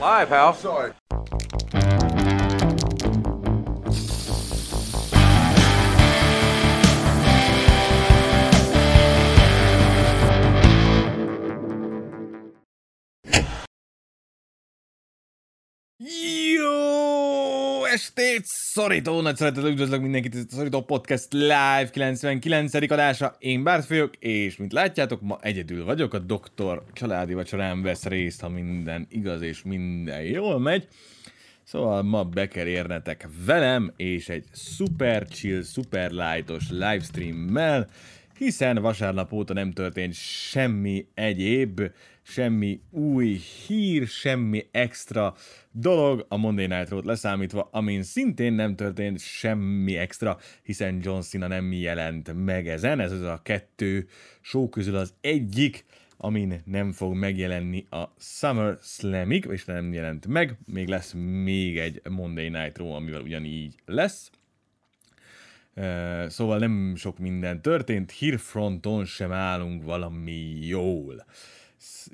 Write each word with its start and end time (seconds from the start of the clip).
Live, 0.00 0.28
pal. 0.28 0.54
Sorry. 0.54 0.92
Estét! 17.94 18.42
Szorító, 18.44 19.20
nagy 19.20 19.36
szeretettel 19.36 19.70
üdvözlök 19.70 20.00
mindenkit, 20.00 20.34
ez 20.34 20.44
a 20.50 20.54
Szorító 20.54 20.82
Podcast 20.82 21.32
Live 21.32 21.88
99. 21.92 22.74
adása. 22.74 23.36
Én 23.38 23.62
Bárt 23.62 23.88
vagyok, 23.88 24.16
és 24.16 24.56
mint 24.56 24.72
látjátok, 24.72 25.20
ma 25.20 25.38
egyedül 25.40 25.84
vagyok, 25.84 26.14
a 26.14 26.18
doktor 26.18 26.82
családi 26.92 27.34
vacsorán 27.34 27.82
vesz 27.82 28.04
részt, 28.04 28.40
ha 28.40 28.48
minden 28.48 29.06
igaz 29.10 29.42
és 29.42 29.62
minden 29.62 30.22
jól 30.22 30.58
megy. 30.58 30.88
Szóval 31.62 32.02
ma 32.02 32.24
be 32.24 32.48
kell 32.48 32.66
érnetek 32.66 33.28
velem, 33.46 33.92
és 33.96 34.28
egy 34.28 34.44
super 34.52 35.28
chill, 35.28 35.62
super 35.62 36.10
lightos 36.10 36.70
livestreammel, 36.70 37.88
hiszen 38.38 38.78
vasárnap 38.78 39.32
óta 39.32 39.52
nem 39.52 39.72
történt 39.72 40.14
semmi 40.14 41.06
egyéb, 41.14 41.80
semmi 42.26 42.80
új 42.90 43.40
hír, 43.66 44.06
semmi 44.06 44.66
extra 44.70 45.34
dolog 45.70 46.26
a 46.28 46.36
Monday 46.36 46.66
Night 46.66 46.88
Raw-t 46.88 47.04
leszámítva, 47.04 47.68
amin 47.72 48.02
szintén 48.02 48.52
nem 48.52 48.76
történt 48.76 49.20
semmi 49.20 49.96
extra, 49.96 50.38
hiszen 50.62 51.00
John 51.02 51.20
Cena 51.20 51.46
nem 51.46 51.72
jelent 51.72 52.44
meg 52.44 52.68
ezen, 52.68 53.00
ez 53.00 53.12
az 53.12 53.20
a 53.20 53.40
kettő 53.42 54.06
show 54.40 54.68
közül 54.68 54.96
az 54.96 55.14
egyik, 55.20 55.84
amin 56.16 56.62
nem 56.64 56.92
fog 56.92 57.14
megjelenni 57.14 57.86
a 57.90 58.04
Summer 58.18 58.78
Slamig, 58.82 59.46
és 59.50 59.64
nem 59.64 59.92
jelent 59.92 60.26
meg, 60.26 60.58
még 60.72 60.88
lesz 60.88 61.12
még 61.42 61.78
egy 61.78 62.00
Monday 62.08 62.48
Night 62.48 62.78
Raw, 62.78 62.90
amivel 62.90 63.20
ugyanígy 63.20 63.74
lesz. 63.86 64.30
Szóval 66.28 66.58
nem 66.58 66.94
sok 66.96 67.18
minden 67.18 67.62
történt, 67.62 68.10
hírfronton 68.10 69.04
sem 69.04 69.32
állunk 69.32 69.82
valami 69.82 70.66
jól. 70.66 71.24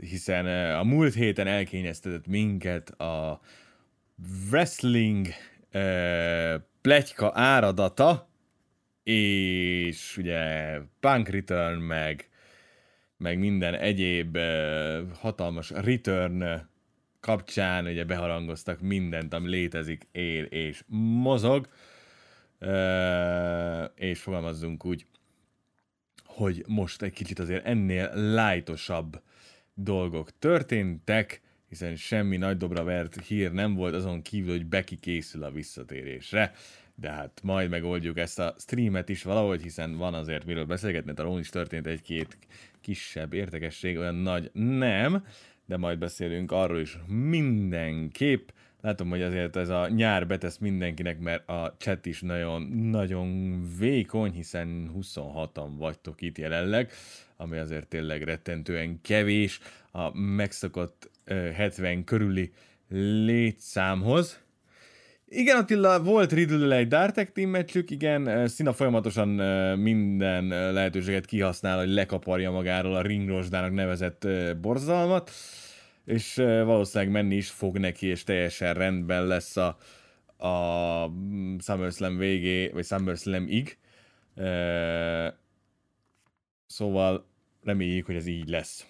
Hiszen 0.00 0.46
uh, 0.46 0.78
a 0.78 0.84
múlt 0.84 1.14
héten 1.14 1.46
elkényeztetett 1.46 2.26
minket 2.26 2.90
a 2.90 3.40
wrestling 4.50 5.26
uh, 5.72 6.62
pletyka 6.80 7.30
áradata, 7.34 8.28
és 9.02 10.16
ugye 10.16 10.76
Punk 11.00 11.28
Return, 11.28 11.78
meg, 11.78 12.28
meg 13.16 13.38
minden 13.38 13.74
egyéb 13.74 14.36
uh, 14.36 15.12
hatalmas 15.12 15.70
return 15.70 16.68
kapcsán 17.20 17.86
ugye 17.86 18.04
beharangoztak 18.04 18.80
mindent, 18.80 19.34
ami 19.34 19.48
létezik, 19.48 20.08
él 20.12 20.44
és 20.44 20.84
mozog. 21.22 21.68
Uh, 22.60 23.84
és 23.94 24.20
fogalmazzunk 24.20 24.84
úgy, 24.84 25.06
hogy 26.24 26.64
most 26.66 27.02
egy 27.02 27.12
kicsit 27.12 27.38
azért 27.38 27.64
ennél 27.64 28.10
lájtosabb 28.14 29.20
dolgok 29.82 30.38
történtek, 30.38 31.40
hiszen 31.68 31.96
semmi 31.96 32.36
nagy 32.36 32.56
dobra 32.56 32.84
vert 32.84 33.26
hír 33.26 33.52
nem 33.52 33.74
volt 33.74 33.94
azon 33.94 34.22
kívül, 34.22 34.50
hogy 34.50 34.66
Becky 34.66 34.96
készül 34.96 35.42
a 35.42 35.50
visszatérésre, 35.50 36.52
de 36.94 37.10
hát 37.10 37.40
majd 37.42 37.70
megoldjuk 37.70 38.18
ezt 38.18 38.38
a 38.38 38.54
streamet 38.58 39.08
is 39.08 39.22
valahogy, 39.22 39.62
hiszen 39.62 39.96
van 39.96 40.14
azért 40.14 40.44
miről 40.44 40.64
beszélgetni, 40.64 41.12
a 41.16 41.38
is 41.38 41.48
történt 41.48 41.86
egy-két 41.86 42.38
kisebb 42.80 43.32
értekesség, 43.32 43.98
olyan 43.98 44.14
nagy 44.14 44.50
nem, 44.52 45.24
de 45.66 45.76
majd 45.76 45.98
beszélünk 45.98 46.52
arról 46.52 46.80
is 46.80 46.98
mindenképp, 47.06 48.48
Látom, 48.82 49.08
hogy 49.08 49.22
azért 49.22 49.56
ez 49.56 49.68
a 49.68 49.88
nyár 49.88 50.26
betesz 50.26 50.58
mindenkinek, 50.58 51.18
mert 51.18 51.48
a 51.48 51.74
chat 51.78 52.06
is 52.06 52.20
nagyon, 52.20 52.62
nagyon 52.68 53.60
vékony, 53.78 54.32
hiszen 54.32 54.90
26-an 54.96 55.69
vagytok 55.78 56.20
itt 56.20 56.38
jelenleg, 56.38 56.90
ami 57.40 57.58
azért 57.58 57.86
tényleg 57.86 58.22
rettentően 58.22 59.00
kevés 59.02 59.60
a 59.92 60.18
megszokott 60.18 61.10
70 61.54 62.04
körüli 62.04 62.52
létszámhoz. 63.24 64.40
Igen, 65.28 65.56
Attila, 65.56 66.02
volt 66.02 66.32
riddle 66.32 66.76
egy 66.76 66.88
Dartek 66.88 67.32
Team 67.32 67.50
meccsük, 67.50 67.90
igen, 67.90 68.48
Szina 68.48 68.72
folyamatosan 68.72 69.28
minden 69.78 70.72
lehetőséget 70.72 71.26
kihasznál, 71.26 71.78
hogy 71.78 71.88
lekaparja 71.88 72.50
magáról 72.50 72.94
a 72.94 73.02
ringrosdának 73.02 73.72
nevezett 73.72 74.28
borzalmat 74.60 75.30
és 76.10 76.34
valószínűleg 76.64 77.12
menni 77.12 77.34
is 77.34 77.50
fog 77.50 77.78
neki, 77.78 78.06
és 78.06 78.24
teljesen 78.24 78.74
rendben 78.74 79.26
lesz 79.26 79.56
a, 79.56 79.76
a 80.46 81.12
SummerSlam 81.58 82.16
végé, 82.16 82.68
vagy 82.68 82.84
SummerSlam-ig. 82.84 83.78
Szóval 86.66 87.29
reméljük, 87.62 88.06
hogy 88.06 88.15
ez 88.15 88.26
így 88.26 88.48
lesz. 88.48 88.87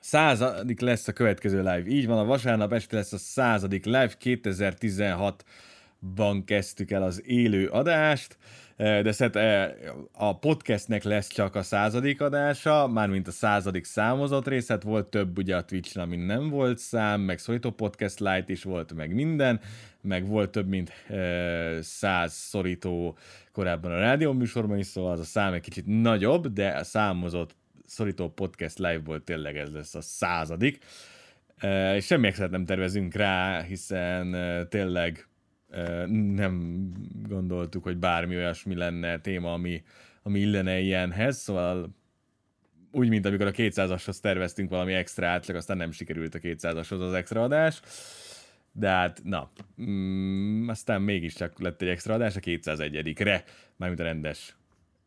Századik 0.00 0.80
lesz 0.80 1.08
a 1.08 1.12
következő 1.12 1.58
live. 1.58 1.86
Így 1.86 2.06
van, 2.06 2.18
a 2.18 2.24
vasárnap 2.24 2.72
este 2.72 2.96
lesz 2.96 3.12
a 3.12 3.18
századik 3.18 3.84
live. 3.84 4.12
2016-ban 6.00 6.42
kezdtük 6.44 6.90
el 6.90 7.02
az 7.02 7.22
élő 7.26 7.68
adást 7.68 8.38
de 8.76 9.12
szert, 9.12 9.36
a 10.12 10.38
podcastnek 10.38 11.02
lesz 11.02 11.28
csak 11.28 11.54
a 11.54 11.62
századik 11.62 12.20
adása, 12.20 12.86
mármint 12.86 13.28
a 13.28 13.30
századik 13.30 13.84
számozott 13.84 14.48
rész, 14.48 14.68
hát 14.68 14.82
volt 14.82 15.06
több 15.06 15.38
ugye 15.38 15.56
a 15.56 15.64
twitch 15.64 15.98
ami 15.98 16.16
nem 16.16 16.48
volt 16.48 16.78
szám, 16.78 17.20
meg 17.20 17.38
szorító 17.38 17.70
podcast 17.70 18.20
light 18.20 18.48
is 18.48 18.62
volt, 18.62 18.92
meg 18.92 19.14
minden, 19.14 19.60
meg 20.00 20.26
volt 20.26 20.50
több 20.50 20.68
mint 20.68 20.92
száz 21.80 22.32
szorító 22.32 23.16
korábban 23.52 23.92
a 23.92 23.98
rádió 23.98 24.32
műsorban 24.32 24.78
is, 24.78 24.86
szóval 24.86 25.12
az 25.12 25.20
a 25.20 25.24
szám 25.24 25.52
egy 25.52 25.60
kicsit 25.60 25.86
nagyobb, 25.86 26.46
de 26.46 26.68
a 26.68 26.84
számozott 26.84 27.54
szorító 27.86 28.28
podcast 28.28 28.78
live-ból 28.78 29.24
tényleg 29.24 29.56
ez 29.56 29.72
lesz 29.72 29.94
a 29.94 30.00
századik. 30.00 30.78
És 31.94 32.06
semmi 32.06 32.32
nem 32.50 32.64
tervezünk 32.64 33.14
rá, 33.14 33.62
hiszen 33.62 34.36
tényleg 34.68 35.29
nem 36.34 36.86
gondoltuk, 37.28 37.82
hogy 37.82 37.96
bármi 37.96 38.36
olyasmi 38.36 38.74
lenne 38.74 39.18
téma, 39.20 39.52
ami, 39.52 39.82
ami 40.22 40.40
illene 40.40 40.78
ilyenhez, 40.78 41.36
szóval 41.36 41.98
úgy, 42.92 43.08
mint 43.08 43.26
amikor 43.26 43.46
a 43.46 43.50
200-ashoz 43.50 44.20
terveztünk 44.20 44.70
valami 44.70 44.92
extra 44.92 45.40
csak 45.40 45.56
aztán 45.56 45.76
nem 45.76 45.90
sikerült 45.90 46.34
a 46.34 46.38
200-ashoz 46.38 47.00
az 47.00 47.12
extra 47.12 47.42
adás. 47.42 47.80
De 48.72 48.88
hát, 48.88 49.20
na, 49.24 49.50
mm, 49.82 50.68
aztán 50.68 51.02
mégiscsak 51.02 51.60
lett 51.60 51.82
egy 51.82 51.88
extra 51.88 52.14
adás 52.14 52.36
a 52.36 52.40
201-re, 52.40 53.44
mármint 53.76 54.00
a 54.00 54.04
rendes. 54.04 54.54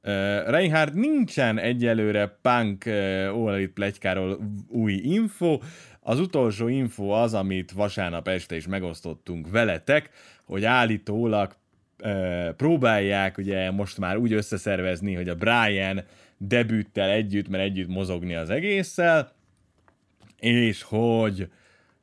Uh, 0.06 0.10
Reinhardt 0.50 0.94
nincsen 0.94 1.58
egyelőre 1.58 2.38
Punk 2.42 2.84
uh, 2.86 2.94
All 3.48 3.68
plegykáról 3.74 4.40
új 4.68 4.94
info. 4.94 5.60
Az 6.06 6.20
utolsó 6.20 6.68
info 6.68 7.10
az, 7.10 7.34
amit 7.34 7.72
vasárnap 7.72 8.28
este 8.28 8.56
is 8.56 8.68
megosztottunk 8.68 9.50
veletek, 9.50 10.10
hogy 10.44 10.66
állítólag 10.66 11.56
e, 11.98 12.52
próbálják 12.52 13.38
ugye 13.38 13.72
most 13.72 13.98
már 13.98 14.18
úgy 14.18 14.34
összeszervezni, 14.34 15.14
hogy 15.14 15.30
a 15.30 15.36
Brian 15.36 16.04
debüttel 16.38 17.10
együtt, 17.10 17.48
mert 17.48 17.64
együtt 17.64 17.88
mozogni 17.88 18.36
az 18.36 18.50
egésszel, 18.50 19.32
és 20.40 20.82
hogy 20.82 21.50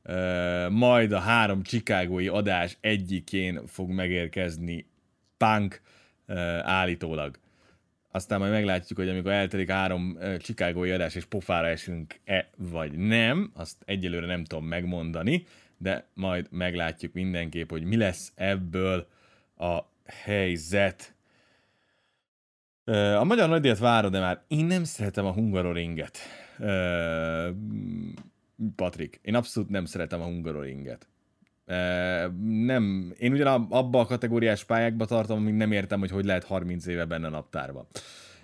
e, 0.03 0.69
majd 0.69 1.12
a 1.12 1.19
három 1.19 1.62
chicagói 1.62 2.28
adás 2.28 2.77
egyikén 2.81 3.66
fog 3.66 3.91
megérkezni 3.91 4.87
Punk 5.37 5.81
e, 6.27 6.34
állítólag. 6.65 7.39
Aztán 8.10 8.38
majd 8.38 8.53
meglátjuk, 8.53 8.98
hogy 8.98 9.09
amikor 9.09 9.31
eltelik 9.31 9.71
három 9.71 10.19
chicagói 10.38 10.91
adás, 10.91 11.15
és 11.15 11.25
pofára 11.25 11.66
esünk-e, 11.66 12.50
vagy 12.56 12.93
nem, 12.93 13.50
azt 13.54 13.76
egyelőre 13.84 14.26
nem 14.26 14.44
tudom 14.44 14.66
megmondani, 14.66 15.47
de 15.76 16.06
majd 16.15 16.47
meglátjuk 16.51 17.12
mindenképp, 17.12 17.71
hogy 17.71 17.84
mi 17.84 17.97
lesz 17.97 18.33
ebből 18.34 19.07
a 19.57 19.78
helyzet. 20.07 21.15
A 23.18 23.24
magyar 23.24 23.48
nagydíjat 23.48 23.78
várod, 23.78 24.12
de 24.12 24.21
már 24.21 24.42
én 24.48 24.65
nem 24.65 24.84
szeretem 24.84 25.27
a 25.27 25.33
hungaroringet. 25.33 26.18
Patrik, 28.77 29.21
én 29.22 29.34
abszolút 29.34 29.71
nem 29.71 29.84
szeretem 29.84 30.21
a 30.21 30.24
hungaroringet. 30.24 31.09
Nem, 32.45 33.13
én 33.19 33.33
ugyan 33.33 33.67
abba 33.71 34.01
a 34.01 34.05
kategóriás 34.05 34.65
pályákba 34.65 35.05
tartom, 35.05 35.39
amíg 35.39 35.55
nem 35.55 35.72
értem, 35.72 35.99
hogy 35.99 36.11
hogy 36.11 36.25
lehet 36.25 36.45
30 36.45 36.87
éve 36.87 37.05
benne 37.05 37.27
a 37.27 37.31
naptárba. 37.31 37.87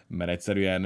Mert 0.06 0.31
egyszerűen 0.31 0.82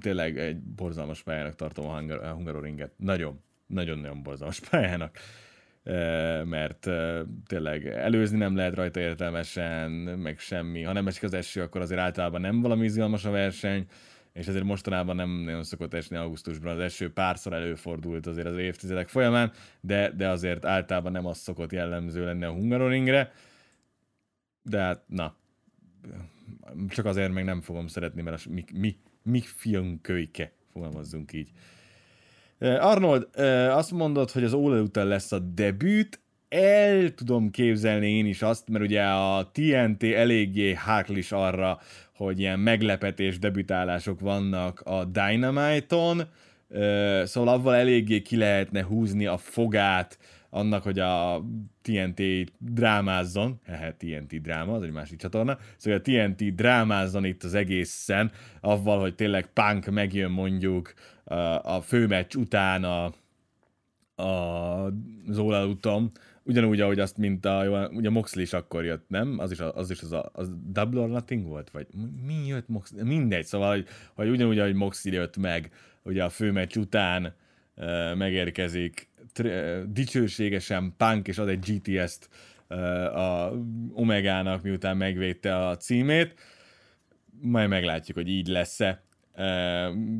tényleg 0.00 0.38
egy 0.38 0.60
borzalmas 0.60 1.22
pályának 1.22 1.54
tartom 1.54 1.86
a 1.86 2.32
hungaroringet. 2.32 2.92
Nagyon, 2.96 3.40
nagyon-nagyon 3.66 4.22
borzalmas 4.22 4.60
pályának 4.70 5.18
mert 6.44 6.88
tényleg 7.46 7.86
előzni 7.86 8.38
nem 8.38 8.56
lehet 8.56 8.74
rajta 8.74 9.00
értelmesen, 9.00 9.90
meg 9.90 10.38
semmi. 10.38 10.82
Ha 10.82 10.92
nem 10.92 11.06
esik 11.06 11.22
az 11.22 11.34
eső, 11.34 11.62
akkor 11.62 11.80
azért 11.80 12.00
általában 12.00 12.40
nem 12.40 12.60
valami 12.60 12.84
izgalmas 12.84 13.24
a 13.24 13.30
verseny, 13.30 13.86
és 14.32 14.46
ezért 14.46 14.64
mostanában 14.64 15.16
nem 15.16 15.30
nagyon 15.30 15.62
szokott 15.62 15.94
esni 15.94 16.16
augusztusban, 16.16 16.72
az 16.72 16.80
eső 16.80 17.12
párszor 17.12 17.52
előfordult 17.52 18.26
azért 18.26 18.46
az 18.46 18.56
évtizedek 18.56 19.08
folyamán, 19.08 19.52
de, 19.80 20.10
de 20.10 20.28
azért 20.28 20.64
általában 20.64 21.12
nem 21.12 21.26
az 21.26 21.38
szokott 21.38 21.72
jellemző 21.72 22.24
lenni 22.24 22.44
a 22.44 22.52
Hungaroringre, 22.52 23.32
de 24.62 24.78
hát 24.78 25.02
na, 25.06 25.34
csak 26.88 27.04
azért 27.04 27.32
meg 27.32 27.44
nem 27.44 27.60
fogom 27.60 27.86
szeretni, 27.86 28.22
mert 28.22 28.46
a 28.46 28.50
mi, 28.50 28.64
mi, 28.72 28.96
mi 29.22 29.40
filmkölyke, 29.40 30.52
fogalmazzunk 30.72 31.32
így. 31.32 31.50
Arnold, 32.58 33.28
azt 33.70 33.90
mondod, 33.90 34.30
hogy 34.30 34.44
az 34.44 34.52
Ole 34.52 34.80
után 34.80 35.06
lesz 35.06 35.32
a 35.32 35.38
debüt, 35.38 36.20
el 36.48 37.14
tudom 37.14 37.50
képzelni 37.50 38.10
én 38.10 38.26
is 38.26 38.42
azt, 38.42 38.68
mert 38.68 38.84
ugye 38.84 39.02
a 39.02 39.50
TNT 39.52 40.02
eléggé 40.02 40.74
háklis 40.74 41.32
arra, 41.32 41.80
hogy 42.24 42.38
ilyen 42.38 42.58
meglepetés 42.58 43.38
debütálások 43.38 44.20
vannak 44.20 44.80
a 44.80 45.04
Dynamite-on, 45.04 46.22
szóval 47.24 47.54
avval 47.54 47.74
eléggé 47.74 48.22
ki 48.22 48.36
lehetne 48.36 48.84
húzni 48.84 49.26
a 49.26 49.36
fogát 49.36 50.18
annak, 50.50 50.82
hogy 50.82 50.98
a 50.98 51.44
TNT 51.82 52.22
drámázzon, 52.58 53.60
hehe, 53.66 53.94
TNT 53.94 54.40
dráma, 54.40 54.72
az 54.72 54.82
egy 54.82 54.90
másik 54.90 55.18
csatorna, 55.18 55.58
szóval 55.76 55.98
a 55.98 56.02
TNT 56.02 56.54
drámázzon 56.54 57.24
itt 57.24 57.42
az 57.42 57.54
egészen, 57.54 58.30
avval, 58.60 59.00
hogy 59.00 59.14
tényleg 59.14 59.46
Punk 59.46 59.86
megjön 59.86 60.30
mondjuk 60.30 60.94
a 61.62 61.80
főmeccs 61.80 62.34
után 62.34 62.84
a, 62.84 63.12
a 64.22 64.92
utam, 65.66 66.10
ugyanúgy, 66.50 66.80
ahogy 66.80 66.98
azt, 66.98 67.16
mint 67.16 67.44
a, 67.44 67.88
ugye 67.92 68.10
Moxley 68.10 68.42
is 68.42 68.52
akkor 68.52 68.84
jött, 68.84 69.08
nem? 69.08 69.38
Az 69.38 69.50
is, 69.50 69.58
az, 69.60 69.90
is 69.90 70.02
az, 70.02 70.12
a, 70.12 70.30
az 70.32 70.52
Double 70.66 71.00
or 71.00 71.08
Nothing 71.08 71.46
volt? 71.46 71.70
Vagy 71.70 71.86
mi 72.26 72.46
jött 72.46 72.68
Moxley? 72.68 73.04
Mindegy, 73.04 73.44
szóval, 73.44 73.70
hogy, 73.70 73.86
hogy 74.14 74.28
ugyanúgy, 74.28 74.58
ahogy 74.58 74.74
Moxley 74.74 75.14
jött 75.14 75.36
meg, 75.36 75.70
ugye 76.02 76.24
a 76.24 76.28
főmeccs 76.28 76.76
után 76.76 77.34
uh, 77.76 78.14
megérkezik 78.14 79.08
uh, 79.42 79.82
dicsőségesen 79.82 80.94
Punk, 80.96 81.28
és 81.28 81.38
ad 81.38 81.48
egy 81.48 81.58
GTS-t 81.58 82.28
uh, 82.68 82.78
a 83.18 83.52
Omegának, 83.92 84.62
miután 84.62 84.96
megvédte 84.96 85.56
a 85.66 85.76
címét. 85.76 86.34
Majd 87.40 87.68
meglátjuk, 87.68 88.16
hogy 88.16 88.28
így 88.28 88.46
lesz-e 88.46 89.02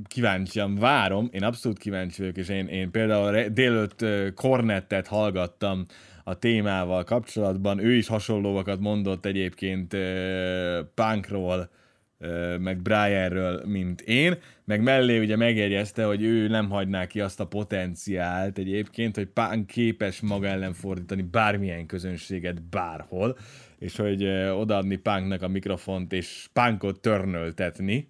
kíváncsian 0.06 0.74
várom, 0.74 1.28
én 1.32 1.42
abszolút 1.42 1.78
kíváncsi 1.78 2.20
vagyok, 2.20 2.36
és 2.36 2.48
én, 2.48 2.66
én 2.66 2.90
például 2.90 3.48
délőtt 3.48 4.04
Cornettet 4.34 5.06
hallgattam 5.06 5.86
a 6.24 6.38
témával 6.38 7.04
kapcsolatban, 7.04 7.78
ő 7.78 7.94
is 7.94 8.06
hasonlóakat 8.06 8.80
mondott 8.80 9.26
egyébként 9.26 9.96
Punkról, 10.94 11.70
meg 12.58 12.82
Brianről, 12.82 13.62
mint 13.66 14.00
én, 14.00 14.38
meg 14.64 14.82
mellé 14.82 15.18
ugye 15.18 15.36
megjegyezte, 15.36 16.04
hogy 16.04 16.22
ő 16.22 16.48
nem 16.48 16.70
hagyná 16.70 17.06
ki 17.06 17.20
azt 17.20 17.40
a 17.40 17.46
potenciált 17.46 18.58
egyébként, 18.58 19.16
hogy 19.16 19.26
Punk 19.26 19.66
képes 19.66 20.20
maga 20.20 20.46
ellen 20.46 20.72
fordítani 20.72 21.22
bármilyen 21.22 21.86
közönséget 21.86 22.62
bárhol, 22.62 23.38
és 23.78 23.96
hogy 23.96 24.24
odaadni 24.50 24.96
Punknak 24.96 25.42
a 25.42 25.48
mikrofont, 25.48 26.12
és 26.12 26.48
Punkot 26.52 27.00
törnöltetni, 27.00 28.08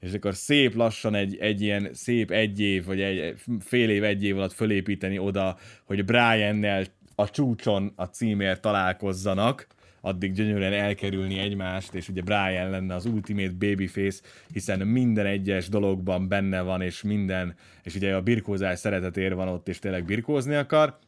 és 0.00 0.12
akkor 0.12 0.34
szép 0.34 0.74
lassan 0.74 1.14
egy, 1.14 1.36
egy 1.36 1.60
ilyen 1.60 1.88
szép 1.92 2.30
egy 2.30 2.60
év, 2.60 2.84
vagy 2.84 3.00
egy 3.00 3.34
fél 3.60 3.90
év, 3.90 4.04
egy 4.04 4.24
év 4.24 4.36
alatt 4.36 4.52
fölépíteni 4.52 5.18
oda, 5.18 5.56
hogy 5.84 6.04
Brian-nel 6.04 6.84
a 7.22 7.28
csúcson 7.28 7.92
a 7.96 8.04
címért 8.04 8.60
találkozzanak, 8.60 9.66
addig 10.00 10.32
gyönyörűen 10.32 10.72
elkerülni 10.72 11.38
egymást, 11.38 11.94
és 11.94 12.08
ugye 12.08 12.22
Brian 12.22 12.70
lenne 12.70 12.94
az 12.94 13.04
ultimate 13.06 13.52
babyface, 13.52 14.22
hiszen 14.52 14.86
minden 14.86 15.26
egyes 15.26 15.68
dologban 15.68 16.28
benne 16.28 16.60
van, 16.60 16.80
és 16.80 17.02
minden, 17.02 17.54
és 17.82 17.94
ugye 17.94 18.14
a 18.14 18.22
birkózás 18.22 18.78
szeretetér 18.78 19.34
van 19.34 19.48
ott, 19.48 19.68
és 19.68 19.78
tényleg 19.78 20.04
birkózni 20.04 20.54
akar. 20.54 20.98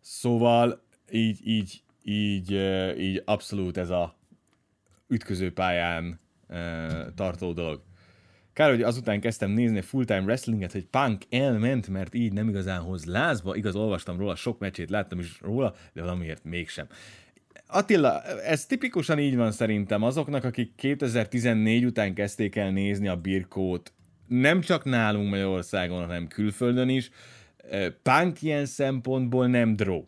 Szóval 0.00 0.82
így, 1.10 1.40
így, 1.44 1.82
így, 2.02 2.52
így 2.98 3.22
abszolút 3.24 3.76
ez 3.76 3.90
a 3.90 4.16
ütközőpályán 5.08 6.20
tartó 7.14 7.52
dolog. 7.52 7.82
Kár, 8.60 8.70
hogy 8.70 8.82
azután 8.82 9.20
kezdtem 9.20 9.50
nézni 9.50 9.80
full-time 9.80 10.20
wrestlinget, 10.20 10.72
hogy 10.72 10.86
Punk 10.86 11.22
elment, 11.30 11.88
mert 11.88 12.14
így 12.14 12.32
nem 12.32 12.48
igazán 12.48 12.80
hoz 12.80 13.04
lázba. 13.04 13.56
Igaz, 13.56 13.74
olvastam 13.74 14.18
róla, 14.18 14.34
sok 14.34 14.58
meccsét 14.58 14.90
láttam 14.90 15.18
is 15.18 15.40
róla, 15.40 15.74
de 15.92 16.00
valamiért 16.00 16.44
mégsem. 16.44 16.86
Attila, 17.66 18.22
ez 18.22 18.66
tipikusan 18.66 19.18
így 19.18 19.36
van 19.36 19.52
szerintem 19.52 20.02
azoknak, 20.02 20.44
akik 20.44 20.74
2014 20.74 21.84
után 21.84 22.14
kezdték 22.14 22.56
el 22.56 22.70
nézni 22.70 23.08
a 23.08 23.16
birkót, 23.16 23.92
nem 24.26 24.60
csak 24.60 24.84
nálunk 24.84 25.30
Magyarországon, 25.30 26.00
hanem 26.00 26.26
külföldön 26.26 26.88
is. 26.88 27.10
Punk 28.02 28.42
ilyen 28.42 28.66
szempontból 28.66 29.46
nem 29.46 29.76
draw. 29.76 30.04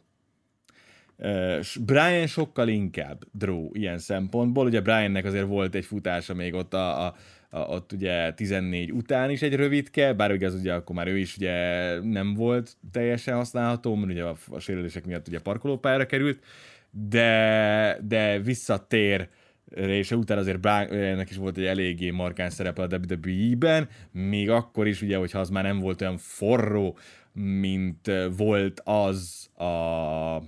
Brian 1.80 2.26
sokkal 2.26 2.68
inkább 2.68 3.24
draw 3.32 3.68
ilyen 3.72 3.98
szempontból. 3.98 4.66
Ugye 4.66 4.80
Briannek 4.80 5.24
azért 5.24 5.46
volt 5.46 5.74
egy 5.74 5.84
futása 5.84 6.34
még 6.34 6.54
ott 6.54 6.74
a, 6.74 7.06
a 7.06 7.14
a, 7.54 7.58
ott 7.58 7.92
ugye 7.92 8.32
14 8.32 8.92
után 8.92 9.30
is 9.30 9.42
egy 9.42 9.54
rövidke, 9.54 10.12
bár 10.12 10.32
ugye 10.32 10.46
az 10.46 10.54
ugye 10.54 10.74
akkor 10.74 10.96
már 10.96 11.06
ő 11.06 11.18
is 11.18 11.36
ugye 11.36 11.54
nem 12.00 12.34
volt 12.34 12.76
teljesen 12.92 13.34
használható, 13.34 13.94
mert 13.94 14.12
ugye 14.12 14.24
a, 14.24 14.36
a 14.50 14.58
sérülések 14.58 15.06
miatt 15.06 15.28
ugye 15.28 15.40
parkolópályára 15.40 16.06
került, 16.06 16.44
de, 16.90 17.98
de 18.02 18.38
visszatér 18.38 19.28
és 19.74 20.10
utána 20.10 20.40
azért 20.40 20.60
Briannek 20.60 21.30
is 21.30 21.36
volt 21.36 21.56
egy 21.56 21.64
eléggé 21.64 22.10
markáns 22.10 22.52
szerepe 22.52 22.82
a 22.82 22.88
WWE-ben, 22.96 23.88
még 24.10 24.50
akkor 24.50 24.86
is 24.86 25.02
ugye, 25.02 25.16
hogyha 25.16 25.38
az 25.38 25.50
már 25.50 25.62
nem 25.62 25.78
volt 25.78 26.00
olyan 26.00 26.16
forró, 26.16 26.98
mint 27.32 28.10
volt 28.36 28.80
az 28.84 29.48
a, 29.54 29.64
a, 29.64 30.42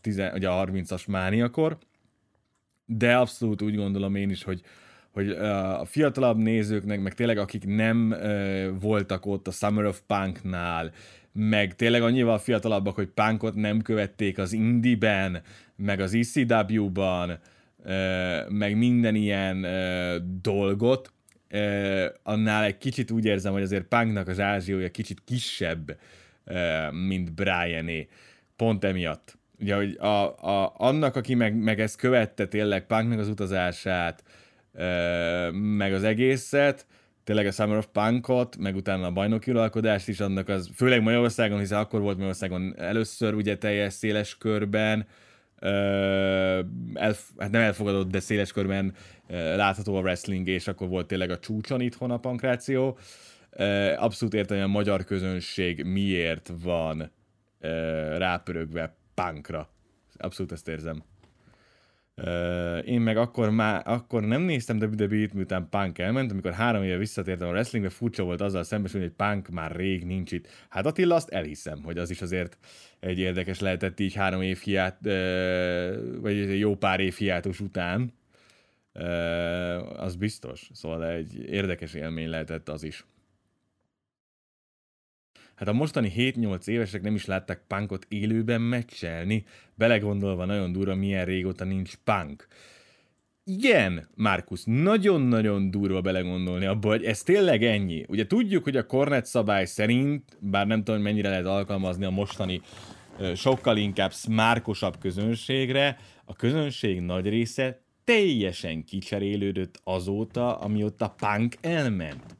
tizen, 0.00 0.34
ugye 0.34 0.48
a 0.48 0.66
30-as 0.66 1.08
mániakor, 1.08 1.78
de 2.86 3.16
abszolút 3.16 3.62
úgy 3.62 3.76
gondolom 3.76 4.14
én 4.14 4.30
is, 4.30 4.42
hogy, 4.42 4.62
hogy 5.12 5.30
a 5.30 5.84
fiatalabb 5.84 6.36
nézőknek, 6.36 7.00
meg 7.00 7.14
tényleg 7.14 7.38
akik 7.38 7.66
nem 7.66 8.14
voltak 8.80 9.26
ott 9.26 9.46
a 9.46 9.50
Summer 9.50 9.84
of 9.84 10.00
Punknál, 10.06 10.92
meg 11.32 11.74
tényleg 11.76 12.02
annyival 12.02 12.38
fiatalabbak, 12.38 12.94
hogy 12.94 13.08
punkot 13.08 13.54
nem 13.54 13.80
követték 13.82 14.38
az 14.38 14.52
indie-ben, 14.52 15.42
meg 15.76 16.00
az 16.00 16.14
ECW-ban, 16.14 17.38
meg 18.48 18.76
minden 18.76 19.14
ilyen 19.14 19.66
dolgot, 20.42 21.12
annál 22.22 22.64
egy 22.64 22.78
kicsit 22.78 23.10
úgy 23.10 23.24
érzem, 23.24 23.52
hogy 23.52 23.62
azért 23.62 23.84
punknak 23.84 24.28
az 24.28 24.40
ázsiója 24.40 24.90
kicsit 24.90 25.22
kisebb, 25.24 25.98
mint 26.90 27.32
Briané. 27.32 28.08
Pont 28.56 28.84
emiatt. 28.84 29.38
Ugye, 29.60 29.74
hogy 29.74 29.96
a, 29.96 30.36
a, 30.48 30.74
annak, 30.76 31.16
aki 31.16 31.34
meg, 31.34 31.56
meg 31.56 31.80
ezt 31.80 31.96
követte 31.96 32.46
tényleg 32.46 32.86
punknak 32.86 33.18
az 33.18 33.28
utazását, 33.28 34.22
meg 35.52 35.92
az 35.92 36.02
egészet, 36.04 36.86
tényleg 37.24 37.46
a 37.46 37.50
Summer 37.50 37.76
of 37.76 37.86
Punkot, 37.92 38.56
meg 38.56 38.76
utána 38.76 39.06
a 39.06 39.12
bajnoki 39.12 39.50
uralkodást 39.50 40.08
is, 40.08 40.20
annak 40.20 40.48
az, 40.48 40.70
főleg 40.74 41.02
Magyarországon, 41.02 41.58
hiszen 41.58 41.78
akkor 41.78 42.00
volt 42.00 42.16
Magyarországon 42.16 42.74
először 42.78 43.34
ugye 43.34 43.56
teljes 43.56 43.92
széles 43.92 44.36
körben, 44.38 45.06
el, 46.94 47.14
hát 47.38 47.50
nem 47.50 47.62
elfogadott, 47.62 48.10
de 48.10 48.20
széles 48.20 48.52
körben 48.52 48.94
látható 49.28 49.96
a 49.96 50.00
wrestling, 50.00 50.48
és 50.48 50.68
akkor 50.68 50.88
volt 50.88 51.06
tényleg 51.06 51.30
a 51.30 51.38
csúcson 51.38 51.80
itthon 51.80 52.10
a 52.10 52.18
pankráció. 52.18 52.98
Abszolút 53.96 54.34
értem, 54.34 54.56
hogy 54.56 54.66
a 54.66 54.70
magyar 54.70 55.04
közönség 55.04 55.84
miért 55.84 56.52
van 56.62 57.10
rápörögve 58.18 58.96
punkra. 59.14 59.68
Abszolút 60.16 60.52
ezt 60.52 60.68
érzem. 60.68 61.02
Én 62.84 63.00
meg 63.00 63.16
akkor 63.16 63.50
már 63.50 63.82
akkor 63.84 64.22
nem 64.22 64.42
néztem 64.42 64.76
WWE-t, 64.76 65.32
miután 65.32 65.68
Punk 65.70 65.98
elment, 65.98 66.30
amikor 66.30 66.52
három 66.52 66.82
éve 66.82 66.96
visszatértem 66.96 67.48
a 67.48 67.50
wrestlingbe, 67.50 67.90
furcsa 67.90 68.22
volt 68.22 68.40
azzal 68.40 68.62
szembesülni, 68.62 69.06
hogy 69.06 69.14
Punk 69.26 69.48
már 69.48 69.76
rég 69.76 70.04
nincs 70.04 70.32
itt. 70.32 70.48
Hát 70.68 70.86
Attila, 70.86 71.14
azt 71.14 71.28
elhiszem, 71.28 71.82
hogy 71.82 71.98
az 71.98 72.10
is 72.10 72.22
azért 72.22 72.58
egy 73.00 73.18
érdekes 73.18 73.60
lehetett 73.60 74.00
így 74.00 74.14
három 74.14 74.42
év 74.42 74.58
hiát, 74.58 74.98
vagy 76.20 76.58
jó 76.58 76.76
pár 76.76 77.00
év 77.00 77.14
hiátus 77.14 77.60
után. 77.60 78.12
Az 79.96 80.16
biztos. 80.16 80.70
Szóval 80.72 81.06
egy 81.06 81.44
érdekes 81.50 81.94
élmény 81.94 82.28
lehetett 82.28 82.68
az 82.68 82.82
is. 82.82 83.06
Hát 85.58 85.68
a 85.68 85.72
mostani 85.72 86.12
7-8 86.16 86.66
évesek 86.66 87.02
nem 87.02 87.14
is 87.14 87.24
látták 87.24 87.60
punkot 87.66 88.06
élőben 88.08 88.60
meccselni, 88.60 89.44
belegondolva 89.74 90.44
nagyon 90.44 90.72
durva, 90.72 90.94
milyen 90.94 91.24
régóta 91.24 91.64
nincs 91.64 91.94
punk. 92.04 92.46
Igen, 93.44 94.08
Markus, 94.14 94.62
nagyon-nagyon 94.64 95.70
durva 95.70 96.00
belegondolni 96.00 96.64
abba, 96.66 96.88
hogy 96.88 97.04
ez 97.04 97.22
tényleg 97.22 97.64
ennyi. 97.64 98.04
Ugye 98.08 98.26
tudjuk, 98.26 98.64
hogy 98.64 98.76
a 98.76 98.86
Cornet 98.86 99.26
szabály 99.26 99.64
szerint, 99.64 100.36
bár 100.40 100.66
nem 100.66 100.84
tudom, 100.84 101.00
mennyire 101.00 101.28
lehet 101.28 101.46
alkalmazni 101.46 102.04
a 102.04 102.10
mostani 102.10 102.60
sokkal 103.34 103.76
inkább 103.76 104.12
smárkosabb 104.12 104.98
közönségre, 104.98 105.98
a 106.24 106.32
közönség 106.32 107.00
nagy 107.00 107.28
része 107.28 107.80
teljesen 108.04 108.84
kicserélődött 108.84 109.80
azóta, 109.84 110.58
amióta 110.58 111.08
Punk 111.08 111.54
elment. 111.60 112.36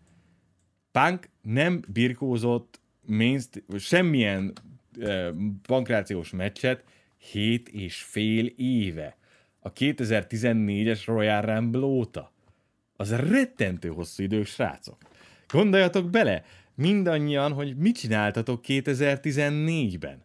Punk 0.92 1.28
nem 1.42 1.80
birkózott 1.92 2.80
mainst- 3.08 3.62
semmilyen 3.78 4.52
uh, 4.98 5.28
pankrációs 5.62 6.30
meccset 6.30 6.84
7 7.18 7.68
és 7.68 8.02
fél 8.02 8.46
éve. 8.56 9.16
A 9.60 9.72
2014-es 9.72 11.02
Royal 11.06 11.40
Rumble 11.40 11.80
óta. 11.80 12.32
Az 12.96 13.16
rettentő 13.16 13.88
hosszú 13.88 14.22
idő, 14.22 14.44
srácok. 14.44 14.96
Gondoljatok 15.48 16.10
bele, 16.10 16.44
mindannyian, 16.74 17.52
hogy 17.52 17.76
mit 17.76 17.98
csináltatok 17.98 18.60
2014-ben. 18.66 20.24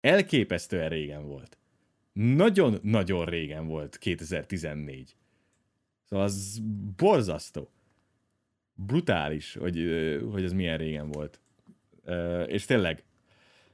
Elképesztően 0.00 0.88
régen 0.88 1.26
volt. 1.26 1.58
Nagyon-nagyon 2.12 3.24
régen 3.24 3.66
volt 3.66 3.98
2014. 3.98 5.16
Szóval 6.04 6.24
az 6.24 6.60
borzasztó. 6.96 7.70
Brutális, 8.74 9.54
hogy, 9.54 9.76
hogy 10.32 10.44
ez 10.44 10.52
milyen 10.52 10.78
régen 10.78 11.10
volt. 11.10 11.40
És 12.46 12.64
tényleg, 12.64 13.04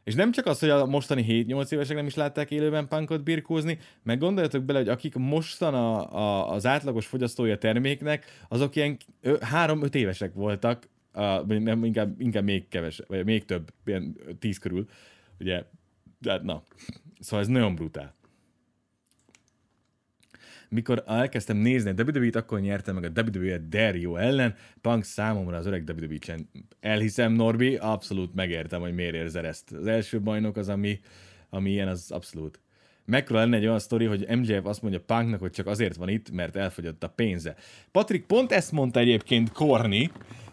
és 0.04 0.14
nem 0.14 0.32
csak 0.32 0.46
az, 0.46 0.58
hogy 0.58 0.68
a 0.68 0.86
mostani 0.86 1.24
7-8 1.28 1.72
évesek 1.72 1.96
nem 1.96 2.06
is 2.06 2.14
látták 2.14 2.50
élőben 2.50 2.88
punkot 2.88 3.22
birkózni, 3.22 3.78
meg 4.02 4.18
gondoljatok 4.18 4.64
bele, 4.64 4.78
hogy 4.78 4.88
akik 4.88 5.14
mostan 5.14 5.74
a, 5.74 6.16
a, 6.16 6.52
az 6.52 6.66
átlagos 6.66 7.06
fogyasztója 7.06 7.58
terméknek, 7.58 8.44
azok 8.48 8.76
ilyen 8.76 8.96
3-5 9.22 9.94
évesek 9.94 10.34
voltak, 10.34 10.88
a, 11.12 11.42
nem, 11.46 11.84
inkább, 11.84 12.20
inkább 12.20 12.44
még 12.44 12.68
keves, 12.68 13.02
vagy 13.06 13.24
még 13.24 13.44
több, 13.44 13.72
ilyen 13.84 14.16
10 14.38 14.58
körül, 14.58 14.88
ugye, 15.40 15.64
hát 16.26 16.42
na, 16.42 16.62
szóval 17.20 17.40
ez 17.40 17.50
nagyon 17.50 17.74
brutál 17.74 18.14
mikor 20.70 21.04
elkezdtem 21.06 21.56
nézni 21.56 21.90
a 21.90 22.02
WWE-t, 22.02 22.36
akkor 22.36 22.60
nyertem 22.60 22.94
meg 22.94 23.04
a 23.04 23.20
WWE 23.20 23.58
Dario 23.68 24.16
ellen. 24.16 24.54
Punk 24.80 25.04
számomra 25.04 25.56
az 25.56 25.66
öreg 25.66 25.92
WWE 25.96 26.36
elhiszem, 26.80 27.32
Norbi, 27.32 27.76
abszolút 27.76 28.34
megértem, 28.34 28.80
hogy 28.80 28.94
miért 28.94 29.14
érzel 29.14 29.46
ezt. 29.46 29.72
Az 29.72 29.86
első 29.86 30.20
bajnok 30.20 30.56
az, 30.56 30.68
ami, 30.68 31.00
ami 31.48 31.70
ilyen, 31.70 31.88
az 31.88 32.10
abszolút. 32.10 32.60
Mekkora 33.04 33.38
lenne 33.38 33.56
egy 33.56 33.66
olyan 33.66 33.78
sztori, 33.78 34.04
hogy 34.04 34.26
MJF 34.28 34.64
azt 34.64 34.82
mondja 34.82 35.00
Punknak, 35.00 35.40
hogy 35.40 35.50
csak 35.50 35.66
azért 35.66 35.96
van 35.96 36.08
itt, 36.08 36.30
mert 36.30 36.56
elfogyott 36.56 37.02
a 37.02 37.08
pénze. 37.08 37.54
Patrik 37.90 38.26
pont 38.26 38.52
ezt 38.52 38.72
mondta 38.72 39.00
egyébként 39.00 39.52
Korni, 39.52 40.10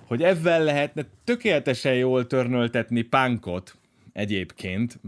hogy 0.08 0.24
ezzel 0.24 0.64
lehetne 0.64 1.06
tökéletesen 1.24 1.94
jól 1.94 2.28
törnöltetni 2.28 3.02
Punkot, 3.02 3.76
egyébként 4.18 5.00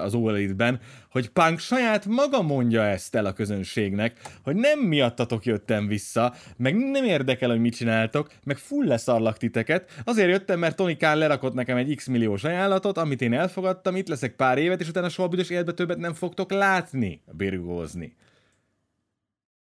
az 0.00 0.14
OLED-ben, 0.14 0.80
hogy 1.10 1.28
Punk 1.28 1.58
saját 1.58 2.06
maga 2.06 2.42
mondja 2.42 2.82
ezt 2.82 3.14
el 3.14 3.26
a 3.26 3.32
közönségnek, 3.32 4.20
hogy 4.42 4.56
nem 4.56 4.78
miattatok 4.78 5.44
jöttem 5.44 5.86
vissza, 5.86 6.34
meg 6.56 6.76
nem 6.76 7.04
érdekel, 7.04 7.50
hogy 7.50 7.60
mit 7.60 7.76
csináltok, 7.76 8.30
meg 8.44 8.56
full 8.56 8.86
leszarlak 8.86 9.36
titeket, 9.36 9.90
azért 10.04 10.28
jöttem, 10.28 10.58
mert 10.58 10.76
Tony 10.76 10.96
Khan 10.96 11.18
lerakott 11.18 11.54
nekem 11.54 11.76
egy 11.76 11.94
x 11.94 12.06
milliós 12.06 12.44
ajánlatot, 12.44 12.98
amit 12.98 13.22
én 13.22 13.32
elfogadtam, 13.32 13.96
itt 13.96 14.08
leszek 14.08 14.36
pár 14.36 14.58
évet, 14.58 14.80
és 14.80 14.88
utána 14.88 15.08
soha 15.08 15.28
büdös 15.28 15.50
életbe 15.50 15.72
többet 15.72 15.98
nem 15.98 16.14
fogtok 16.14 16.50
látni, 16.50 17.22
birgózni. 17.32 18.16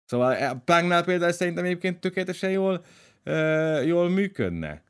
Szóval 0.05 0.35
e, 0.35 0.61
Punknál 0.65 1.03
például 1.03 1.31
szerintem 1.31 1.65
egyébként 1.65 1.99
tökéletesen 1.99 2.49
jól, 2.49 2.83
jól 3.85 4.09
működne. 4.09 4.81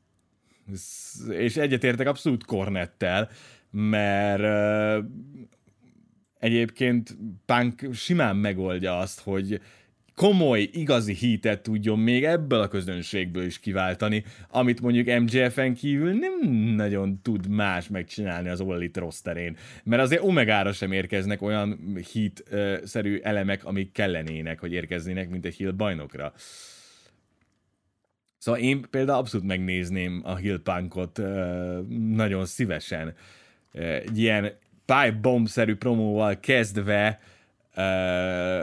És 1.28 1.56
egyetértek 1.56 2.06
abszolút 2.06 2.44
Kornettel, 2.44 3.30
mert 3.70 5.04
egyébként 6.38 7.16
Punk 7.46 7.94
simán 7.94 8.36
megoldja 8.36 8.98
azt, 8.98 9.20
hogy 9.20 9.60
komoly, 10.18 10.68
igazi 10.72 11.14
hitet 11.14 11.62
tudjon 11.62 11.98
még 11.98 12.24
ebből 12.24 12.60
a 12.60 12.68
közönségből 12.68 13.44
is 13.44 13.58
kiváltani, 13.58 14.24
amit 14.50 14.80
mondjuk 14.80 15.20
MJF-en 15.20 15.74
kívül 15.74 16.12
nem 16.12 16.50
nagyon 16.74 17.20
tud 17.22 17.48
más 17.48 17.88
megcsinálni 17.88 18.48
az 18.48 18.60
All 18.60 18.74
Elite 18.74 19.00
rosterén. 19.00 19.56
Mert 19.84 20.02
azért 20.02 20.22
Omegára 20.22 20.72
sem 20.72 20.92
érkeznek 20.92 21.42
olyan 21.42 21.96
hit-szerű 22.12 23.18
elemek, 23.22 23.64
amik 23.64 23.92
kellenének, 23.92 24.60
hogy 24.60 24.72
érkeznének, 24.72 25.30
mint 25.30 25.44
egy 25.44 25.54
Hill 25.54 25.70
bajnokra. 25.70 26.32
Szóval 28.38 28.60
én 28.60 28.86
például 28.90 29.18
abszolút 29.18 29.46
megnézném 29.46 30.20
a 30.24 30.36
Hill 30.36 30.60
Punkot 30.62 31.20
nagyon 32.14 32.46
szívesen 32.46 33.14
egy 33.72 34.18
ilyen 34.18 34.42
pipe 34.84 35.18
bomb-szerű 35.20 35.76
promóval 35.76 36.40
kezdve, 36.40 37.20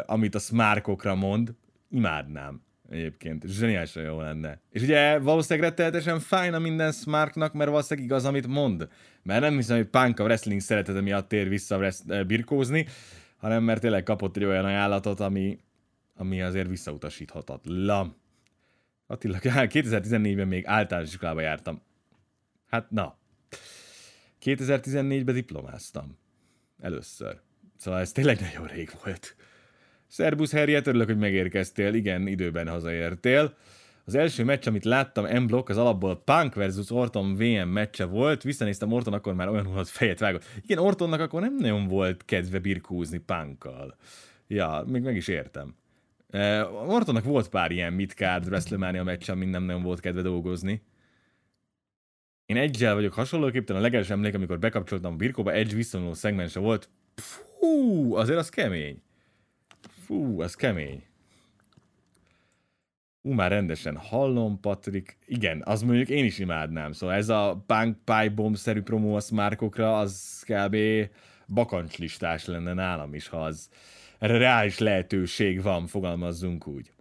amit 0.06 0.36
a 0.36 0.40
smárkokra 0.40 1.16
mond, 1.16 1.54
imádnám 1.90 2.62
egyébként. 2.90 3.44
Zseniálisan 3.48 4.04
jó 4.04 4.20
lenne. 4.22 4.60
És 4.70 4.82
ugye 4.82 5.20
valószínűleg 5.20 5.70
rettenetesen 5.70 6.20
fájna 6.20 6.60
minden 6.60 6.92
Smarknak, 6.92 7.54
mert 7.54 7.70
valószínűleg 7.70 8.10
igaz, 8.10 8.26
amit 8.26 8.48
mond. 8.48 8.88
Mert 9.24 9.42
nem 9.42 9.56
hiszem, 9.56 9.78
hogy 9.78 9.86
Punk 9.86 10.20
a 10.20 10.24
wrestling 10.24 10.62
szeretete 10.62 11.02
miatt 11.02 11.28
tér 11.28 11.50
vissza 11.50 11.92
birkózni, 12.28 12.86
hanem 13.38 13.64
mert 13.64 13.82
tényleg 13.82 14.04
kapott 14.04 14.38
egy 14.38 14.44
olyan 14.44 14.66
ajánlatot, 14.66 15.20
ami, 15.20 15.60
ami 16.16 16.42
azért 16.42 16.68
visszautasíthatatlan. 16.68 18.16
Attila, 19.08 19.38
2014-ben 19.44 20.48
még 20.48 20.68
általános 20.68 21.10
iskolába 21.10 21.42
jártam. 21.42 21.82
Hát 22.68 22.92
na, 22.92 23.18
2014-ben 24.46 25.36
diplomáztam. 25.36 26.18
Először. 26.82 27.40
Szóval 27.78 28.00
ez 28.00 28.12
tényleg 28.12 28.40
nagyon 28.40 28.68
rég 28.68 28.92
volt. 29.04 29.36
Szerbusz 30.08 30.52
Harriet, 30.52 30.88
örülök, 30.88 31.08
hogy 31.08 31.18
megérkeztél. 31.18 31.94
Igen, 31.94 32.28
időben 32.28 32.68
hazaértél. 32.68 33.58
Az 34.06 34.16
első 34.16 34.44
meccs, 34.44 34.68
amit 34.68 34.86
láttam, 34.86 35.44
M-block, 35.44 35.70
az 35.70 35.78
alapból 35.78 36.24
Punk 36.24 36.54
versus 36.54 36.92
Orton 36.92 37.36
VM 37.36 37.68
meccse 37.68 38.06
volt. 38.06 38.44
Visszanéztem, 38.44 38.92
Orton 38.92 39.14
akkor 39.14 39.34
már 39.34 39.50
olyan 39.50 39.66
hogy 39.66 39.90
fejet 39.90 40.20
vágott. 40.20 40.44
Igen, 40.62 40.78
Ortonnak 40.78 41.20
akkor 41.20 41.42
nem 41.42 41.56
nagyon 41.56 41.88
volt 41.88 42.26
kedve 42.26 42.60
birkúzni 42.60 43.18
Punkkal. 43.18 43.96
Ja, 44.48 44.84
még 44.88 45.02
meg 45.02 45.16
is 45.16 45.28
értem. 45.28 45.76
Uh, 46.34 46.90
Ortonnak 46.90 47.24
volt 47.24 47.50
pár 47.50 47.72
ilyen 47.72 47.94
midcard 47.94 48.46
WrestleMania 48.46 49.04
meccs, 49.04 49.30
amin 49.30 49.48
nem 49.48 49.64
nagyon 49.64 49.84
volt 49.84 50.00
kedve 50.00 50.22
dolgozni. 50.22 50.82
Én 52.46 52.58
egyel 52.58 52.94
vagyok 52.94 53.14
hasonlóképpen, 53.14 53.76
a 53.76 53.80
legelső 53.80 54.14
emlék, 54.14 54.34
amikor 54.34 54.60
bekapcsoltam 54.60 55.14
a 55.14 55.16
birkóba, 55.16 55.52
egy 55.52 55.76
visszavonuló 55.76 56.14
szegmense 56.14 56.60
volt. 56.60 56.90
Fú, 57.16 58.16
azért 58.16 58.38
az 58.38 58.50
kemény. 58.50 59.02
Fú, 60.06 60.42
az 60.42 60.56
kemény. 60.56 61.04
Ú, 63.22 63.32
már 63.32 63.52
rendesen 63.52 63.98
hallom, 63.98 64.60
Patrik. 64.60 65.18
Igen, 65.26 65.62
az 65.66 65.82
mondjuk 65.82 66.10
én 66.10 66.26
is 66.26 66.40
imádnám. 66.40 66.92
Szóval 66.92 67.16
ez 67.16 67.30
a 67.30 67.64
Punk 67.66 67.98
Pie 68.04 68.30
Bomb-szerű 68.30 68.82
promó 68.82 69.16
a 69.16 69.20
smárkokra, 69.20 70.00
az 70.00 70.44
kb. 70.48 70.78
bakancslistás 71.48 72.46
lenne 72.46 72.74
nálam 72.74 73.14
is, 73.14 73.28
ha 73.28 73.44
az 73.44 73.70
erre 74.20 74.38
reális 74.38 74.78
lehetőség 74.80 75.62
van, 75.62 75.88
fogalmazzunk 75.88 76.68
úgy. 76.68 76.92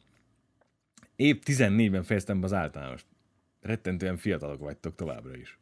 Épp 1.17 1.43
14-ben 1.47 2.03
fejeztem 2.03 2.41
be 2.41 2.47
az 2.47 2.53
általánost 2.53 3.07
rettentően 3.64 4.16
fiatalok 4.16 4.61
vagytok 4.61 4.94
továbbra 4.94 5.37
is. 5.37 5.59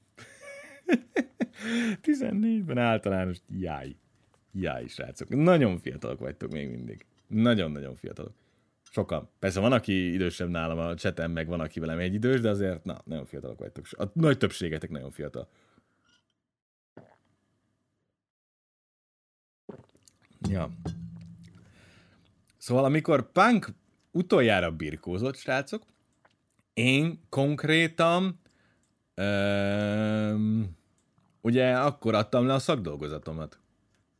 14-ben 2.02 2.78
általános, 2.78 3.38
jáj. 3.48 3.96
Jáj, 4.52 4.86
srácok. 4.86 5.28
Nagyon 5.28 5.78
fiatalok 5.78 6.18
vagytok 6.18 6.52
még 6.52 6.70
mindig. 6.70 7.04
Nagyon-nagyon 7.26 7.94
fiatalok. 7.94 8.32
Sokan. 8.82 9.28
Persze 9.38 9.60
van, 9.60 9.72
aki 9.72 10.12
idősebb 10.12 10.48
nálam 10.48 10.78
a 10.78 10.94
csetem, 10.94 11.30
meg 11.30 11.46
van, 11.46 11.60
aki 11.60 11.80
velem 11.80 11.98
egy 11.98 12.14
idős, 12.14 12.40
de 12.40 12.48
azért, 12.48 12.84
na, 12.84 13.00
nagyon 13.04 13.26
fiatalok 13.26 13.58
vagytok. 13.58 13.86
A 13.90 14.04
nagy 14.12 14.38
többségetek 14.38 14.90
nagyon 14.90 15.10
fiatal. 15.10 15.48
Ja. 20.48 20.70
Szóval 22.56 22.84
amikor 22.84 23.32
Punk 23.32 23.68
utoljára 24.10 24.70
birkózott, 24.70 25.36
srácok, 25.36 25.82
én 26.74 27.20
konkrétan 27.28 28.40
um, 29.16 30.76
ugye 31.40 31.76
akkor 31.76 32.14
adtam 32.14 32.46
le 32.46 32.54
a 32.54 32.58
szakdolgozatomat 32.58 33.58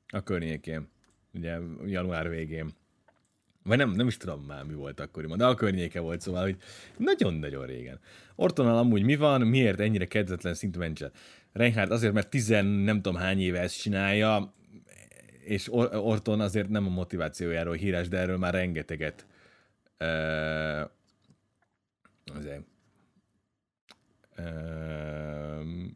a 0.09 0.23
környékén, 0.23 0.88
ugye 1.35 1.59
január 1.87 2.28
végén. 2.28 2.71
Vagy 3.64 3.78
nem, 3.78 3.90
nem 3.90 4.06
is 4.06 4.16
tudom 4.16 4.44
már 4.44 4.64
mi 4.64 4.75
volt 4.75 5.00
akkoriban, 5.00 5.38
de 5.38 5.47
a 5.47 5.54
környéke 5.54 6.00
volt, 6.00 6.21
szóval, 6.21 6.42
hogy 6.42 6.56
nagyon-nagyon 6.97 7.66
régen. 7.66 8.00
Ortonnal 8.35 8.78
amúgy 8.78 9.02
mi 9.02 9.16
van, 9.16 9.40
miért 9.40 9.80
ennyire 9.80 10.06
kedvetlen 10.06 10.54
szintű 10.54 10.78
mencse? 10.78 11.11
Reinhardt 11.52 11.90
azért, 11.90 12.12
mert 12.12 12.30
tizen 12.30 12.64
nem 12.64 13.02
tudom 13.02 13.21
hány 13.21 13.40
éve 13.40 13.61
ezt 13.61 13.80
csinálja, 13.80 14.54
és 15.44 15.73
Or- 15.73 15.94
Orton 15.94 16.40
azért 16.40 16.68
nem 16.68 16.87
a 16.87 16.90
motivációjáról 16.90 17.75
híres, 17.75 18.09
de 18.09 18.18
erről 18.18 18.38
már 18.38 18.54
rengeteget 18.54 19.26
azért, 22.24 22.62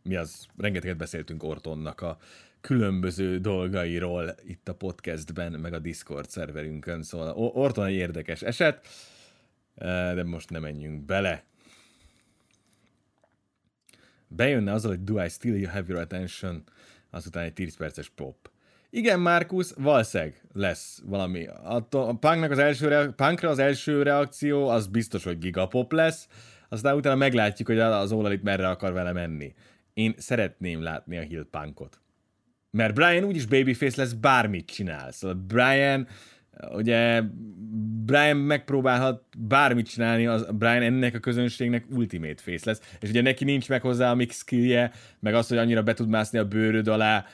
mi 0.02 0.16
az, 0.16 0.47
rengeteget 0.56 0.97
beszéltünk 0.97 1.42
Ortonnak 1.42 2.00
a 2.00 2.18
különböző 2.61 3.38
dolgairól 3.38 4.35
itt 4.45 4.68
a 4.68 4.75
podcastben, 4.75 5.52
meg 5.52 5.73
a 5.73 5.78
Discord 5.78 6.30
szerverünkön, 6.30 7.02
szóval 7.02 7.33
Orton 7.37 7.87
egy 7.87 7.95
érdekes 7.95 8.42
eset, 8.42 8.87
de 9.75 10.25
most 10.25 10.50
nem 10.50 10.62
menjünk 10.62 11.04
bele. 11.04 11.45
Bejönne 14.28 14.73
azzal, 14.73 14.90
hogy 14.90 15.04
do 15.04 15.25
I 15.25 15.28
still 15.28 15.66
have 15.66 15.85
your 15.88 16.00
attention, 16.00 16.64
azután 17.11 17.45
egy 17.45 17.52
10 17.52 17.76
perces 17.76 18.09
pop. 18.09 18.50
Igen, 18.90 19.21
Markus, 19.21 19.73
valószínűleg 19.73 20.46
lesz 20.57 21.03
valami. 21.05 21.47
A, 21.47 21.87
a 21.91 22.13
punknak 22.13 22.51
az 22.51 22.59
első, 22.59 22.89
re- 22.89 23.09
punkra 23.09 23.49
az 23.49 23.59
első 23.59 24.03
reakció, 24.03 24.69
az 24.69 24.87
biztos, 24.87 25.25
hogy 25.25 25.39
gigapop 25.39 25.93
lesz, 25.93 26.29
aztán 26.69 26.97
utána 26.97 27.17
meglátjuk, 27.17 27.69
hogy 27.69 27.79
az 27.79 28.13
Olalit 28.13 28.43
merre 28.43 28.69
akar 28.69 28.93
vele 28.93 29.13
menni. 29.13 29.55
Én 29.95 30.15
szeretném 30.17 30.83
látni 30.83 31.17
a 31.19 31.23
Hill 31.23 31.47
punkot. 31.51 32.01
Mert 32.71 32.95
Brian 32.95 33.25
úgyis 33.25 33.47
babyface 33.47 34.03
lesz, 34.03 34.13
bármit 34.13 34.67
csinál. 34.67 35.13
Szóval 35.13 35.45
Brian, 35.47 36.07
ugye 36.73 37.23
Brian 38.05 38.37
megpróbálhat 38.37 39.23
bármit 39.39 39.89
csinálni, 39.89 40.27
az 40.27 40.47
Brian 40.53 40.83
ennek 40.83 41.15
a 41.15 41.19
közönségnek 41.19 41.85
ultimate 41.91 42.43
face 42.43 42.63
lesz, 42.65 42.81
és 43.01 43.09
ugye 43.09 43.23
neki 43.23 43.45
nincs 43.45 43.69
meg 43.69 43.81
hozzá 43.81 44.11
a 44.11 44.15
mix 44.15 44.37
skillje, 44.37 44.93
meg 45.21 45.35
az, 45.35 45.49
hogy 45.49 45.59
annyira 45.59 45.83
be 45.83 45.95
tud 45.95 46.09
mászni 46.09 46.39
a 46.39 46.49
bőröd 46.49 46.89
alá, 46.89 47.25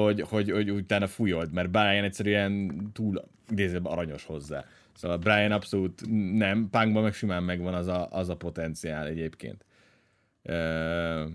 hogy, 0.00 0.20
hogy, 0.20 0.50
hogy 0.50 0.70
utána 0.70 1.06
fújold, 1.06 1.52
mert 1.52 1.70
Brian 1.70 2.04
egyszerűen 2.04 2.72
túl 2.92 3.24
idézőben 3.50 3.92
aranyos 3.92 4.24
hozzá. 4.24 4.64
Szóval 4.94 5.16
Brian 5.16 5.52
abszolút 5.52 6.02
nem, 6.36 6.68
Punkban 6.70 7.02
meg 7.02 7.12
simán 7.12 7.42
megvan 7.42 7.74
az 7.74 7.86
a, 7.86 8.08
az 8.10 8.28
a 8.28 8.36
potenciál 8.36 9.06
egyébként. 9.06 9.64
Uh, 10.42 11.30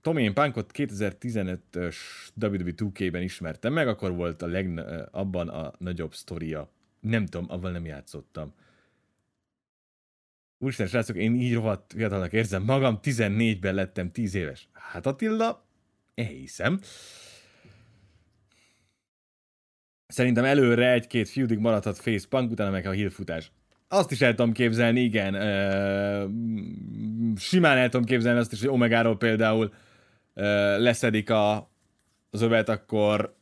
Tommy 0.00 0.22
én 0.22 0.34
Punkot 0.34 0.70
2015-ös 0.74 1.96
WWE 2.40 2.72
2K-ben 2.76 3.22
ismertem 3.22 3.72
meg, 3.72 3.88
akkor 3.88 4.14
volt 4.14 4.42
a 4.42 4.46
leg, 4.46 4.80
abban 5.10 5.48
a 5.48 5.72
nagyobb 5.78 6.14
sztoria. 6.14 6.70
Nem 7.00 7.26
tudom, 7.26 7.46
avval 7.50 7.70
nem 7.70 7.86
játszottam. 7.86 8.54
Úristen, 10.58 10.86
srácok, 10.86 11.16
én 11.16 11.34
így 11.34 11.54
rohadt 11.54 11.92
fiatalnak 11.92 12.32
érzem 12.32 12.62
magam, 12.62 12.98
14-ben 13.02 13.74
lettem 13.74 14.10
10 14.10 14.34
éves. 14.34 14.68
Hát 14.72 15.06
Attila, 15.06 15.66
elhiszem. 16.14 16.80
Szerintem 20.12 20.44
előre 20.44 20.92
egy-két 20.92 21.28
fiúdig 21.28 21.58
maradhat 21.58 21.98
facepunk, 21.98 22.50
utána 22.50 22.70
meg 22.70 22.86
a 22.86 22.90
hillfutás. 22.90 23.52
Azt 23.88 24.10
is 24.10 24.20
el 24.20 24.34
tudom 24.34 24.52
képzelni, 24.52 25.00
igen. 25.00 25.34
Uh, 25.34 26.30
simán 27.36 27.76
el 27.76 27.88
tudom 27.88 28.06
képzelni 28.06 28.38
azt 28.38 28.52
is, 28.52 28.60
hogy 28.60 28.68
Omegáról 28.68 29.16
például 29.16 29.64
uh, 29.64 29.72
leszedik 30.78 31.30
a, 31.30 31.70
az 32.30 32.42
övet, 32.42 32.68
akkor 32.68 33.34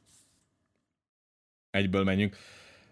egyből 1.71 2.05
menjünk. 2.05 2.37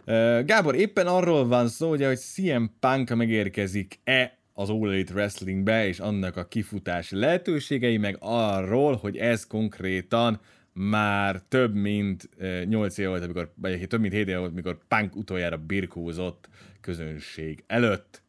Uh, 0.07 0.45
Gábor, 0.45 0.75
éppen 0.75 1.07
arról 1.07 1.47
van 1.47 1.69
szó, 1.69 1.91
ugye, 1.91 2.07
hogy 2.07 2.19
CM 2.19 2.65
Punk 2.81 3.15
megérkezik-e 3.15 4.39
az 4.53 4.71
All 4.71 4.91
Elite 4.91 5.13
Wrestlingbe, 5.13 5.87
és 5.87 5.99
annak 5.99 6.37
a 6.37 6.49
kifutás 6.49 7.11
lehetőségei, 7.11 7.97
meg 7.97 8.17
arról, 8.21 8.97
hogy 8.97 9.17
ez 9.17 9.47
konkrétan 9.47 10.41
már 10.79 11.43
több 11.49 11.75
mint 11.75 12.29
8 12.65 12.99
év 12.99 13.07
volt, 13.07 13.23
amikor, 13.23 13.53
vagy 13.55 13.87
több 13.89 14.01
mint 14.01 14.13
7 14.13 14.29
év 14.29 14.37
volt, 14.37 14.51
amikor 14.51 14.79
Punk 14.89 15.17
utoljára 15.17 15.57
birkózott 15.57 16.49
közönség 16.81 17.65
előtt. 17.67 18.23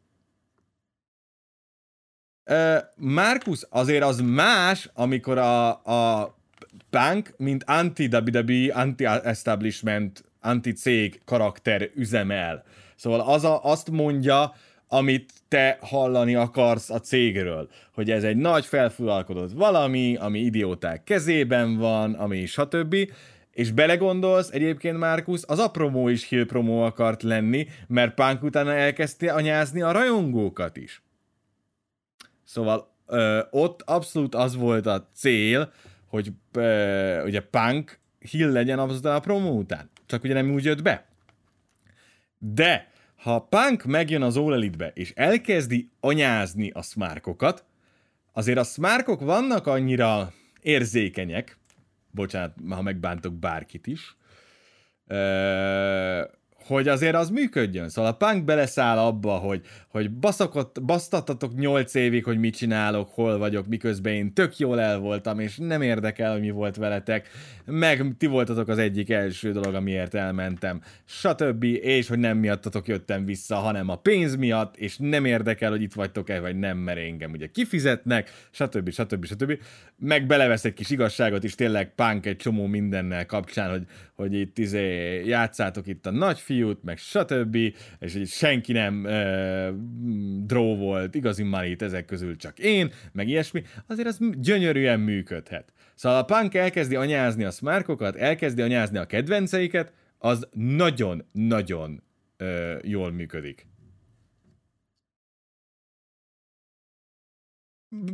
Markus, 2.96 3.66
azért 3.70 4.04
az 4.04 4.20
más, 4.20 4.90
amikor 4.94 5.38
a, 5.38 5.70
a 5.70 6.38
Punk, 6.90 7.34
mint 7.38 7.64
anti-WWE, 7.68 8.74
anti-establishment, 8.74 10.24
anti-cég 10.42 11.22
karakter 11.26 11.90
üzemel. 11.96 12.64
Szóval 12.96 13.20
az 13.20 13.44
a, 13.44 13.64
azt 13.64 13.90
mondja, 13.90 14.54
amit 14.92 15.34
te 15.48 15.78
hallani 15.82 16.36
akarsz 16.36 16.90
a 16.90 17.00
cégről. 17.00 17.70
Hogy 17.94 18.12
ez 18.12 18.24
egy 18.24 18.38
nagy 18.38 18.66
felfulalkodott 18.66 19.52
valami, 19.52 20.16
ami 20.16 20.40
idióták 20.40 21.04
kezében 21.04 21.78
van, 21.78 22.14
ami 22.14 22.46
stb. 22.46 22.96
És 23.52 23.72
belegondolsz, 23.72 24.50
egyébként 24.52 24.98
Márkusz, 24.98 25.44
az 25.48 25.60
a 25.60 25.70
promó 25.72 26.08
is 26.08 26.28
hill 26.28 26.46
promó 26.46 26.82
akart 26.82 27.24
lenni, 27.24 27.68
mert 27.88 28.14
Punk 28.14 28.44
utána 28.44 28.74
elkezdte 28.74 29.34
anyázni 29.34 29.82
a 29.82 29.92
rajongókat 29.92 30.78
is. 30.78 31.02
Szóval 32.44 32.96
ö, 33.08 33.40
ott 33.52 33.82
abszolút 33.82 34.36
az 34.36 34.56
volt 34.56 34.86
a 34.86 35.10
cél, 35.14 35.72
hogy 36.08 36.32
ö, 36.52 37.24
ugye 37.24 37.42
Punk 37.42 38.00
hill 38.20 38.52
legyen 38.52 38.80
abszolút 38.80 39.06
a 39.06 39.20
promó 39.20 39.58
után. 39.58 39.90
Csak 40.06 40.24
ugye 40.24 40.34
nem 40.34 40.52
úgy 40.52 40.64
jött 40.64 40.82
be. 40.82 41.06
De 42.38 42.92
ha 43.20 43.40
Punk 43.40 43.84
megjön 43.84 44.22
az 44.22 44.38
All 44.38 44.54
Elite-be, 44.54 44.92
és 44.94 45.12
elkezdi 45.16 45.90
anyázni 46.00 46.70
a 46.70 46.82
smárkokat, 46.82 47.66
azért 48.34 48.58
a 48.58 48.64
smárkok 48.64 49.20
vannak 49.20 49.68
annyira 49.68 50.34
érzékenyek, 50.62 51.58
bocsánat, 52.12 52.56
ha 52.70 52.82
megbántok 52.82 53.34
bárkit 53.34 53.88
is, 53.88 54.16
hogy 56.70 56.88
azért 56.88 57.16
az 57.16 57.30
működjön. 57.30 57.90
Szóval 57.90 58.12
a 58.12 58.26
punk 58.26 58.46
beleszáll 58.46 58.98
abba, 58.98 59.32
hogy, 59.32 59.62
hogy 59.88 60.12
baszakot, 60.12 60.84
basztattatok 60.84 61.56
nyolc 61.56 61.94
évig, 61.94 62.24
hogy 62.24 62.40
mit 62.40 62.56
csinálok, 62.56 63.10
hol 63.10 63.38
vagyok, 63.38 63.68
miközben 63.68 64.14
én 64.14 64.34
tök 64.34 64.58
jól 64.58 64.80
el 64.80 65.00
voltam, 65.00 65.40
és 65.40 65.58
nem 65.58 65.82
érdekel, 65.82 66.32
hogy 66.32 66.42
mi 66.42 66.50
volt 66.50 66.76
veletek, 66.76 67.28
meg 67.66 68.16
ti 68.18 68.26
voltatok 68.26 68.68
az 68.68 68.78
egyik 68.78 69.10
első 69.10 69.52
dolog, 69.52 69.74
amiért 69.74 70.14
elmentem, 70.14 70.82
stb. 71.06 71.64
És 71.64 72.08
hogy 72.08 72.20
nem 72.20 72.38
miattatok 72.38 72.88
jöttem 72.88 73.26
vissza, 73.26 73.56
hanem 73.56 73.90
a 73.90 73.96
pénz 73.96 74.36
miatt, 74.36 74.78
és 74.78 74.98
nem 74.98 75.26
érdekel, 75.26 75.70
hogy 75.70 75.82
itt 75.82 75.94
vagytok-e, 75.94 76.40
vagy 76.40 76.56
nem, 76.60 76.78
mert 76.78 77.00
engem 77.00 77.32
ugye 77.32 77.48
kifizetnek, 77.48 78.32
stb. 78.52 78.92
stb. 78.92 79.26
stb. 79.26 79.60
Meg 79.98 80.26
belevesz 80.26 80.66
egy 80.66 80.74
kis 80.74 80.90
igazságot 80.90 81.44
is, 81.44 81.56
tényleg 81.56 81.96
punk 81.96 82.26
egy 82.26 82.38
csomó 82.38 82.66
mindennel 82.66 83.26
kapcsán, 83.26 83.70
hogy, 83.70 83.84
hogy 84.20 84.34
itt 84.34 84.58
izé, 84.58 85.26
játszátok 85.26 85.88
itt 85.88 86.06
a 86.06 86.12
nagy 86.12 86.40
fiút, 86.40 86.84
meg 86.84 86.98
stb. 86.98 87.56
És 88.00 88.14
hogy 88.14 88.28
senki 88.28 88.72
nem 88.72 89.04
uh, 89.04 89.70
draw 90.46 90.76
volt, 90.76 91.16
igazi 91.16 91.44
money 91.44 91.76
ezek 91.80 92.06
közül 92.06 92.36
csak 92.36 92.60
én, 92.60 92.92
meg 93.12 93.28
ilyesmi, 93.28 93.64
azért 93.88 94.08
az 94.08 94.20
gyönyörűen 94.32 95.00
működhet. 95.00 95.74
Szóval 95.96 96.18
a 96.18 96.24
punk 96.24 96.54
elkezdi 96.54 96.96
anyázni 96.96 97.44
a 97.44 97.52
smárkokat, 97.52 98.16
elkezdi 98.16 98.62
anyázni 98.62 98.98
a 98.98 99.06
kedvenceiket, 99.06 99.94
az 100.18 100.48
nagyon-nagyon 100.54 102.04
uh, 102.40 102.48
jól 102.82 103.12
működik. 103.12 103.68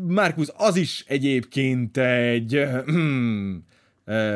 Markus, 0.08 0.48
az 0.56 0.76
is 0.76 1.04
egyébként 1.08 1.98
egy 1.98 2.68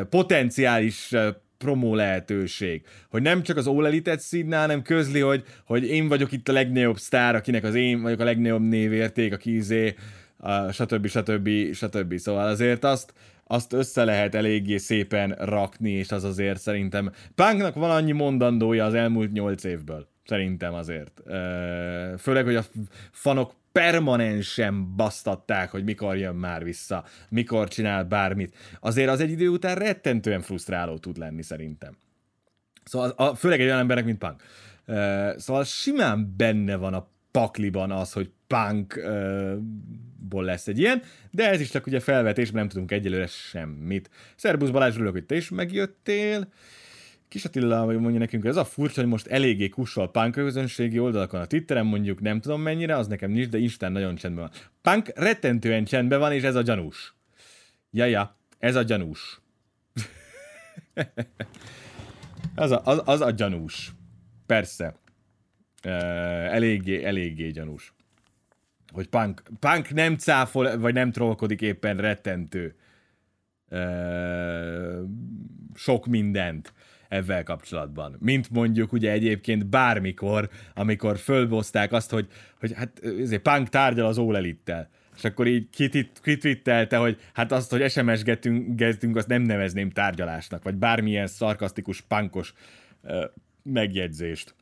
potenciális 0.09 1.15
promó 1.59 1.95
lehetőség. 1.95 2.81
Hogy 3.09 3.21
nem 3.21 3.43
csak 3.43 3.57
az 3.57 3.67
All 3.67 3.85
Elite-et 3.85 4.19
szídná, 4.19 4.59
hanem 4.59 4.81
közli, 4.81 5.19
hogy, 5.19 5.43
hogy 5.65 5.85
én 5.85 6.07
vagyok 6.07 6.31
itt 6.31 6.47
a 6.49 6.51
legnagyobb 6.51 6.97
sztár, 6.97 7.35
akinek 7.35 7.63
az 7.63 7.75
én 7.75 8.01
vagyok 8.01 8.19
a 8.19 8.23
legnagyobb 8.23 8.61
névérték, 8.61 9.33
aki 9.33 9.55
izé, 9.55 9.95
uh, 10.39 10.71
stb. 10.71 11.07
stb. 11.07 11.49
stb. 11.73 12.17
Szóval 12.17 12.47
azért 12.47 12.83
azt, 12.83 13.13
azt 13.43 13.73
össze 13.73 14.03
lehet 14.03 14.35
eléggé 14.35 14.77
szépen 14.77 15.35
rakni, 15.39 15.91
és 15.91 16.11
az 16.11 16.23
azért 16.23 16.59
szerintem 16.59 17.11
Punknak 17.35 17.75
van 17.75 17.91
annyi 17.91 18.11
mondandója 18.11 18.85
az 18.85 18.93
elmúlt 18.93 19.31
nyolc 19.31 19.63
évből. 19.63 20.07
Szerintem 20.25 20.73
azért. 20.73 21.21
Főleg, 22.17 22.45
hogy 22.45 22.55
a 22.55 22.63
fanok 23.11 23.53
permanensen 23.79 24.95
basztatták, 24.95 25.71
hogy 25.71 25.83
mikor 25.83 26.17
jön 26.17 26.35
már 26.35 26.63
vissza, 26.63 27.03
mikor 27.29 27.67
csinál 27.67 28.03
bármit. 28.03 28.55
Azért 28.79 29.09
az 29.09 29.19
egy 29.19 29.31
idő 29.31 29.47
után 29.47 29.75
rettentően 29.75 30.41
frusztráló 30.41 30.97
tud 30.97 31.17
lenni 31.17 31.41
szerintem. 31.41 31.97
Szóval 32.83 33.09
a, 33.09 33.35
főleg 33.35 33.59
egy 33.59 33.65
olyan 33.65 33.79
embernek, 33.79 34.05
mint 34.05 34.17
Punk. 34.17 34.43
Szóval 35.39 35.63
simán 35.63 36.33
benne 36.37 36.75
van 36.75 36.93
a 36.93 37.07
pakliban 37.31 37.91
az, 37.91 38.13
hogy 38.13 38.31
Punkból 38.47 40.43
lesz 40.43 40.67
egy 40.67 40.79
ilyen, 40.79 41.01
de 41.31 41.49
ez 41.49 41.61
is 41.61 41.69
csak 41.69 41.85
ugye 41.85 41.99
felvetés, 41.99 42.51
nem 42.51 42.67
tudunk 42.67 42.91
egyelőre 42.91 43.27
semmit. 43.27 44.09
Szerbusz 44.35 44.69
Balázs, 44.69 44.95
örülök, 44.95 45.13
hogy 45.13 45.25
te 45.25 45.35
is 45.35 45.49
megjöttél. 45.49 46.39
Uh, 46.39 46.47
Kis 47.29 47.45
Attila 47.45 47.85
mondja 47.85 48.19
nekünk, 48.19 48.41
hogy 48.41 48.51
ez 48.51 48.57
a 48.57 48.65
furcsa, 48.65 49.01
hogy 49.01 49.09
most 49.09 49.27
eléggé 49.27 49.69
kussal 49.69 50.11
punk 50.11 50.31
közönségi 50.31 50.99
oldalakon 50.99 51.41
a 51.41 51.45
Twitteren 51.45 51.85
mondjuk 51.85 52.21
nem 52.21 52.41
tudom 52.41 52.61
mennyire, 52.61 52.95
az 52.95 53.07
nekem 53.07 53.31
nincs, 53.31 53.47
de 53.47 53.57
Isten 53.57 53.91
nagyon 53.91 54.15
csendben 54.15 54.43
van. 54.43 54.61
Punk 54.81 55.11
rettentően 55.15 55.83
csendben 55.83 56.19
van, 56.19 56.31
és 56.31 56.43
ez 56.43 56.55
a 56.55 56.61
gyanús. 56.61 57.15
Ja, 57.91 58.05
ja, 58.05 58.35
ez 58.59 58.75
a 58.75 58.81
gyanús. 58.81 59.41
az, 62.55 62.71
a, 62.71 62.81
az, 62.83 63.01
az 63.05 63.21
a 63.21 63.31
gyanús. 63.31 63.91
Persze. 64.45 64.95
Uh, 65.85 65.91
eléggé, 66.53 67.03
eléggé 67.03 67.49
gyanús. 67.49 67.93
Hogy 68.91 69.07
punk, 69.07 69.43
punk 69.59 69.93
nem 69.93 70.17
cáfol, 70.17 70.77
vagy 70.77 70.93
nem 70.93 71.11
trollkodik 71.11 71.61
éppen 71.61 71.97
rettentő 71.97 72.75
ö, 73.69 75.03
sok 75.75 76.05
mindent 76.05 76.73
ezzel 77.09 77.43
kapcsolatban. 77.43 78.15
Mint 78.19 78.49
mondjuk 78.49 78.91
ugye 78.91 79.11
egyébként 79.11 79.65
bármikor, 79.65 80.49
amikor 80.73 81.17
fölbozták 81.17 81.91
azt, 81.91 82.11
hogy, 82.11 82.27
hogy 82.59 82.73
hát 82.73 83.01
ezért 83.19 83.41
Punk 83.41 83.69
tárgyal 83.69 84.05
az 84.07 84.17
All 84.17 84.35
Elite-tel. 84.35 84.89
És 85.17 85.23
akkor 85.23 85.47
így 85.47 85.67
kitwittelte, 86.21 86.97
hogy 86.97 87.17
hát 87.33 87.51
azt, 87.51 87.71
hogy 87.71 87.89
SMS-getünk, 87.89 89.15
azt 89.15 89.27
nem 89.27 89.41
nevezném 89.41 89.89
tárgyalásnak, 89.89 90.63
vagy 90.63 90.75
bármilyen 90.75 91.27
szarkasztikus, 91.27 92.01
pankos 92.01 92.53
megjegyzést. 93.63 94.55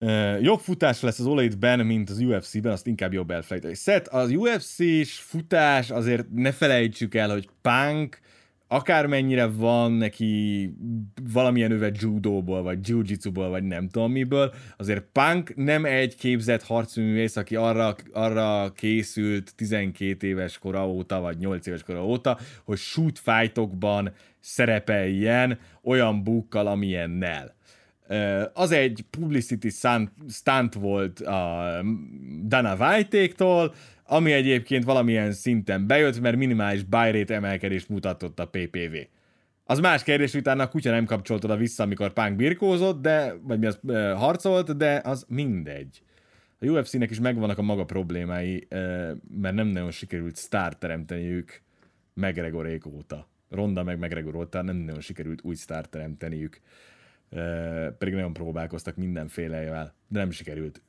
Uh, 0.00 0.42
jobb 0.42 0.58
futás 0.58 1.00
lesz 1.00 1.18
az 1.18 1.26
Olay-ben, 1.26 1.86
mint 1.86 2.10
az 2.10 2.18
UFC-ben, 2.18 2.72
azt 2.72 2.86
inkább 2.86 3.12
jobb 3.12 3.30
elfelejteni. 3.30 3.74
Szet, 3.74 4.08
az 4.08 4.30
UFC-s 4.30 5.18
futás 5.18 5.90
azért 5.90 6.26
ne 6.32 6.52
felejtsük 6.52 7.14
el, 7.14 7.30
hogy 7.30 7.48
Punk 7.62 8.20
akármennyire 8.68 9.46
van 9.46 9.92
neki 9.92 10.70
valamilyen 11.32 11.70
öve 11.70 11.90
judóból, 11.94 12.62
vagy 12.62 12.88
jiu-jitsuból, 12.88 13.48
vagy 13.48 13.62
nem 13.62 13.88
tudom 13.88 14.12
miből, 14.12 14.52
azért 14.76 15.04
Punk 15.12 15.54
nem 15.54 15.84
egy 15.84 16.16
képzett 16.16 16.62
harcművész, 16.62 17.36
aki 17.36 17.56
arra, 17.56 17.94
arra 18.12 18.72
készült 18.72 19.54
12 19.54 20.26
éves 20.26 20.58
kora 20.58 20.88
óta, 20.88 21.20
vagy 21.20 21.38
8 21.38 21.66
éves 21.66 21.82
kora 21.82 22.06
óta, 22.06 22.38
hogy 22.64 22.78
shoot 22.78 23.18
fightokban 23.18 24.12
szerepeljen 24.40 25.58
olyan 25.82 26.24
bukkal, 26.24 26.66
amilyennel. 26.66 27.54
Az 28.52 28.70
egy 28.70 29.04
publicity 29.10 29.68
stunt 30.28 30.74
volt 30.74 31.20
a 31.20 31.70
Dana 32.46 32.76
White-éktól, 32.76 33.74
ami 34.04 34.32
egyébként 34.32 34.84
valamilyen 34.84 35.32
szinten 35.32 35.86
bejött, 35.86 36.20
mert 36.20 36.36
minimális 36.36 36.82
buy 36.82 37.10
rate 37.10 37.34
emelkedést 37.34 37.88
mutatott 37.88 38.38
a 38.38 38.48
PPV. 38.48 38.96
Az 39.64 39.78
más 39.78 40.02
kérdés, 40.02 40.30
hogy 40.32 40.40
utána 40.40 40.62
a 40.62 40.68
kutya 40.68 40.90
nem 40.90 41.04
kapcsolt 41.04 41.44
oda 41.44 41.56
vissza, 41.56 41.82
amikor 41.82 42.12
Punk 42.12 42.36
birkózott, 42.36 43.02
de, 43.02 43.34
vagy 43.42 43.58
mi 43.58 43.66
az, 43.66 43.78
e, 43.88 44.12
harcolt, 44.12 44.76
de 44.76 45.00
az 45.04 45.24
mindegy. 45.28 46.02
A 46.60 46.66
UFC-nek 46.66 47.10
is 47.10 47.20
megvannak 47.20 47.58
a 47.58 47.62
maga 47.62 47.84
problémái, 47.84 48.66
e, 48.68 48.78
mert 49.40 49.54
nem 49.54 49.66
nagyon 49.66 49.90
sikerült 49.90 50.36
sztárt 50.36 50.78
teremteniük 50.78 51.62
McGregorék 52.12 52.86
óta. 52.86 53.28
Ronda 53.50 53.82
meg 53.82 53.98
McGregor 53.98 54.34
óta 54.34 54.62
nem 54.62 54.76
nagyon 54.76 55.00
sikerült 55.00 55.40
új 55.42 55.54
sztárt 55.54 55.90
teremteniük. 55.90 56.60
Pedig 57.98 58.14
nagyon 58.14 58.32
próbálkoztak 58.32 58.96
mindenfélevel, 58.96 59.94
de 60.08 60.18
nem 60.18 60.30
sikerült. 60.30 60.82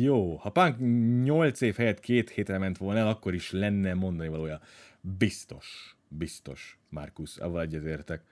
Jó, 0.00 0.36
ha 0.36 0.50
Punk 0.50 0.78
8 1.24 1.60
év 1.60 1.76
helyett 1.76 2.00
két 2.00 2.30
hétre 2.30 2.58
ment 2.58 2.78
volna 2.78 2.98
el, 2.98 3.08
akkor 3.08 3.34
is 3.34 3.50
lenne 3.50 3.94
mondani 3.94 4.28
valója. 4.28 4.60
Biztos, 5.00 5.96
biztos, 6.08 6.78
Markus, 6.88 7.36
avval 7.36 7.60
egyetértek. 7.60 8.22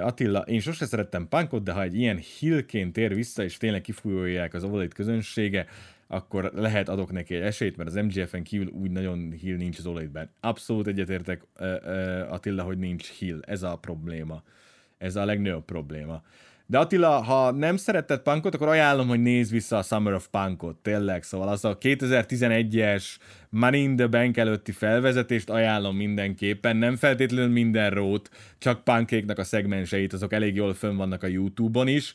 Attila, 0.00 0.40
én 0.40 0.60
sose 0.60 0.86
szerettem 0.86 1.28
Punkot, 1.28 1.62
de 1.62 1.72
ha 1.72 1.82
egy 1.82 1.94
ilyen 1.94 2.16
hillként 2.16 2.92
tér 2.92 3.14
vissza, 3.14 3.42
és 3.42 3.56
tényleg 3.56 3.80
kifújolják 3.80 4.54
az 4.54 4.64
Ovalite 4.64 4.94
közönsége, 4.94 5.66
akkor 6.06 6.50
lehet 6.54 6.88
adok 6.88 7.12
neki 7.12 7.34
egy 7.34 7.42
esélyt, 7.42 7.76
mert 7.76 7.88
az 7.88 7.94
MGF-en 7.94 8.42
kívül 8.42 8.68
úgy 8.68 8.90
nagyon 8.90 9.30
hill 9.30 9.56
nincs 9.56 9.78
az 9.78 9.86
Ovalite-ben. 9.86 10.30
Abszolút 10.40 10.86
egyetértek, 10.86 11.46
Attila, 12.28 12.62
hogy 12.62 12.78
nincs 12.78 13.08
hill. 13.08 13.40
Ez 13.46 13.62
a 13.62 13.76
probléma. 13.76 14.42
Ez 15.00 15.16
a 15.16 15.24
legnagyobb 15.24 15.64
probléma. 15.64 16.22
De 16.66 16.78
Attila, 16.78 17.22
ha 17.22 17.50
nem 17.50 17.76
szeretted 17.76 18.20
punkot, 18.20 18.54
akkor 18.54 18.68
ajánlom, 18.68 19.08
hogy 19.08 19.20
nézz 19.22 19.50
vissza 19.50 19.76
a 19.76 19.82
Summer 19.82 20.12
of 20.12 20.28
Punkot, 20.28 20.76
tényleg. 20.76 21.22
Szóval 21.22 21.48
az 21.48 21.64
a 21.64 21.78
2011-es 21.78 23.04
Money 23.48 23.82
in 23.82 23.96
the 23.96 24.06
Bank 24.06 24.36
előtti 24.36 24.72
felvezetést 24.72 25.50
ajánlom 25.50 25.96
mindenképpen. 25.96 26.76
Nem 26.76 26.96
feltétlenül 26.96 27.52
minden 27.52 27.90
rót, 27.90 28.30
csak 28.58 28.84
punkéknak 28.84 29.38
a 29.38 29.44
szegmenseit, 29.44 30.12
azok 30.12 30.32
elég 30.32 30.54
jól 30.54 30.74
fönn 30.74 30.96
vannak 30.96 31.22
a 31.22 31.26
YouTube-on 31.26 31.88
is, 31.88 32.14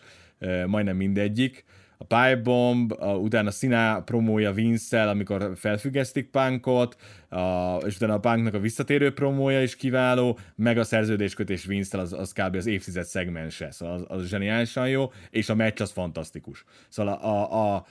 majdnem 0.65 0.95
mindegyik 0.95 1.65
a 1.97 2.03
Pipe 2.03 2.41
Bomb, 2.43 2.91
a, 2.91 3.15
utána 3.15 3.51
Sina 3.51 4.03
promója 4.03 4.51
vince 4.51 5.09
amikor 5.09 5.51
felfüggesztik 5.55 6.29
Punkot, 6.29 6.95
a, 7.29 7.75
és 7.85 7.95
utána 7.95 8.13
a 8.13 8.19
Punknak 8.19 8.53
a 8.53 8.59
visszatérő 8.59 9.13
promója 9.13 9.61
is 9.61 9.75
kiváló, 9.75 10.39
meg 10.55 10.77
a 10.77 10.83
szerződéskötés 10.83 11.65
vince 11.65 11.97
az, 11.97 12.13
az 12.13 12.31
kb. 12.31 12.55
az 12.55 12.65
évtized 12.65 13.05
szegmense, 13.05 13.71
szóval 13.71 13.95
az, 13.95 14.03
az 14.07 14.27
zseniálisan 14.27 14.89
jó, 14.89 15.11
és 15.29 15.49
a 15.49 15.55
meccs 15.55 15.81
az 15.81 15.91
fantasztikus. 15.91 16.65
Szóval 16.89 17.13
a, 17.13 17.53
a, 17.53 17.75
a, 17.75 17.85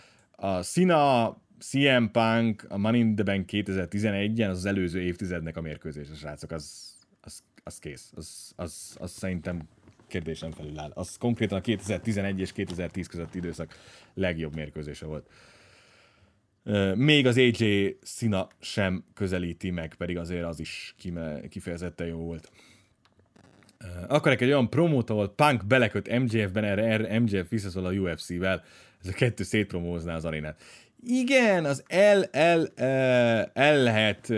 a 0.47 0.63
Sina 0.63 1.29
CM 1.59 2.05
Punk, 2.13 2.67
a 2.69 2.77
Money 2.77 3.01
in 3.01 3.15
the 3.15 3.25
Bank 3.25 3.49
2011-en, 3.53 4.51
az 4.51 4.57
az 4.57 4.65
előző 4.65 5.01
évtizednek 5.01 5.57
a 5.57 5.61
mérkőzés, 5.61 6.11
a 6.11 6.15
srácok, 6.15 6.51
az, 6.51 6.97
az, 7.21 7.43
az 7.63 7.79
kész. 7.79 8.13
Az, 8.15 8.53
az, 8.57 8.97
az 8.99 9.11
szerintem 9.11 9.69
kérdésen 10.07 10.53
felül 10.53 10.79
áll. 10.79 10.91
Az 10.95 11.17
konkrétan 11.17 11.59
a 11.59 11.61
2011 11.61 12.41
és 12.41 12.53
2010 12.53 13.07
közötti 13.07 13.39
időszak 13.39 13.79
legjobb 14.15 14.55
mérkőzése 14.55 15.07
volt. 15.07 15.27
Még 16.95 17.27
az 17.27 17.37
AJ 17.37 17.97
szina 18.03 18.49
sem 18.61 19.05
közelíti 19.15 19.71
meg, 19.71 19.95
pedig 19.95 20.19
azért 20.19 20.45
az 20.45 20.61
is 20.61 20.95
kifejezetten 21.49 22.07
jó 22.07 22.19
volt. 22.19 22.51
Akarok 24.09 24.41
egy 24.41 24.49
olyan 24.49 24.71
promót, 24.71 25.11
ahol 25.11 25.35
Punk 25.35 25.67
beleköt 25.67 26.19
MJF-ben, 26.19 26.65
erre, 26.65 26.83
erre 26.83 27.19
MJF 27.19 27.49
visszaszól 27.49 27.85
a 27.85 27.93
UFC-vel, 27.93 28.65
ez 29.03 29.09
a 29.09 29.13
kettő 29.13 29.43
szétpromózná 29.43 30.15
az 30.15 30.25
arénát. 30.25 30.61
Igen, 31.07 31.65
az 31.65 31.85
el, 31.87 32.25
el, 32.25 32.67
el 33.53 33.83
lehet 33.83 34.33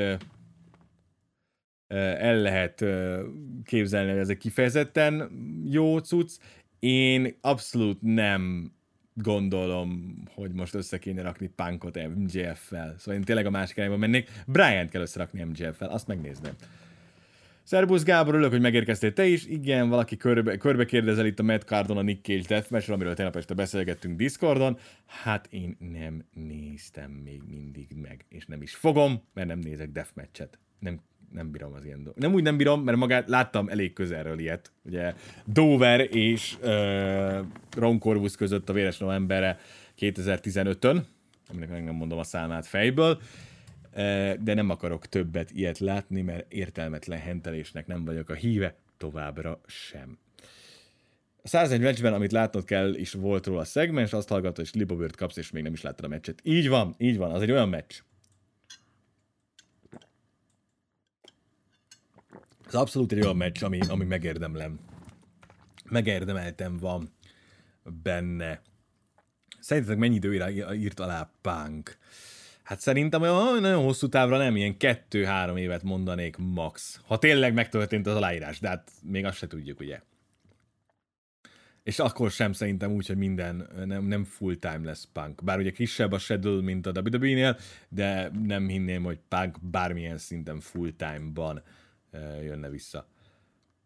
el 1.88 2.36
lehet 2.36 2.84
képzelni, 3.64 4.10
hogy 4.10 4.18
ez 4.18 4.28
egy 4.28 4.38
kifejezetten 4.38 5.30
jó 5.64 5.98
cucc. 5.98 6.30
Én 6.78 7.36
abszolút 7.40 7.98
nem 8.02 8.72
gondolom, 9.14 10.22
hogy 10.34 10.52
most 10.52 10.74
össze 10.74 10.98
kéne 10.98 11.22
rakni 11.22 11.46
punkot 11.46 12.08
MJF-fel. 12.16 12.94
Szóval 12.98 13.14
én 13.14 13.24
tényleg 13.24 13.46
a 13.46 13.50
másik 13.50 13.76
irányba 13.76 13.96
mennék. 13.96 14.30
Brian-t 14.46 14.90
kell 14.90 15.02
összerakni 15.02 15.42
MJF-fel, 15.42 15.88
azt 15.88 16.06
megnézném. 16.06 16.52
Szerbusz 17.62 18.02
Gábor, 18.02 18.34
örülök, 18.34 18.50
hogy 18.50 18.60
megérkeztél 18.60 19.12
te 19.12 19.26
is. 19.26 19.46
Igen, 19.46 19.88
valaki 19.88 20.16
körbe, 20.16 20.56
körbe 20.56 20.84
kérdezel 20.84 21.26
itt 21.26 21.38
a 21.38 21.42
Matt 21.42 21.62
Cardon 21.62 21.96
a 21.96 22.02
Nick 22.02 22.24
Cage 22.24 22.44
deathmatch 22.48 22.90
amiről 22.90 23.14
tegnap 23.14 23.36
este 23.36 23.54
beszélgettünk 23.54 24.16
Discordon. 24.16 24.78
Hát 25.06 25.46
én 25.50 25.76
nem 25.92 26.24
néztem 26.32 27.10
még 27.10 27.42
mindig 27.48 27.92
meg, 28.02 28.24
és 28.28 28.46
nem 28.46 28.62
is 28.62 28.74
fogom, 28.74 29.22
mert 29.34 29.48
nem 29.48 29.58
nézek 29.58 29.90
deathmatchet. 29.90 30.58
Nem 30.78 31.00
nem 31.32 31.50
bírom 31.50 31.72
az 31.72 31.84
ilyen 31.84 32.02
dolgot. 32.02 32.22
Nem 32.22 32.34
úgy 32.34 32.42
nem 32.42 32.56
bírom, 32.56 32.82
mert 32.82 32.98
magát 32.98 33.28
láttam 33.28 33.68
elég 33.68 33.92
közelről 33.92 34.38
ilyet. 34.38 34.72
Ugye 34.82 35.14
Dover 35.44 36.00
és 36.14 36.56
uh, 36.62 37.38
Ron 37.76 37.98
Corvus 37.98 38.36
között 38.36 38.68
a 38.68 38.72
Véres 38.72 38.98
Novemberre 38.98 39.58
2015-ön, 39.98 41.06
aminek 41.48 41.68
meg 41.68 41.84
nem 41.84 41.94
mondom 41.94 42.18
a 42.18 42.24
számát 42.24 42.66
fejből, 42.66 43.20
de 44.38 44.54
nem 44.54 44.70
akarok 44.70 45.06
többet 45.06 45.50
ilyet 45.50 45.78
látni, 45.78 46.22
mert 46.22 46.52
értelmetlen 46.52 47.18
hentelésnek 47.18 47.86
nem 47.86 48.04
vagyok 48.04 48.28
a 48.28 48.34
híve, 48.34 48.74
továbbra 48.96 49.60
sem. 49.66 50.18
A 51.42 51.48
101 51.48 51.80
meccsben, 51.80 52.12
amit 52.12 52.32
látnod 52.32 52.64
kell, 52.64 52.94
is 52.94 53.12
volt 53.12 53.46
róla 53.46 53.64
szegmens, 53.64 54.12
azt 54.12 54.28
hallgatod, 54.28 54.64
és 54.64 54.74
libobört 54.74 55.16
kapsz, 55.16 55.36
és 55.36 55.50
még 55.50 55.62
nem 55.62 55.72
is 55.72 55.82
láttad 55.82 56.04
a 56.04 56.08
meccset. 56.08 56.40
Így 56.42 56.68
van, 56.68 56.94
így 56.98 57.16
van, 57.16 57.30
az 57.30 57.42
egy 57.42 57.50
olyan 57.50 57.68
meccs, 57.68 58.00
Ez 62.66 62.74
abszolút 62.74 63.12
egy 63.12 63.20
olyan 63.20 63.36
meccs, 63.36 63.62
ami, 63.62 63.78
ami 63.88 64.04
megérdemlem. 64.04 64.78
Megérdemeltem 65.84 66.76
van 66.76 67.12
benne. 68.02 68.60
Szerintetek 69.60 69.98
mennyi 69.98 70.14
időre 70.14 70.74
írt 70.74 71.00
alá 71.00 71.30
Punk? 71.40 71.98
Hát 72.62 72.80
szerintem 72.80 73.22
olyan 73.22 73.60
nagyon 73.60 73.82
hosszú 73.82 74.08
távra 74.08 74.38
nem, 74.38 74.56
ilyen 74.56 74.76
kettő-három 74.76 75.56
évet 75.56 75.82
mondanék 75.82 76.36
max. 76.36 77.00
Ha 77.06 77.18
tényleg 77.18 77.54
megtörtént 77.54 78.06
az 78.06 78.16
aláírás, 78.16 78.60
de 78.60 78.68
hát 78.68 78.90
még 79.02 79.24
azt 79.24 79.36
se 79.36 79.46
tudjuk, 79.46 79.80
ugye. 79.80 80.00
És 81.82 81.98
akkor 81.98 82.30
sem 82.30 82.52
szerintem 82.52 82.92
úgy, 82.92 83.06
hogy 83.06 83.16
minden 83.16 83.68
nem, 83.84 84.04
nem 84.04 84.24
full 84.24 84.54
time 84.54 84.80
lesz 84.82 85.08
Punk. 85.12 85.44
Bár 85.44 85.58
ugye 85.58 85.70
kisebb 85.70 86.12
a 86.12 86.18
schedule, 86.18 86.62
mint 86.62 86.86
a 86.86 86.90
WWE-nél, 86.90 87.58
de 87.88 88.30
nem 88.42 88.68
hinném, 88.68 89.02
hogy 89.02 89.18
Punk 89.28 89.56
bármilyen 89.60 90.18
szinten 90.18 90.60
full 90.60 90.90
time-ban 90.96 91.62
jönne 92.42 92.68
vissza. 92.68 93.08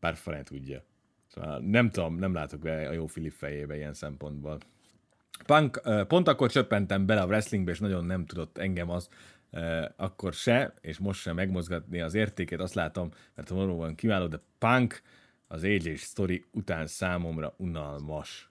Bár 0.01 0.17
fene 0.17 0.43
tudja. 0.43 0.85
Szóval 1.27 1.59
nem 1.59 1.91
tudom, 1.91 2.15
nem 2.15 2.35
látok 2.35 2.61
be 2.61 2.89
a 2.89 2.93
jó 2.93 3.07
Filip 3.07 3.33
fejébe 3.33 3.77
ilyen 3.77 3.95
szempontból. 3.95 4.59
Punk, 5.47 5.81
pont 6.07 6.29
akkor 6.29 6.51
csöppentem 6.51 7.07
bele 7.07 7.21
a 7.21 7.27
wrestlingbe, 7.27 7.71
és 7.71 7.79
nagyon 7.79 8.05
nem 8.05 8.27
tudott 8.27 8.59
engem 8.59 8.91
az, 8.91 9.09
akkor 9.97 10.33
se, 10.33 10.75
és 10.81 10.99
most 10.99 11.21
sem 11.21 11.35
megmozgatni 11.35 12.01
az 12.01 12.15
értéket, 12.15 12.61
azt 12.61 12.75
látom, 12.75 13.11
mert 13.35 13.49
valóban 13.49 13.95
kiváló, 13.95 14.27
de 14.27 14.41
Punk 14.59 15.03
az 15.49 15.63
AJ 15.63 15.95
story 15.95 16.45
után 16.53 16.87
számomra 16.87 17.55
unalmas. 17.57 18.51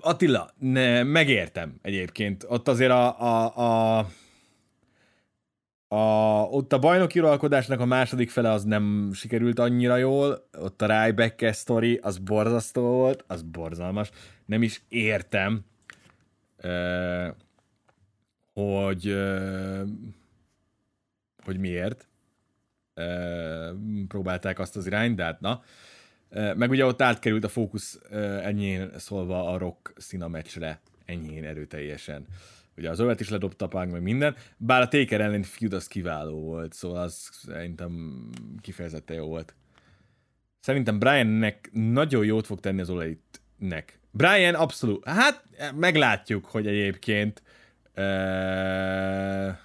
Attila, 0.00 0.50
ne, 0.58 1.02
megértem 1.02 1.78
egyébként. 1.82 2.44
Ott 2.48 2.68
azért 2.68 2.90
a, 2.90 3.20
a, 3.20 3.98
a 3.98 4.06
a, 5.92 6.42
ott 6.50 6.72
a 6.72 6.78
bajnoki 6.78 7.18
uralkodásnak 7.18 7.80
a 7.80 7.84
második 7.84 8.30
fele 8.30 8.50
az 8.50 8.64
nem 8.64 9.10
sikerült 9.14 9.58
annyira 9.58 9.96
jól, 9.96 10.48
ott 10.58 10.82
a 10.82 11.04
Ryback 11.04 11.52
sztori, 11.52 11.98
az 12.02 12.18
borzasztó 12.18 12.82
volt, 12.82 13.24
az 13.26 13.42
borzalmas. 13.42 14.10
Nem 14.44 14.62
is 14.62 14.82
értem, 14.88 15.64
uh, 16.62 17.26
hogy, 18.52 19.08
uh, 19.08 19.88
hogy 21.44 21.58
miért 21.58 22.08
uh, 22.96 23.70
próbálták 24.08 24.58
azt 24.58 24.76
az 24.76 24.86
irányt, 24.86 25.16
de 25.16 25.24
hát 25.24 25.40
na. 25.40 25.62
Uh, 26.30 26.54
meg 26.54 26.70
ugye 26.70 26.86
ott 26.86 27.02
átkerült 27.02 27.44
a 27.44 27.48
fókusz 27.48 28.00
uh, 28.10 28.46
ennyien 28.46 28.92
szólva 28.98 29.52
a 29.52 29.58
rock 29.58 29.92
szína 29.96 30.28
meccsre, 30.28 30.80
ennyien 31.04 31.44
erőteljesen. 31.44 32.26
Uh, 32.28 32.59
Ugye 32.80 32.90
az 32.90 32.98
övet 32.98 33.20
is 33.20 33.28
ledobta 33.28 33.68
Punk, 33.68 33.92
meg 33.92 34.02
minden, 34.02 34.36
bár 34.56 34.80
a 34.80 34.88
Taker 34.88 35.20
ellen 35.20 35.42
feud 35.42 35.72
az 35.72 35.86
kiváló 35.86 36.40
volt, 36.40 36.72
szóval 36.72 37.02
az 37.02 37.28
szerintem 37.32 38.24
kifejezetten 38.60 39.16
jó 39.16 39.26
volt. 39.26 39.54
Szerintem 40.60 40.98
Briannek 40.98 41.70
nagyon 41.72 42.24
jót 42.24 42.46
fog 42.46 42.60
tenni 42.60 42.80
az 42.80 42.90
olejitnek. 42.90 44.00
Brian 44.10 44.54
abszolút, 44.54 45.08
hát 45.08 45.44
meglátjuk, 45.74 46.44
hogy 46.44 46.66
egyébként 46.66 47.42
uh, 47.96 49.56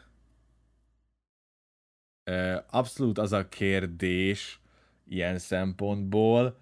abszolút 2.69 3.17
az 3.17 3.31
a 3.31 3.47
kérdés 3.49 4.59
ilyen 5.07 5.37
szempontból, 5.39 6.57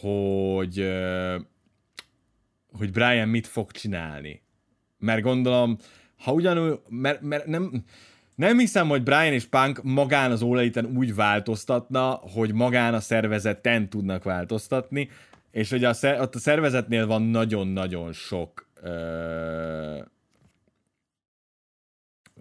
hogy 0.00 0.78
hogy 2.72 2.90
Brian 2.92 3.28
mit 3.28 3.46
fog 3.46 3.70
csinálni. 3.70 4.43
Mert 5.04 5.22
gondolom, 5.22 5.78
ha 6.16 6.32
ugyanúgy, 6.32 6.80
mert, 6.88 7.20
mert 7.20 7.46
nem, 7.46 7.84
nem 8.34 8.58
hiszem, 8.58 8.88
hogy 8.88 9.02
Brian 9.02 9.32
és 9.32 9.44
Punk 9.44 9.82
magán 9.82 10.30
az 10.30 10.42
óleiten 10.42 10.84
úgy 10.96 11.14
változtatna, 11.14 12.10
hogy 12.10 12.52
magán 12.52 12.94
a 12.94 13.00
szervezeten 13.00 13.88
tudnak 13.88 14.24
változtatni, 14.24 15.08
és 15.50 15.70
hogy 15.70 15.84
a, 15.84 15.94
ott 16.02 16.34
a 16.34 16.38
szervezetnél 16.38 17.06
van 17.06 17.22
nagyon-nagyon 17.22 18.12
sok 18.12 18.68
ö, 18.82 19.98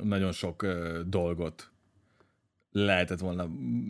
nagyon 0.03 0.31
sok 0.31 0.61
ö, 0.61 0.99
dolgot 1.05 1.72
lehetett 2.73 3.19
volna 3.19 3.49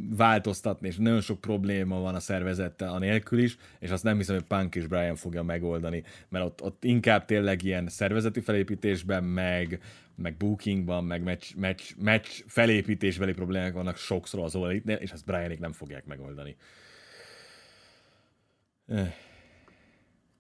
változtatni, 0.09 0.87
és 0.87 0.97
nagyon 0.97 1.21
sok 1.21 1.41
probléma 1.41 1.99
van 1.99 2.15
a 2.15 2.19
szervezettel 2.19 2.93
anélkül 2.93 3.39
is, 3.39 3.57
és 3.79 3.89
azt 3.89 4.03
nem 4.03 4.17
hiszem, 4.17 4.35
hogy 4.35 4.45
Punk 4.45 4.75
és 4.75 4.87
Brian 4.87 5.15
fogja 5.15 5.43
megoldani, 5.43 6.03
mert 6.29 6.45
ott, 6.45 6.61
ott 6.61 6.83
inkább 6.83 7.25
tényleg 7.25 7.63
ilyen 7.63 7.87
szervezeti 7.87 8.39
felépítésben, 8.39 9.23
meg, 9.23 9.81
meg 10.15 10.37
bookingban, 10.37 11.03
meg 11.03 11.23
match, 11.23 11.55
match, 11.57 11.95
match 11.97 12.43
felépítésbeli 12.47 13.33
problémák 13.33 13.73
vannak 13.73 13.97
sokszor 13.97 14.43
az 14.43 14.55
olitnél, 14.55 14.95
és 14.95 15.11
ezt 15.11 15.25
Brianik 15.25 15.59
nem 15.59 15.71
fogják 15.71 16.05
megoldani. 16.05 16.55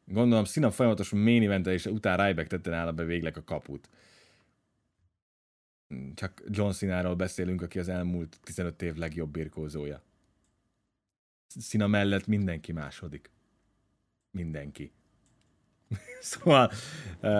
Gondolom, 0.05 0.43
Szina 0.43 0.71
folyamatos 0.71 1.09
main 1.09 1.43
event 1.43 1.67
és 1.67 1.85
után 1.85 2.25
Ryback 2.25 2.47
tette 2.47 2.69
nála 2.69 2.91
be 2.91 3.03
végleg 3.03 3.37
a 3.37 3.43
kaput 3.43 3.89
csak 6.15 6.43
John 6.49 6.71
Cena-ról 6.71 7.15
beszélünk, 7.15 7.61
aki 7.61 7.79
az 7.79 7.89
elmúlt 7.89 8.39
15 8.43 8.81
év 8.81 8.95
legjobb 8.95 9.31
birkózója. 9.31 10.01
Szina 11.47 11.87
mellett 11.87 12.27
mindenki 12.27 12.71
második. 12.71 13.31
Mindenki. 14.31 14.91
szóval 16.21 16.71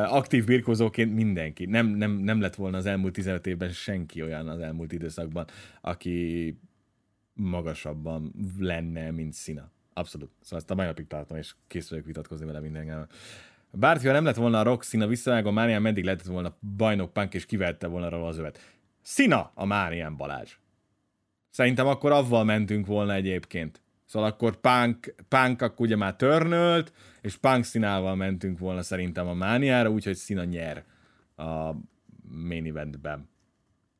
aktív 0.06 0.46
birkózóként 0.46 1.14
mindenki. 1.14 1.66
Nem, 1.66 1.88
nem, 1.88 2.12
nem 2.12 2.42
lett 2.42 2.56
volna 2.56 2.78
az 2.78 2.86
elmúlt 2.86 3.14
15 3.14 3.48
évben 3.48 3.72
senki 3.72 4.22
olyan 4.22 4.48
az 4.48 4.60
elmúlt 4.60 4.92
időszakban, 4.92 5.48
aki 5.82 6.58
magasabban 7.34 8.34
lenne, 8.60 9.12
mint 9.12 9.34
Szina. 9.34 9.72
Abszolút. 9.94 10.32
Szóval 10.42 10.60
ezt 10.60 10.72
a 10.72 10.76
mai 10.76 10.86
napig 10.86 11.08
tartom, 11.08 11.38
és 11.38 11.56
kész 11.68 11.90
vagyok 11.90 12.06
vitatkozni 12.06 12.46
vele 12.46 12.60
mindenkel. 12.60 13.08
Bárki, 13.78 14.08
ha 14.08 14.14
nem 14.14 14.26
lett 14.26 14.36
volna 14.36 14.60
a 14.60 14.64
Rock 14.64 14.84
Szina 14.84 15.08
visszavágó, 15.08 15.52
Márián 15.52 15.82
meddig 15.82 16.04
lehetett 16.04 16.26
volna 16.26 16.58
bajnok 16.78 17.14
punk, 17.14 17.34
és 17.34 17.46
kivette 17.46 17.88
volna 17.88 18.10
róla 18.10 18.28
az 18.28 18.38
övet. 18.38 18.60
Szina 19.02 19.52
a 19.56 19.66
Márián 19.66 20.18
Balázs. 20.18 20.58
Szerintem 21.50 21.88
akkor 21.88 22.12
avval 22.12 22.44
mentünk 22.44 22.86
volna 22.86 23.14
egyébként. 23.14 23.82
Szóval 24.06 24.30
akkor 24.30 24.56
Punk, 24.56 25.16
Punk 25.28 25.62
akkor 25.62 25.86
ugye 25.86 25.96
már 25.96 26.16
törnölt, 26.16 26.94
és 27.22 27.38
Punk 27.38 27.64
színával 27.64 28.16
mentünk 28.16 28.60
volna 28.60 28.82
szerintem 28.82 29.28
a 29.28 29.34
Mániára, 29.34 29.90
úgyhogy 29.90 30.16
Szina 30.16 30.44
nyer 30.44 30.84
a 31.36 31.72
main 32.22 32.68
eventben. 32.68 33.30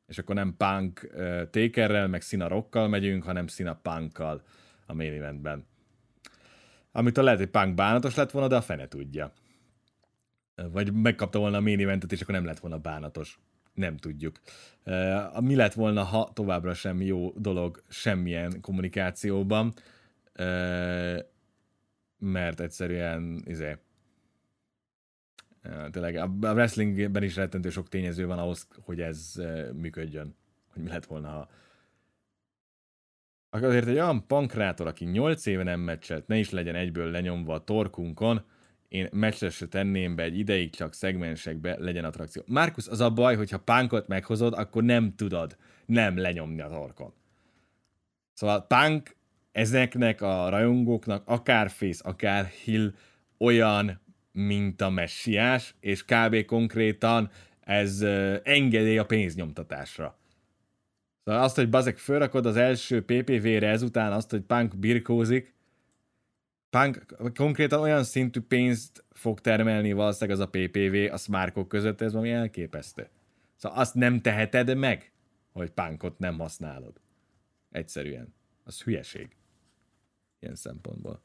És 0.06 0.18
akkor 0.18 0.34
nem 0.34 0.54
Punk 0.56 1.08
uh, 1.14 1.50
Takerrel, 1.50 2.08
meg 2.08 2.20
Szina 2.20 2.48
Rockkal 2.48 2.88
megyünk, 2.88 3.24
hanem 3.24 3.46
Szina 3.46 3.74
Punkkal 3.82 4.42
a 4.86 4.94
main 4.94 5.12
eventben. 5.12 5.66
Amit 6.92 7.18
a 7.18 7.22
lehet, 7.22 7.38
hogy 7.38 7.48
Punk 7.48 7.74
bánatos 7.74 8.14
lett 8.14 8.30
volna, 8.30 8.48
de 8.48 8.56
a 8.56 8.62
fene 8.62 8.88
tudja. 8.88 9.32
Vagy 10.54 10.92
megkapta 10.92 11.38
volna 11.38 11.56
a 11.56 11.60
main 11.60 11.80
eventet, 11.80 12.12
és 12.12 12.20
akkor 12.20 12.34
nem 12.34 12.44
lett 12.44 12.58
volna 12.58 12.78
bánatos. 12.78 13.38
Nem 13.74 13.96
tudjuk. 13.96 14.40
Uh, 14.84 15.40
mi 15.40 15.54
lett 15.54 15.72
volna, 15.72 16.02
ha 16.02 16.30
továbbra 16.32 16.74
sem 16.74 17.00
jó 17.00 17.32
dolog 17.36 17.82
semmilyen 17.88 18.60
kommunikációban, 18.60 19.72
uh, 20.38 21.18
mert 22.18 22.60
egyszerűen 22.60 23.42
izé, 23.44 23.76
uh, 25.64 25.90
tényleg 25.90 26.16
a 26.16 26.26
wrestlingben 26.26 27.22
is 27.22 27.36
rettentő 27.36 27.70
sok 27.70 27.88
tényező 27.88 28.26
van 28.26 28.38
ahhoz, 28.38 28.68
hogy 28.80 29.00
ez 29.00 29.34
működjön. 29.74 30.36
Hogy 30.72 30.82
mi 30.82 30.88
lett 30.88 31.06
volna, 31.06 31.28
ha 31.28 31.48
Azért 33.62 33.86
egy 33.86 33.94
olyan 33.94 34.26
pankrátor, 34.26 34.86
aki 34.86 35.04
8 35.04 35.46
éve 35.46 35.62
nem 35.62 35.80
meccselt, 35.80 36.26
ne 36.26 36.36
is 36.36 36.50
legyen 36.50 36.74
egyből 36.74 37.10
lenyomva 37.10 37.54
a 37.54 37.64
torkunkon, 37.64 38.44
én 38.94 39.08
meccsre 39.12 39.50
se 39.50 39.66
tenném 39.66 40.14
be 40.14 40.22
egy 40.22 40.38
ideig, 40.38 40.70
csak 40.70 40.94
szegmensekbe 40.94 41.76
legyen 41.78 42.04
attrakció. 42.04 42.42
Markus, 42.46 42.88
az 42.88 43.00
a 43.00 43.10
baj, 43.10 43.36
hogyha 43.36 43.58
pánkot 43.58 44.08
meghozod, 44.08 44.52
akkor 44.52 44.82
nem 44.82 45.14
tudod 45.16 45.56
nem 45.86 46.16
lenyomni 46.16 46.60
a 46.60 46.68
torkon. 46.68 47.12
Szóval 48.32 48.66
punk 48.66 49.16
ezeknek 49.52 50.20
a 50.20 50.48
rajongóknak 50.48 51.22
akár 51.26 51.70
face, 51.70 52.08
akár 52.08 52.44
hill 52.46 52.92
olyan, 53.38 54.00
mint 54.32 54.80
a 54.80 54.90
messiás, 54.90 55.74
és 55.80 56.04
kb. 56.04 56.44
konkrétan 56.44 57.30
ez 57.60 58.00
engedély 58.42 58.98
a 58.98 59.06
pénznyomtatásra. 59.06 60.18
Szóval 61.24 61.42
azt, 61.42 61.56
hogy 61.56 61.68
bazek 61.70 61.98
fölrakod 61.98 62.46
az 62.46 62.56
első 62.56 63.04
PPV-re 63.04 63.68
ezután 63.68 64.12
azt, 64.12 64.30
hogy 64.30 64.40
punk 64.40 64.78
birkózik, 64.78 65.53
Punk 66.74 67.06
konkrétan 67.34 67.80
olyan 67.80 68.04
szintű 68.04 68.40
pénzt 68.40 69.04
fog 69.10 69.40
termelni 69.40 69.92
valószínűleg 69.92 70.40
az 70.40 70.46
a 70.46 70.50
PPV 70.50 71.12
a 71.12 71.16
smárkok 71.16 71.68
között, 71.68 72.00
ez 72.00 72.12
valami 72.12 72.30
elképesztő. 72.30 73.08
Szóval 73.56 73.78
azt 73.78 73.94
nem 73.94 74.20
teheted 74.20 74.76
meg, 74.76 75.12
hogy 75.52 75.70
punkot 75.70 76.18
nem 76.18 76.38
használod. 76.38 77.00
Egyszerűen. 77.70 78.34
Az 78.64 78.82
hülyeség. 78.82 79.36
Ilyen 80.40 80.54
szempontból. 80.54 81.22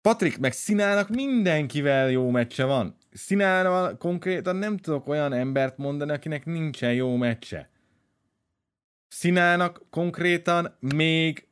Patrik 0.00 0.38
meg 0.38 0.52
Szinának 0.52 1.08
mindenkivel 1.08 2.10
jó 2.10 2.30
meccse 2.30 2.64
van. 2.64 2.96
Színával 3.12 3.96
konkrétan 3.96 4.56
nem 4.56 4.76
tudok 4.76 5.08
olyan 5.08 5.32
embert 5.32 5.76
mondani, 5.76 6.12
akinek 6.12 6.44
nincsen 6.44 6.94
jó 6.94 7.16
meccse. 7.16 7.70
Színának 9.08 9.86
konkrétan 9.90 10.76
még 10.80 11.50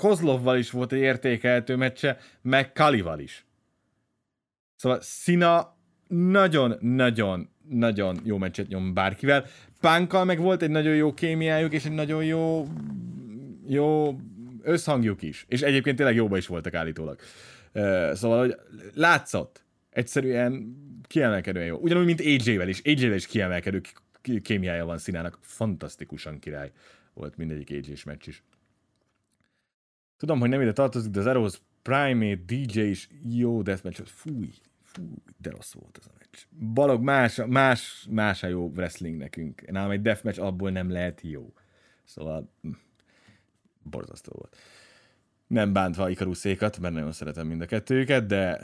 Kozlovval 0.00 0.58
is 0.58 0.70
volt 0.70 0.92
egy 0.92 1.00
értékelhető 1.00 1.76
meccse, 1.76 2.18
meg 2.42 2.72
Kalival 2.72 3.18
is. 3.18 3.44
Szóval 4.76 5.00
Szina 5.00 5.76
nagyon-nagyon-nagyon 6.08 8.20
jó 8.24 8.38
meccset 8.38 8.68
nyom 8.68 8.94
bárkivel. 8.94 9.46
Pánkkal 9.80 10.24
meg 10.24 10.38
volt 10.38 10.62
egy 10.62 10.70
nagyon 10.70 10.94
jó 10.94 11.14
kémiájuk, 11.14 11.72
és 11.72 11.84
egy 11.84 11.92
nagyon 11.92 12.24
jó 12.24 12.66
jó 13.66 14.18
összhangjuk 14.62 15.22
is. 15.22 15.44
És 15.48 15.62
egyébként 15.62 15.96
tényleg 15.96 16.14
jóba 16.14 16.36
is 16.36 16.46
voltak 16.46 16.74
állítólag. 16.74 17.20
Szóval, 18.12 18.38
hogy 18.38 18.56
látszott. 18.94 19.64
Egyszerűen 19.90 20.76
kiemelkedően 21.06 21.66
jó. 21.66 21.76
Ugyanúgy, 21.76 22.04
mint 22.04 22.20
AJ-vel 22.20 22.68
is. 22.68 22.80
AJ-vel 22.84 23.16
is 23.16 23.26
kiemelkedő 23.26 23.80
kémiája 24.42 24.84
van 24.84 24.98
színának. 24.98 25.38
Fantasztikusan 25.40 26.38
király 26.38 26.70
volt 27.14 27.36
mindegyik 27.36 27.70
AJ-s 27.70 28.04
meccs 28.04 28.28
is. 28.28 28.42
Tudom, 30.20 30.40
hogy 30.40 30.48
nem 30.48 30.60
ide 30.60 30.72
tartozik, 30.72 31.10
de 31.10 31.20
az 31.20 31.26
Arrows 31.26 31.60
Primate 31.82 32.40
DJ 32.46 32.80
is 32.80 33.08
jó 33.30 33.62
deathmatch. 33.62 34.02
Fúj, 34.04 34.50
fúj, 34.82 35.14
de 35.38 35.50
rossz 35.50 35.72
volt 35.72 35.98
ez 36.00 36.06
a 36.06 36.12
meccs. 36.18 36.44
Balog, 36.74 37.02
más, 37.02 37.40
más, 37.46 38.06
más 38.10 38.42
a 38.42 38.46
jó 38.46 38.66
wrestling 38.66 39.16
nekünk. 39.16 39.70
Nálam 39.70 39.90
egy 39.90 40.02
deathmatch 40.02 40.40
abból 40.40 40.70
nem 40.70 40.90
lehet 40.90 41.20
jó. 41.20 41.52
Szóval 42.04 42.50
hm, 42.62 42.70
borzasztó 43.82 44.32
volt. 44.34 44.56
Nem 45.46 45.72
bántva 45.72 46.10
Ikaruszékat, 46.10 46.78
mert 46.78 46.94
nagyon 46.94 47.12
szeretem 47.12 47.46
mind 47.46 47.60
a 47.60 47.66
kettőjüket, 47.66 48.26
de 48.26 48.60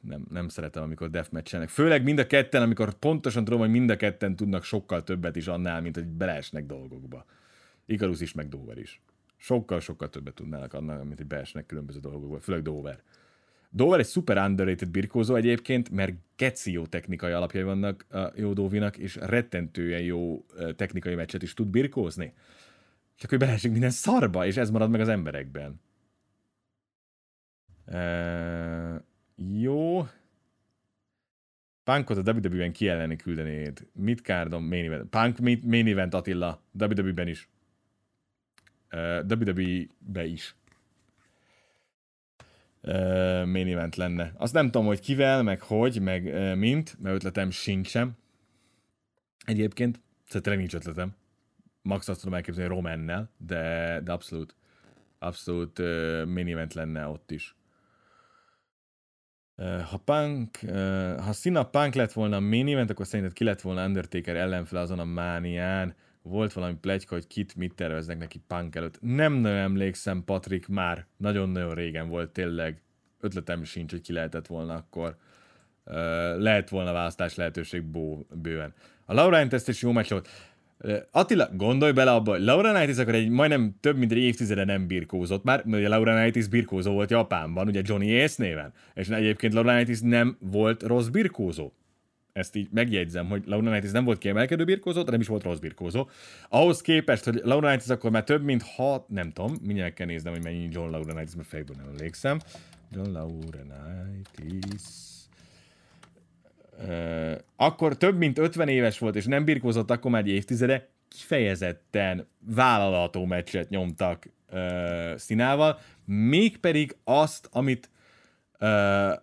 nem, 0.00 0.26
nem 0.30 0.48
szeretem, 0.48 0.82
amikor 0.82 1.10
deathmatchelnek. 1.10 1.68
Főleg 1.68 2.02
mind 2.02 2.18
a 2.18 2.26
ketten, 2.26 2.62
amikor 2.62 2.92
pontosan 2.92 3.44
tudom, 3.44 3.60
hogy 3.60 3.70
mind 3.70 3.90
a 3.90 3.96
ketten 3.96 4.36
tudnak 4.36 4.64
sokkal 4.64 5.02
többet 5.02 5.36
is 5.36 5.46
annál, 5.46 5.80
mint 5.80 5.94
hogy 5.94 6.06
beleesnek 6.06 6.66
dolgokba. 6.66 7.24
Ikarus 7.86 8.20
is, 8.20 8.32
meg 8.32 8.48
Dover 8.48 8.78
is. 8.78 9.00
Sokkal-sokkal 9.42 10.08
többet 10.08 10.34
tudnának 10.34 10.74
annál, 10.74 11.04
mint 11.04 11.16
hogy 11.16 11.26
beesnek 11.26 11.66
különböző 11.66 12.00
dolgokba, 12.00 12.40
főleg 12.40 12.62
Dover. 12.62 13.02
Dover 13.70 13.98
egy 13.98 14.06
super 14.06 14.36
underrated 14.36 14.88
birkózó 14.88 15.34
egyébként, 15.34 15.90
mert 15.90 16.14
geci 16.36 16.72
jó 16.72 16.86
technikai 16.86 17.32
alapjai 17.32 17.62
vannak 17.62 18.06
a 18.10 18.32
jó 18.34 18.52
Dóvinak, 18.52 18.96
és 18.96 19.16
rettentően 19.16 20.00
jó 20.00 20.44
technikai 20.76 21.14
meccset 21.14 21.42
is 21.42 21.54
tud 21.54 21.68
birkózni. 21.68 22.32
Csak 23.16 23.30
hogy 23.30 23.38
beleesik 23.38 23.70
minden 23.70 23.90
szarba, 23.90 24.46
és 24.46 24.56
ez 24.56 24.70
marad 24.70 24.90
meg 24.90 25.00
az 25.00 25.08
emberekben. 25.08 25.80
Uh, 27.86 28.94
jó. 29.60 30.06
Punkot 31.84 32.16
a 32.16 32.32
WWE-ben 32.32 32.72
ki 32.72 32.88
elleni 32.88 33.16
küldenéd? 33.16 33.88
Mit 33.92 34.20
kárdom 34.20 34.64
main 34.64 34.84
event? 34.84 35.08
Punk 35.10 35.38
main 35.64 35.86
event 35.86 36.14
Attila. 36.14 36.62
WWE-ben 36.78 37.28
is. 37.28 37.50
WWE-be 39.28 40.24
is. 40.24 40.54
Main 43.44 43.68
event 43.68 43.96
lenne. 43.96 44.32
Azt 44.36 44.52
nem 44.52 44.64
tudom, 44.64 44.86
hogy 44.86 45.00
kivel, 45.00 45.42
meg 45.42 45.60
hogy, 45.60 46.00
meg 46.00 46.22
mint, 46.56 46.96
mert 47.00 47.14
ötletem 47.14 47.50
sincsen. 47.50 48.16
Egyébként, 49.44 50.00
szerintem 50.24 50.58
nincs 50.58 50.74
ötletem. 50.74 51.14
Max 51.82 52.08
azt 52.08 52.20
tudom 52.20 52.34
elképzelni 52.34 52.74
Romannel, 52.74 53.30
de, 53.36 54.00
de 54.04 54.12
abszolút, 54.12 54.54
abszolút 55.18 55.78
uh, 55.78 56.24
main 56.24 56.48
event 56.48 56.74
lenne 56.74 57.06
ott 57.06 57.30
is. 57.30 57.56
Ha 59.90 59.96
Punk, 60.04 60.56
ha 61.18 61.32
Sina 61.32 61.64
Punk 61.64 61.94
lett 61.94 62.12
volna 62.12 62.40
main 62.40 62.68
event, 62.68 62.90
akkor 62.90 63.06
szerinted 63.06 63.32
ki 63.32 63.44
lett 63.44 63.60
volna 63.60 63.84
Undertaker 63.84 64.36
ellenfele 64.36 64.80
azon 64.80 64.98
a 64.98 65.04
mánián? 65.04 65.94
Volt 66.22 66.52
valami 66.52 66.74
plegyka, 66.80 67.14
hogy 67.14 67.26
kit 67.26 67.56
mit 67.56 67.74
terveznek 67.74 68.18
neki 68.18 68.40
Punk 68.46 68.74
előtt. 68.74 68.98
Nem 69.00 69.32
nagyon 69.32 69.58
emlékszem, 69.58 70.24
Patrick, 70.24 70.68
már 70.68 71.06
nagyon-nagyon 71.16 71.74
régen 71.74 72.08
volt 72.08 72.30
tényleg. 72.30 72.82
Ötletem 73.20 73.64
sincs, 73.64 73.90
hogy 73.90 74.00
ki 74.00 74.12
lehetett 74.12 74.46
volna 74.46 74.74
akkor. 74.74 75.16
Lehet 76.38 76.68
volna 76.68 76.92
választás 76.92 77.34
lehetőség 77.34 77.82
bó, 77.82 78.26
bőven. 78.42 78.72
A 79.04 79.14
Laura 79.14 79.48
Test 79.48 79.68
is 79.68 79.82
jó 79.82 79.92
meccs 79.92 80.10
volt. 80.10 80.28
Attila, 81.10 81.48
gondolj 81.52 81.92
bele 81.92 82.10
abba, 82.10 82.30
hogy 82.30 82.42
Laura 82.42 82.72
Knightis 82.72 82.98
akkor 82.98 83.14
egy 83.14 83.28
majdnem 83.28 83.76
több 83.80 83.96
mint 83.96 84.12
egy 84.12 84.18
évtizede 84.18 84.64
nem 84.64 84.86
birkózott 84.86 85.44
már, 85.44 85.64
mert 85.64 85.78
ugye 85.78 85.88
Laura 85.88 86.14
Knightis 86.14 86.48
birkózó 86.48 86.92
volt 86.92 87.10
Japánban, 87.10 87.66
ugye 87.66 87.80
Johnny 87.84 88.22
Ace 88.22 88.42
néven, 88.42 88.72
és 88.94 89.08
egyébként 89.08 89.52
Laura 89.52 89.72
Knightis 89.72 90.00
nem 90.00 90.36
volt 90.40 90.82
rossz 90.82 91.06
birkózó. 91.06 91.72
Ezt 92.32 92.56
így 92.56 92.68
megjegyzem, 92.70 93.28
hogy 93.28 93.42
Laura 93.46 93.68
Knightis 93.68 93.90
nem 93.90 94.04
volt 94.04 94.18
kiemelkedő 94.18 94.64
birkózó, 94.64 95.02
de 95.02 95.10
nem 95.10 95.20
is 95.20 95.26
volt 95.26 95.42
rossz 95.42 95.58
birkózó. 95.58 96.08
Ahhoz 96.48 96.80
képest, 96.80 97.24
hogy 97.24 97.40
Laura 97.44 97.66
Knightis 97.68 97.88
akkor 97.88 98.10
már 98.10 98.24
több 98.24 98.42
mint 98.42 98.62
hat, 98.62 99.08
nem 99.08 99.30
tudom, 99.30 99.56
mindjárt 99.62 99.94
kell 99.94 100.06
néznem, 100.06 100.32
hogy 100.32 100.42
mennyi 100.42 100.68
John 100.70 100.90
Laura 100.90 101.12
Knightis, 101.12 101.34
mert 101.34 101.48
fejből 101.48 101.76
nem 101.76 101.88
emlékszem. 101.88 102.40
John 102.90 103.10
Laura 103.10 103.58
Knightis 103.58 104.82
akkor 107.56 107.96
több 107.96 108.16
mint 108.16 108.38
50 108.38 108.68
éves 108.68 108.98
volt, 108.98 109.16
és 109.16 109.24
nem 109.24 109.44
birkózott 109.44 109.90
akkor 109.90 110.10
már 110.10 110.22
egy 110.22 110.28
évtizede, 110.28 110.88
kifejezetten 111.08 112.26
vállalható 112.54 113.24
meccset 113.24 113.68
nyomtak 113.68 114.28
uh, 114.52 115.16
színával, 115.16 115.78
mégpedig 116.04 116.96
azt, 117.04 117.48
amit 117.52 117.90
uh, 118.60 118.68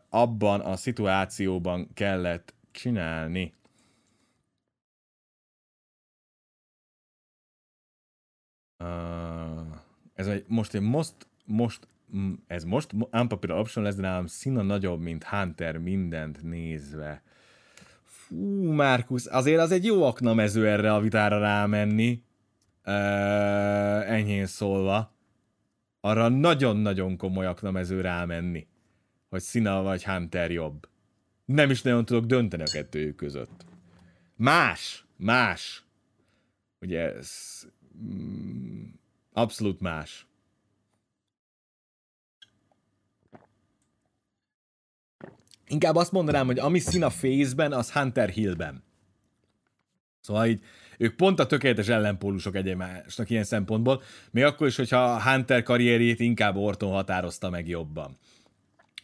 abban 0.09 0.59
a 0.59 0.75
szituációban 0.75 1.89
kellett 1.93 2.53
csinálni. 2.79 3.53
Uh, 8.83 9.77
ez 10.13 10.27
egy, 10.27 10.45
most 10.47 10.73
egy 10.73 10.81
most, 10.81 11.15
most 11.45 11.87
ez 12.47 12.63
most 12.63 12.93
unpopular 13.11 13.59
option 13.59 13.83
lesz, 13.83 13.95
de 13.95 14.01
nálam 14.01 14.27
szína 14.27 14.61
nagyobb, 14.61 14.99
mint 14.99 15.23
Hunter 15.23 15.77
mindent 15.77 16.43
nézve. 16.43 17.23
Fú, 18.03 18.71
Márkusz, 18.71 19.27
azért 19.27 19.59
az 19.59 19.71
egy 19.71 19.85
jó 19.85 20.03
aknamező 20.03 20.67
erre 20.67 20.93
a 20.93 20.99
vitára 20.99 21.39
rámenni. 21.39 22.23
Ö, 22.83 22.91
enyhén 24.05 24.45
szólva. 24.45 25.13
Arra 26.01 26.27
nagyon-nagyon 26.27 27.17
komoly 27.17 27.45
aknamező 27.45 28.01
rámenni. 28.01 28.67
Hogy 29.29 29.41
Sina 29.41 29.81
vagy 29.81 30.03
Hunter 30.03 30.51
jobb. 30.51 30.87
Nem 31.49 31.69
is 31.69 31.81
nagyon 31.81 32.05
tudok 32.05 32.25
dönteni 32.25 32.63
a 32.63 32.71
kettőjük 32.71 33.15
között. 33.15 33.65
Más, 34.35 35.05
más. 35.15 35.83
Ugye 36.81 37.13
ez 37.15 37.31
mm, 38.03 38.83
abszolút 39.33 39.79
más. 39.79 40.27
Inkább 45.67 45.95
azt 45.95 46.11
mondanám, 46.11 46.45
hogy 46.45 46.59
ami 46.59 46.79
szín 46.79 47.03
a 47.03 47.09
face-ben, 47.09 47.71
az 47.71 47.91
Hunter 47.91 48.29
Hill-ben. 48.29 48.83
Szóval 50.19 50.47
így, 50.47 50.63
ők 50.97 51.15
pont 51.15 51.39
a 51.39 51.45
tökéletes 51.45 51.87
ellenpólusok 51.87 52.55
egymásnak 52.55 53.29
ilyen 53.29 53.43
szempontból, 53.43 54.01
még 54.31 54.43
akkor 54.43 54.67
is, 54.67 54.75
hogyha 54.75 55.21
Hunter 55.21 55.63
karrierjét 55.63 56.19
inkább 56.19 56.55
Orton 56.55 56.91
határozta 56.91 57.49
meg 57.49 57.67
jobban. 57.67 58.17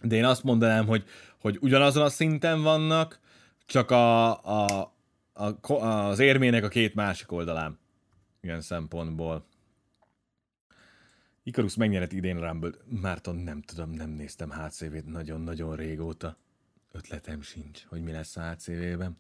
De 0.02 0.16
én 0.16 0.26
azt 0.26 0.44
mondanám, 0.44 0.86
hogy, 0.86 1.04
hogy 1.46 1.58
ugyanazon 1.62 2.04
a 2.04 2.10
szinten 2.10 2.62
vannak, 2.62 3.20
csak 3.66 3.92
a, 3.92 4.44
a, 4.44 4.94
a, 5.34 5.74
az 5.74 6.20
érmének 6.20 6.64
a 6.64 6.68
két 6.68 6.96
másik 6.96 7.32
oldalán. 7.32 7.80
Ilyen 8.42 8.62
szempontból. 8.62 9.46
Ikarus 11.44 11.76
megnyert 11.76 12.14
idén 12.14 12.40
rumble 12.40 12.72
Márton 13.02 13.36
nem 13.36 13.62
tudom, 13.62 13.90
nem 13.90 14.10
néztem 14.10 14.52
HCV-t 14.52 15.06
nagyon-nagyon 15.06 15.76
régóta 15.76 16.38
ötletem 16.92 17.42
sincs, 17.42 17.84
hogy 17.88 18.02
mi 18.02 18.12
lesz 18.12 18.38
a 18.38 18.52
HCV-ben, 18.52 19.16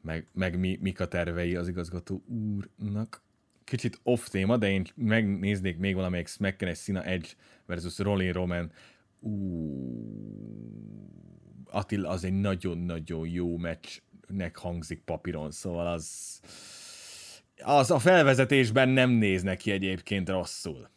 meg, 0.00 0.26
meg 0.32 0.58
mi, 0.58 0.78
mik 0.80 1.00
a 1.00 1.08
tervei 1.08 1.56
az 1.56 1.68
igazgató 1.68 2.22
úrnak. 2.26 3.22
Kicsit 3.64 4.00
off 4.02 4.26
téma, 4.28 4.56
de 4.56 4.70
én 4.70 4.86
megnéznék 4.94 5.78
még 5.78 5.94
valamelyik 5.94 6.28
Smacken 6.28 6.74
Sina 6.74 7.04
Edge 7.04 7.28
versus 7.66 7.98
Rolling 7.98 8.34
Roman. 8.34 8.72
Attila 11.70 12.08
az 12.08 12.24
egy 12.24 12.40
nagyon-nagyon 12.40 13.28
jó 13.28 13.56
meccsnek 13.56 14.56
hangzik 14.56 15.02
papíron, 15.04 15.50
szóval 15.50 15.86
az, 15.86 16.40
az 17.56 17.90
a 17.90 17.98
felvezetésben 17.98 18.88
nem 18.88 19.10
néz 19.10 19.42
neki 19.42 19.70
egyébként 19.70 20.28
rosszul. 20.28 20.90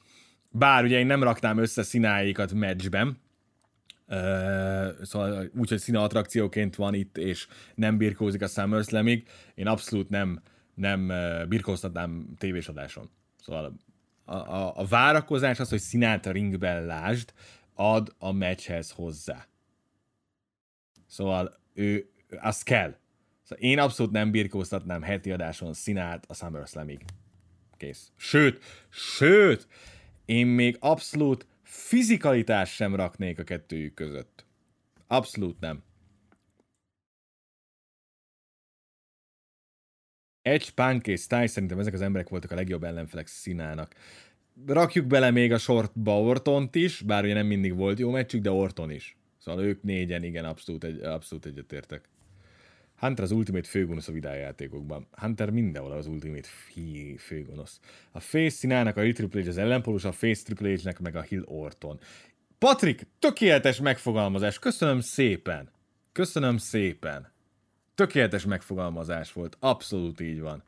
Bár 0.50 0.84
ugye 0.84 1.00
én 1.00 1.06
nem 1.06 1.24
raknám 1.24 1.58
össze 1.58 1.84
színáikat 1.84 2.54
meccsben, 2.54 3.18
szóval 5.02 5.50
úgy, 5.56 5.70
hogy 5.70 5.80
színe 5.80 6.02
attrakcióként 6.02 6.76
van 6.76 6.94
itt, 6.94 7.18
és 7.18 7.48
nem 7.76 7.98
birkózik 7.98 8.42
a 8.42 8.48
SummerSlamig, 8.48 9.28
én 9.56 9.68
abszolút 9.68 10.10
nem, 10.10 10.42
nem 10.74 11.12
birkóztatnám 11.50 12.34
tévés 12.38 12.68
adáson. 12.68 13.10
Szóval 13.40 13.78
a, 14.26 14.34
a, 14.34 14.80
a 14.80 14.86
várakozás 14.86 15.60
az, 15.60 15.70
hogy 15.70 15.80
színát 15.80 16.26
a 16.26 16.32
ringben 16.32 16.86
lásd, 16.86 17.34
ad 17.76 18.16
a 18.18 18.32
meccshez 18.32 18.92
hozzá. 18.92 19.48
Szóval 21.08 21.60
ő, 21.74 22.12
az 22.40 22.64
kell. 22.64 22.98
Szóval 23.44 23.64
én 23.64 23.80
abszolút 23.80 24.12
nem 24.12 24.32
birkóztatnám 24.32 25.02
heti 25.02 25.32
adáson 25.32 25.74
színát 25.74 26.26
a 26.28 26.34
SummerSlamig. 26.34 27.06
Kész. 27.78 28.12
Sőt, 28.16 28.64
sőt, 28.90 29.68
én 30.26 30.48
még 30.48 30.78
abszolút 30.80 31.48
fizikalitás 31.64 32.74
sem 32.74 32.96
raknék 32.96 33.40
a 33.40 33.44
kettőjük 33.44 33.94
között. 33.94 34.46
Abszolút 35.08 35.60
nem. 35.60 35.84
Edge, 40.42 40.66
Punk 40.76 41.08
és 41.08 41.22
Styles 41.22 41.52
szerintem 41.52 41.80
ezek 41.80 41.94
az 41.94 42.02
emberek 42.02 42.30
voltak 42.30 42.52
a 42.52 42.56
legjobb 42.56 42.84
ellenfelek 42.84 43.28
színának. 43.28 43.96
Rakjuk 44.68 45.06
bele 45.06 45.32
még 45.32 45.52
a 45.52 45.58
sortba 45.58 46.22
Ortont 46.22 46.76
is, 46.76 47.02
bár 47.02 47.24
ugye 47.24 47.34
nem 47.34 47.46
mindig 47.46 47.76
volt 47.76 48.00
jó 48.00 48.10
meccsük, 48.10 48.42
de 48.42 48.52
Orton 48.52 48.92
is. 48.92 49.18
Szóval 49.38 49.64
ők 49.64 49.84
négyen, 49.84 50.24
igen, 50.24 50.46
abszolút, 50.46 50.84
egy, 50.84 51.02
abszolút 51.02 51.46
egyetértek. 51.46 52.10
Hunter 52.96 53.24
az 53.24 53.32
Ultimate 53.32 53.68
főgonosz 53.68 54.08
a 54.08 54.12
videójátékokban. 54.12 55.08
Hunter 55.12 55.50
mindenhol 55.50 55.92
az 55.92 56.08
Ultimate 56.08 56.48
fí, 56.48 57.16
főgonosz. 57.18 57.80
A 58.12 58.20
Face 58.20 58.56
színának 58.56 58.98
a 58.98 59.02
Hill 59.02 59.14
Triple 59.14 59.42
H 59.42 59.48
az 59.48 59.58
ellenpólus, 59.58 60.04
a 60.04 60.12
Face 60.12 60.44
Triple 60.44 60.74
H-nek 60.74 61.00
meg 61.00 61.16
a 61.16 61.22
Hill 61.22 61.44
Orton. 61.46 62.00
Patrik, 62.58 63.08
tökéletes 63.20 63.80
megfogalmazás. 63.80 64.60
Köszönöm 64.60 65.00
szépen. 65.00 65.70
Köszönöm 66.12 66.58
szépen. 66.58 67.32
Tökéletes 67.96 68.46
megfogalmazás 68.46 69.34
volt. 69.34 69.58
Abszolút 69.60 70.20
így 70.20 70.40
van. 70.40 70.64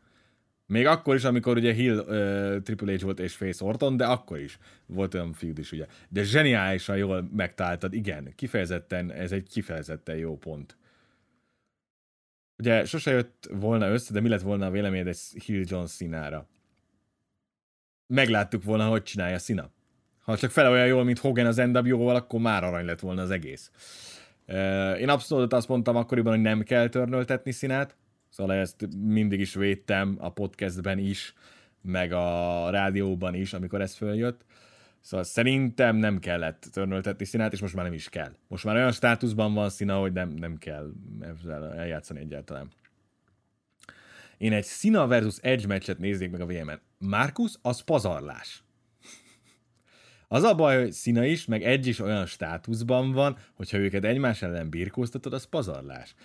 Még 0.68 0.86
akkor 0.86 1.16
is, 1.16 1.24
amikor 1.24 1.58
ugye 1.58 1.74
Hill 1.74 1.98
uh, 1.98 2.62
Triple 2.62 2.94
H 2.94 3.02
volt 3.02 3.20
és 3.20 3.36
Face 3.36 3.66
Orton, 3.66 3.98
de 3.98 4.06
akkor 4.06 4.40
is 4.40 4.58
volt 4.86 5.14
olyan 5.14 5.34
feud 5.34 5.58
is, 5.58 5.72
ugye. 5.72 5.86
De 6.10 6.24
zseniálisan 6.24 6.98
jól 6.98 7.30
megtaláltad, 7.36 7.94
igen, 7.94 8.34
kifejezetten, 8.36 9.12
ez 9.12 9.32
egy 9.32 9.50
kifejezetten 9.50 10.16
jó 10.16 10.38
pont. 10.38 10.78
Ugye 12.58 12.86
sose 12.86 13.12
jött 13.12 13.50
volna 13.52 13.90
össze, 13.90 14.14
de 14.14 14.20
mi 14.20 14.30
lett 14.30 14.42
volna 14.42 14.66
a 14.66 14.72
véleményed 14.72 15.08
egy 15.08 15.20
Hill 15.46 15.64
John 15.68 15.86
Sinára? 15.86 16.48
Megláttuk 18.08 18.64
volna, 18.64 18.88
hogy 18.88 19.04
csinálja 19.04 19.38
Sina. 19.38 19.72
Ha 20.20 20.38
csak 20.38 20.52
fel 20.52 20.72
olyan 20.72 20.88
jól, 20.88 21.04
mint 21.04 21.20
Hogan 21.20 21.46
az 21.46 21.56
NWO-val, 21.56 22.16
akkor 22.16 22.40
már 22.40 22.64
arany 22.64 22.86
lett 22.86 23.00
volna 23.00 23.22
az 23.22 23.32
egész. 23.32 23.72
Én 25.00 25.10
abszolút 25.10 25.54
azt 25.54 25.68
mondtam 25.68 25.96
akkoriban, 25.96 26.34
hogy 26.34 26.42
nem 26.42 26.64
kell 26.64 26.90
törnöltetni 26.90 27.52
színát, 27.52 27.96
szóval 28.38 28.56
ezt 28.56 28.88
mindig 28.98 29.40
is 29.40 29.54
védtem 29.54 30.18
a 30.20 30.30
podcastben 30.30 30.98
is, 30.98 31.34
meg 31.82 32.12
a 32.12 32.70
rádióban 32.70 33.34
is, 33.34 33.54
amikor 33.54 33.82
ez 33.82 33.96
följött. 33.96 34.46
Szóval 35.02 35.26
szerintem 35.26 35.96
nem 35.96 36.20
kellett 36.20 36.68
törnöltetni 36.72 37.26
színát, 37.26 37.54
és 37.54 37.62
most 37.62 37.76
már 37.76 37.84
nem 37.84 37.94
is 37.94 38.10
kell. 38.10 38.32
Most 38.48 38.64
már 38.64 38.76
olyan 38.76 38.92
státuszban 38.92 39.54
van 39.54 39.70
szína, 39.70 40.00
hogy 40.00 40.12
nem, 40.12 40.30
nem 40.30 40.58
kell 40.58 40.92
ezzel 41.20 41.74
eljátszani 41.74 42.20
egyáltalán. 42.20 42.72
Én 44.38 44.54
egy 44.54 44.66
Sina 44.66 45.08
versus 45.08 45.38
Edge 45.42 45.68
meccset 45.68 45.98
nézzék 45.98 46.32
meg 46.32 46.42
a 46.42 46.46
VM-en. 46.46 46.82
Markus, 46.98 47.54
az 47.62 47.80
pazarlás. 47.80 48.64
Az 50.28 50.44
a 50.44 50.56
baj, 50.56 50.80
hogy 50.80 50.92
Szina 50.92 51.26
is, 51.26 51.46
meg 51.46 51.64
Edge 51.64 51.90
is 51.90 52.00
olyan 52.00 52.26
státuszban 52.26 53.12
van, 53.12 53.38
hogyha 53.54 53.78
őket 53.78 54.04
egymás 54.04 54.42
ellen 54.42 54.70
birkóztatod, 54.70 55.34
az 55.34 55.44
pazarlás. 55.44 56.16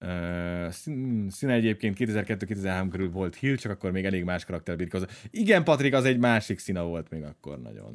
Uh, 0.00 0.70
színe 1.30 1.52
egyébként 1.52 1.96
2002-2003 1.98 2.86
körül 2.90 3.10
volt 3.10 3.36
Hill, 3.36 3.56
csak 3.56 3.72
akkor 3.72 3.90
még 3.90 4.04
elég 4.04 4.24
más 4.24 4.44
karakter 4.44 4.76
birkozott. 4.76 5.10
Igen, 5.30 5.64
Patrik, 5.64 5.94
az 5.94 6.04
egy 6.04 6.18
másik 6.18 6.58
szína 6.58 6.84
volt 6.84 7.10
még 7.10 7.22
akkor 7.22 7.60
nagyon. 7.62 7.92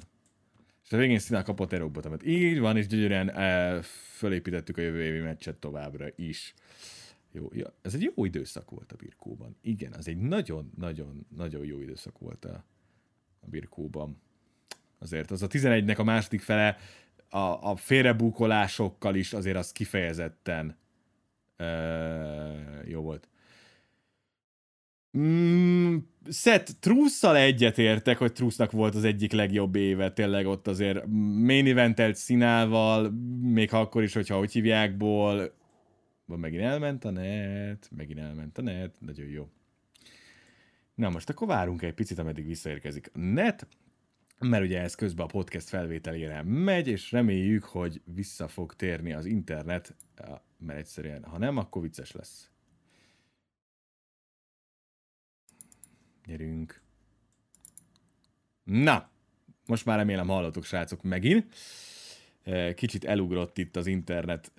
És 0.85 0.91
a 0.91 0.97
végén 0.97 1.19
színe 1.19 1.41
kapott 1.41 1.71
egy 1.71 1.79
robotomat. 1.79 2.25
Így 2.25 2.59
van, 2.59 2.77
és 2.77 2.87
gyönyörűen 2.87 3.27
uh, 3.27 3.83
fölépítettük 4.15 4.77
a 4.77 4.81
jövő 4.81 5.03
évi 5.03 5.19
meccset 5.19 5.55
továbbra 5.55 6.05
is. 6.15 6.53
Jó, 7.31 7.49
ja, 7.53 7.73
ez 7.81 7.93
egy 7.93 8.11
jó 8.15 8.25
időszak 8.25 8.69
volt 8.69 8.91
a 8.91 8.95
birkóban. 8.95 9.55
Igen, 9.61 9.93
az 9.93 10.07
egy 10.07 10.17
nagyon-nagyon-nagyon 10.17 11.65
jó 11.65 11.79
időszak 11.79 12.19
volt 12.19 12.45
a, 12.45 12.63
a 13.39 13.47
birkóban. 13.47 14.21
Azért 14.99 15.31
az 15.31 15.41
a 15.41 15.47
11-nek 15.47 15.97
a 15.97 16.03
második 16.03 16.41
fele 16.41 16.77
a, 17.29 17.69
a 17.69 17.75
félrebúkolásokkal 17.75 19.15
is 19.15 19.33
azért 19.33 19.57
az 19.57 19.71
kifejezetten 19.71 20.79
Uh, 21.61 22.89
jó 22.89 23.01
volt. 23.01 23.27
Mm, 25.17 25.97
Seth 26.29 26.71
Trusszal 26.79 27.37
egyetértek, 27.37 28.17
hogy 28.17 28.33
Trussnak 28.33 28.71
volt 28.71 28.95
az 28.95 29.03
egyik 29.03 29.31
legjobb 29.31 29.75
éve, 29.75 30.11
tényleg 30.11 30.47
ott 30.47 30.67
azért 30.67 31.05
main 31.45 31.67
eventelt 31.67 32.15
színával, 32.15 33.09
még 33.41 33.73
akkor 33.73 34.03
is, 34.03 34.13
hogyha 34.13 34.37
hogy 34.37 34.51
hívjákból, 34.51 35.53
megint 36.39 36.63
elment 36.63 37.05
a 37.05 37.09
net, 37.09 37.89
megint 37.95 38.19
elment 38.19 38.57
a 38.57 38.61
net, 38.61 38.95
nagyon 38.99 39.27
jó. 39.27 39.49
Na 40.95 41.09
most 41.09 41.29
akkor 41.29 41.47
várunk 41.47 41.81
egy 41.81 41.93
picit, 41.93 42.19
ameddig 42.19 42.45
visszaérkezik 42.45 43.09
a 43.13 43.19
net, 43.19 43.67
mert 44.39 44.63
ugye 44.63 44.81
ez 44.81 44.95
közben 44.95 45.25
a 45.25 45.29
podcast 45.29 45.69
felvételére 45.69 46.43
megy, 46.43 46.87
és 46.87 47.11
reméljük, 47.11 47.63
hogy 47.63 48.01
vissza 48.05 48.47
fog 48.47 48.73
térni 48.75 49.13
az 49.13 49.25
internet 49.25 49.95
mert 50.61 50.79
egyszerűen, 50.79 51.23
ha 51.23 51.37
nem, 51.37 51.57
akkor 51.57 51.81
vicces 51.81 52.11
lesz. 52.11 52.49
Gyerünk. 56.25 56.81
Na, 58.63 59.09
most 59.65 59.85
már 59.85 59.97
remélem 59.97 60.27
hallottuk, 60.27 60.63
srácok, 60.63 61.01
megint. 61.01 61.55
Kicsit 62.75 63.05
elugrott 63.05 63.57
itt 63.57 63.75
az 63.75 63.87
internet. 63.87 64.51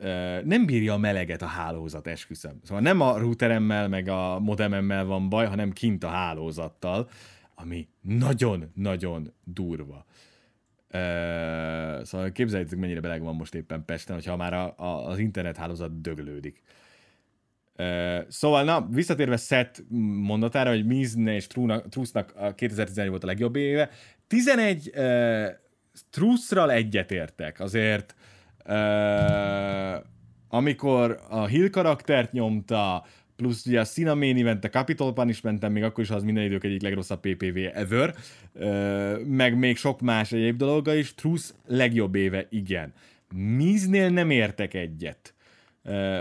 Nem 0.44 0.66
bírja 0.66 0.92
a 0.92 0.98
meleget 0.98 1.42
a 1.42 1.46
hálózat, 1.46 2.06
esküszöm. 2.06 2.60
Szóval 2.62 2.82
nem 2.82 3.00
a 3.00 3.18
routeremmel, 3.18 3.88
meg 3.88 4.08
a 4.08 4.38
modememmel 4.38 5.04
van 5.04 5.28
baj, 5.28 5.46
hanem 5.46 5.72
kint 5.72 6.04
a 6.04 6.08
hálózattal, 6.08 7.08
ami 7.54 7.88
nagyon-nagyon 8.00 9.32
durva. 9.44 10.06
Szóval 12.02 12.32
képzeljétek, 12.32 12.78
mennyire 12.78 13.00
beleg 13.00 13.22
van 13.22 13.34
most 13.34 13.54
éppen 13.54 13.84
Pesten, 13.84 14.14
hogyha 14.14 14.36
már 14.36 14.54
a, 14.54 14.74
a, 14.76 15.08
az 15.08 15.18
internethálózat 15.18 16.00
döglődik. 16.00 16.62
Szóval, 18.28 18.64
na, 18.64 18.86
visszatérve 18.90 19.36
Seth 19.36 19.80
mondatára, 20.20 20.70
hogy 20.70 20.86
Mizne 20.86 21.34
és 21.34 21.46
Trusznak 21.88 22.32
a 22.36 22.54
2011 22.54 23.08
volt 23.10 23.22
a 23.22 23.26
legjobb 23.26 23.56
éve. 23.56 23.90
11 24.26 24.92
uh, 25.94 26.00
Truszral 26.10 26.70
egyetértek, 26.70 27.60
azért 27.60 28.14
uh, 28.66 30.04
amikor 30.48 31.20
a 31.28 31.46
Hill 31.46 31.68
karaktert 31.68 32.32
nyomta, 32.32 33.04
plusz 33.36 33.66
ugye 33.66 33.80
a 33.80 33.84
Cena 33.84 34.24
Event, 34.24 34.64
a 34.64 34.68
Capitol 34.68 35.12
Punishment 35.12 35.68
még 35.68 35.82
akkor 35.82 36.04
is 36.04 36.10
az 36.10 36.22
minden 36.22 36.44
idők 36.44 36.64
egyik 36.64 36.82
legrosszabb 36.82 37.20
PPV 37.20 37.56
ever, 37.72 38.14
meg 39.24 39.58
még 39.58 39.76
sok 39.76 40.00
más 40.00 40.32
egyéb 40.32 40.56
dolga 40.56 40.94
is, 40.94 41.14
Truth 41.14 41.44
legjobb 41.66 42.14
éve, 42.14 42.46
igen. 42.50 42.92
Miznél 43.34 44.10
nem 44.10 44.30
értek 44.30 44.74
egyet. 44.74 45.34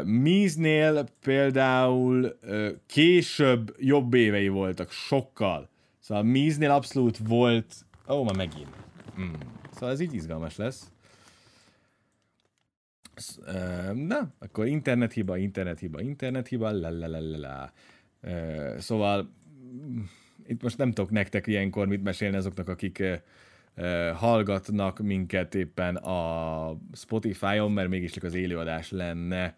Miznél 0.04 1.06
például 1.24 2.40
később 2.88 3.76
jobb 3.80 4.14
évei 4.14 4.48
voltak, 4.48 4.92
sokkal. 4.92 5.70
Szóval 6.00 6.24
Miznél 6.24 6.72
abszolút 6.72 7.18
volt... 7.18 7.74
Ó, 8.08 8.14
oh, 8.14 8.26
ma 8.26 8.32
megint. 8.32 8.70
Mm. 9.20 9.34
Szóval 9.82 9.96
ez 9.96 10.02
így 10.02 10.14
izgalmas 10.14 10.56
lesz. 10.56 10.92
Na, 13.94 14.34
akkor 14.40 14.66
internethiba, 14.68 15.38
internethiba, 15.38 16.02
internethiba, 16.02 16.72
la 16.72 17.74
Szóval 18.78 19.34
itt 20.46 20.64
most 20.64 20.78
nem 20.78 20.92
tudok 20.92 21.12
nektek 21.12 21.48
ilyenkor 21.48 21.88
mit 21.88 22.04
mesélni 22.04 22.36
azoknak, 22.36 22.70
akik 22.70 23.04
hallgatnak 24.14 25.00
minket 25.00 25.56
éppen 25.56 25.96
a 25.96 26.78
Spotify-on, 26.94 27.72
mert 27.72 27.90
mégiscsak 27.90 28.24
az 28.24 28.34
élőadás 28.34 28.92
lenne 28.92 29.56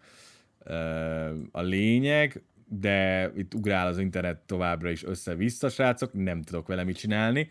a 1.50 1.60
lényeg, 1.60 2.42
de 2.68 3.30
itt 3.36 3.54
ugrál 3.54 3.86
az 3.86 3.98
internet 3.98 4.38
továbbra 4.38 4.90
is 4.90 5.04
össze-vissza, 5.04 5.68
srácok, 5.68 6.12
nem 6.12 6.42
tudok 6.42 6.66
vele 6.66 6.84
mit 6.84 6.96
csinálni. 6.96 7.48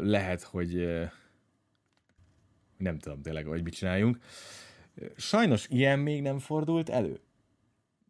Lehet, 0.00 0.42
hogy 0.42 0.88
nem 2.80 2.98
tudom 2.98 3.22
tényleg, 3.22 3.44
hogy 3.44 3.62
mit 3.62 3.74
csináljunk. 3.74 4.18
Sajnos 5.16 5.66
ilyen 5.68 5.98
még 5.98 6.22
nem 6.22 6.38
fordult 6.38 6.88
elő. 6.88 7.20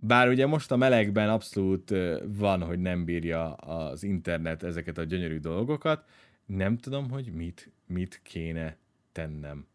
Bár 0.02 0.28
ugye 0.28 0.46
most 0.46 0.70
a 0.70 0.76
melegben 0.76 1.28
abszolút 1.28 1.94
van, 2.24 2.62
hogy 2.62 2.78
nem 2.78 3.04
bírja 3.04 3.52
az 3.54 4.02
internet 4.02 4.62
ezeket 4.62 4.98
a 4.98 5.04
gyönyörű 5.04 5.38
dolgokat, 5.38 6.04
nem 6.46 6.78
tudom, 6.78 7.10
hogy 7.10 7.32
mit, 7.32 7.70
mit 7.86 8.20
kéne 8.22 8.76
tennem. 9.12 9.66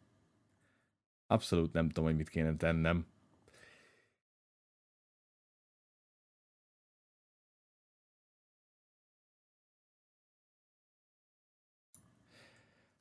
Abszolút 1.27 1.73
nem 1.73 1.87
tudom, 1.87 2.05
hogy 2.05 2.15
mit 2.15 2.29
kéne 2.29 2.55
tennem. 2.55 3.05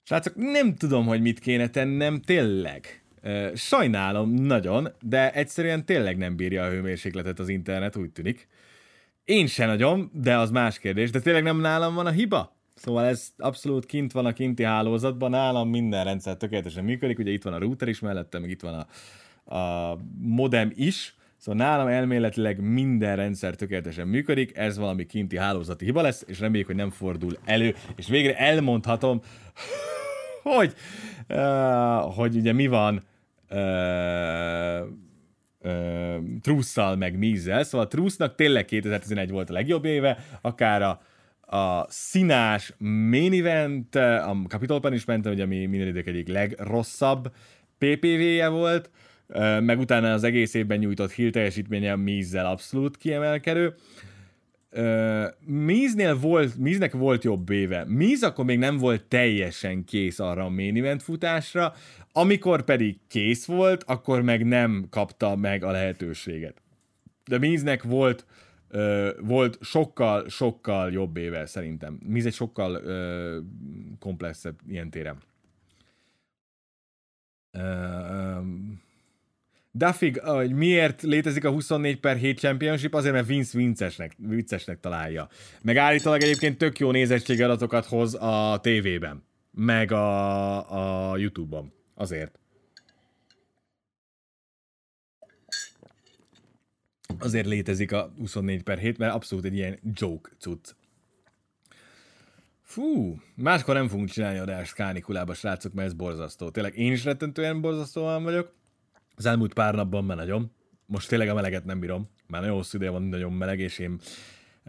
Srácok, 0.07 0.35
nem 0.37 0.75
tudom, 0.75 1.07
hogy 1.07 1.21
mit 1.21 1.39
kéne 1.39 1.69
tennem, 1.69 2.21
tényleg. 2.21 3.03
Sajnálom 3.55 4.31
nagyon, 4.31 4.89
de 5.01 5.33
egyszerűen 5.33 5.85
tényleg 5.85 6.17
nem 6.17 6.37
bírja 6.37 6.65
a 6.65 6.69
hőmérsékletet 6.69 7.39
az 7.39 7.49
internet, 7.49 7.97
úgy 7.97 8.11
tűnik. 8.11 8.49
Én 9.25 9.47
se 9.47 9.67
nagyon, 9.67 10.11
de 10.13 10.37
az 10.37 10.51
más 10.51 10.79
kérdés, 10.79 11.11
de 11.11 11.21
tényleg 11.21 11.43
nem 11.43 11.61
nálam 11.61 11.95
van 11.95 12.07
a 12.07 12.11
hiba? 12.11 12.57
Szóval 12.75 13.05
ez 13.05 13.29
abszolút 13.37 13.87
kint 13.87 14.13
van 14.13 14.27
a 14.27 14.33
kinti 14.33 14.63
hálózatban, 14.63 15.31
nálam 15.31 15.69
minden 15.69 16.05
rendszer 16.05 16.37
tökéletesen 16.37 16.85
működik, 16.85 17.19
ugye 17.19 17.31
itt 17.31 17.43
van 17.43 17.53
a 17.53 17.59
router 17.59 17.89
is 17.89 18.01
mellette, 18.01 18.39
meg 18.39 18.51
itt 18.51 18.61
van 18.61 18.87
a, 19.45 19.57
a 19.57 19.99
modem 20.19 20.73
is, 20.75 21.17
Szóval 21.45 21.67
nálam 21.67 21.87
elméletileg 21.87 22.61
minden 22.61 23.17
rendszer 23.17 23.55
tökéletesen 23.55 24.09
működik, 24.09 24.57
ez 24.57 24.79
valami 24.79 25.07
kinti 25.07 25.37
hálózati 25.39 25.85
hiba 25.85 26.03
lesz, 26.03 26.25
és 26.27 26.41
reméljük, 26.41 26.67
hogy 26.67 26.77
nem 26.77 26.91
fordul 26.91 27.37
elő, 27.45 27.75
és 27.97 28.09
végre 28.09 28.37
elmondhatom, 28.37 29.21
hogy, 30.57 30.75
uh, 31.29 32.15
hogy 32.15 32.37
ugye 32.37 32.53
mi 32.53 32.67
van 32.67 33.03
uh, 33.51 34.81
uh, 35.63 36.17
Trusszal 36.41 36.97
meg 36.97 37.19
Mízzel, 37.19 37.63
szóval 37.63 37.89
Trusznak 37.89 38.35
tényleg 38.35 38.65
2011 38.65 39.31
volt 39.31 39.51
a 39.51 39.53
legjobb 39.53 39.85
éve, 39.85 40.19
akár 40.41 40.83
a, 40.83 41.01
a 41.57 41.87
színás 41.89 42.73
main 43.09 43.33
event, 43.33 43.95
a 43.95 44.37
Capital 44.49 44.81
Punishment, 44.81 45.27
ugye 45.27 45.43
ami 45.43 45.67
minden 45.67 45.89
idők 45.89 46.07
egyik 46.07 46.29
legrosszabb 46.29 47.33
PPV-je 47.79 48.49
volt, 48.49 48.91
meg 49.61 49.79
utána 49.79 50.13
az 50.13 50.25
egész 50.25 50.55
évben 50.55 50.79
nyújtott 50.79 51.13
hill 51.13 51.31
teljesítménye 51.31 51.93
a 51.93 51.97
Mízzel 51.97 52.47
abszolút 52.47 52.97
kiemelkedő. 52.97 53.75
Míznél 55.47 56.19
volt, 56.19 56.57
Míznek 56.57 56.93
volt 56.93 57.25
jobb 57.25 57.51
éve. 57.51 57.85
Míz 57.85 58.23
akkor 58.23 58.45
még 58.45 58.59
nem 58.59 58.79
volt 58.79 59.05
teljesen 59.05 59.85
kész 59.85 60.19
arra 60.19 60.45
a 60.45 60.49
main 60.49 60.77
event 60.77 61.03
futásra, 61.03 61.75
amikor 62.13 62.63
pedig 62.65 62.99
kész 63.09 63.45
volt, 63.45 63.85
akkor 63.85 64.23
meg 64.23 64.47
nem 64.47 64.87
kapta 64.91 65.37
meg 65.37 65.65
a 65.65 65.71
lehetőséget. 65.71 66.63
De 67.25 67.39
Míznek 67.39 67.83
volt 67.83 68.27
volt 69.21 69.59
sokkal, 69.61 70.29
sokkal 70.29 70.93
jobb 70.93 71.17
éve 71.17 71.47
szerintem. 71.47 71.99
Míz 72.07 72.27
egy 72.27 72.35
sokkal 72.35 72.81
komplexebb 73.99 74.59
ilyen 74.67 74.91
téren. 74.91 75.19
Duffig, 79.77 80.21
hogy 80.21 80.53
miért 80.53 81.03
létezik 81.03 81.45
a 81.45 81.51
24 81.51 82.01
per 82.01 82.17
7 82.17 82.39
Championship, 82.39 82.95
azért 82.95 83.15
mert 83.15 83.27
Vince 83.27 83.59
viccesnek, 83.59 84.15
viccesnek 84.19 84.81
találja. 84.81 85.29
Meg 85.63 85.77
állítólag 85.77 86.23
egyébként 86.23 86.59
tök 86.59 86.79
jó 86.79 86.91
nézettségi 86.91 87.43
adatokat 87.43 87.85
hoz 87.85 88.15
a 88.15 88.59
tévében, 88.63 89.25
meg 89.51 89.93
a, 89.93 91.11
a 91.11 91.17
YouTube-on. 91.17 91.73
Azért. 91.95 92.39
Azért 97.19 97.47
létezik 97.47 97.93
a 97.93 98.13
24 98.19 98.63
per 98.63 98.79
7, 98.79 98.99
mert 98.99 99.15
abszolút 99.15 99.45
egy 99.45 99.55
ilyen 99.55 99.79
joke 99.83 100.31
cucc. 100.39 100.71
Fú, 102.63 103.19
máskor 103.35 103.75
nem 103.75 103.89
fogunk 103.89 104.09
csinálni 104.09 104.39
adást 104.39 104.75
kánikulába, 104.75 105.35
srácok, 105.35 105.73
mert 105.73 105.89
ez 105.89 105.95
borzasztó. 105.95 106.51
Tényleg 106.51 106.79
én 106.79 106.93
is 106.93 107.05
rettentően 107.05 107.61
borzasztóan 107.61 108.23
vagyok 108.23 108.53
az 109.15 109.27
elmúlt 109.27 109.55
pár 109.55 109.75
napban 109.75 110.05
már 110.05 110.17
nagyon. 110.17 110.51
Most 110.87 111.09
tényleg 111.09 111.29
a 111.29 111.35
meleget 111.35 111.65
nem 111.65 111.81
bírom. 111.81 112.09
Már 112.27 112.41
nagyon 112.41 112.57
hosszú 112.57 112.77
ideje 112.77 112.91
van 112.91 113.03
nagyon 113.03 113.33
meleg, 113.33 113.59
és 113.61 113.79
én 113.79 114.01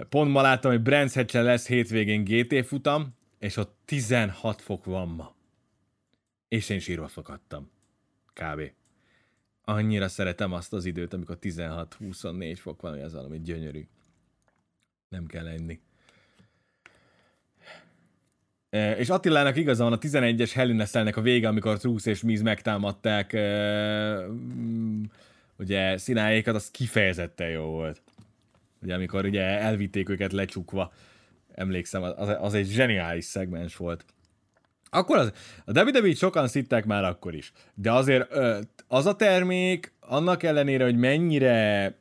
pont 0.10 0.32
ma 0.32 0.42
láttam, 0.42 0.72
hogy 0.72 0.82
Brands 0.82 1.14
Hatch 1.14 1.36
lesz 1.36 1.68
hétvégén 1.68 2.24
GT 2.24 2.66
futam, 2.66 3.16
és 3.40 3.58
ott 3.58 3.78
16 3.86 4.62
fok 4.62 4.86
van 4.86 5.08
ma. 5.08 5.36
És 6.48 6.70
én 6.70 6.80
sírva 6.80 7.08
fakadtam. 7.08 7.70
Kb. 8.34 8.72
Annyira 9.62 10.08
szeretem 10.08 10.54
azt 10.54 10.74
az 10.74 10.86
időt, 10.86 11.14
amikor 11.14 11.38
16-24 11.42 12.58
fok 12.60 12.82
van, 12.82 12.92
hogy 12.92 13.02
ez 13.02 13.14
valami 13.14 13.42
gyönyörű. 13.42 13.88
Nem 15.10 15.26
kell 15.26 15.48
enni. 15.48 15.80
És 18.98 19.10
Attilának 19.10 19.56
igaza 19.56 19.84
van, 19.84 19.94
a 19.94 19.98
11-es 19.98 20.52
Helineszelnek 20.54 21.18
a 21.18 21.22
vége, 21.22 21.48
amikor 21.48 21.78
Trusz 21.78 22.06
és 22.06 22.22
Miz 22.22 22.42
megtámadták 22.42 23.38
mm, 23.38 25.04
ugye 25.58 25.98
színájékat, 25.98 26.56
az 26.56 26.72
kifejezetten 26.72 27.50
jó 27.50 27.64
volt. 27.64 28.02
Ugye 28.82 28.94
amikor 28.94 29.26
ugye 29.26 29.42
elvitték 29.42 30.10
őket 30.10 30.32
lecsukva, 30.32 30.94
emlékszem, 31.54 32.04
az, 32.04 32.36
az 32.40 32.54
egy 32.54 32.68
zseniális 32.68 33.26
szegmens 33.26 33.76
volt. 33.76 34.06
Akkor 34.90 35.18
az, 35.18 35.32
a 35.66 35.80
WWE 35.82 36.14
sokan 36.14 36.48
szitták 36.48 36.86
már 36.86 37.04
akkor 37.04 37.36
is, 37.36 37.52
de 37.74 37.92
azért 37.92 38.34
az 38.88 39.06
a 39.06 39.16
termék, 39.16 39.94
annak 40.00 40.44
ellenére, 40.44 40.84
hogy 40.84 40.98
mennyire 40.98 41.94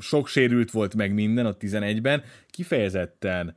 sok 0.00 0.28
sérült 0.28 0.70
volt 0.70 0.94
meg 0.94 1.12
minden 1.12 1.46
a 1.46 1.56
11-ben, 1.56 2.22
kifejezetten 2.50 3.54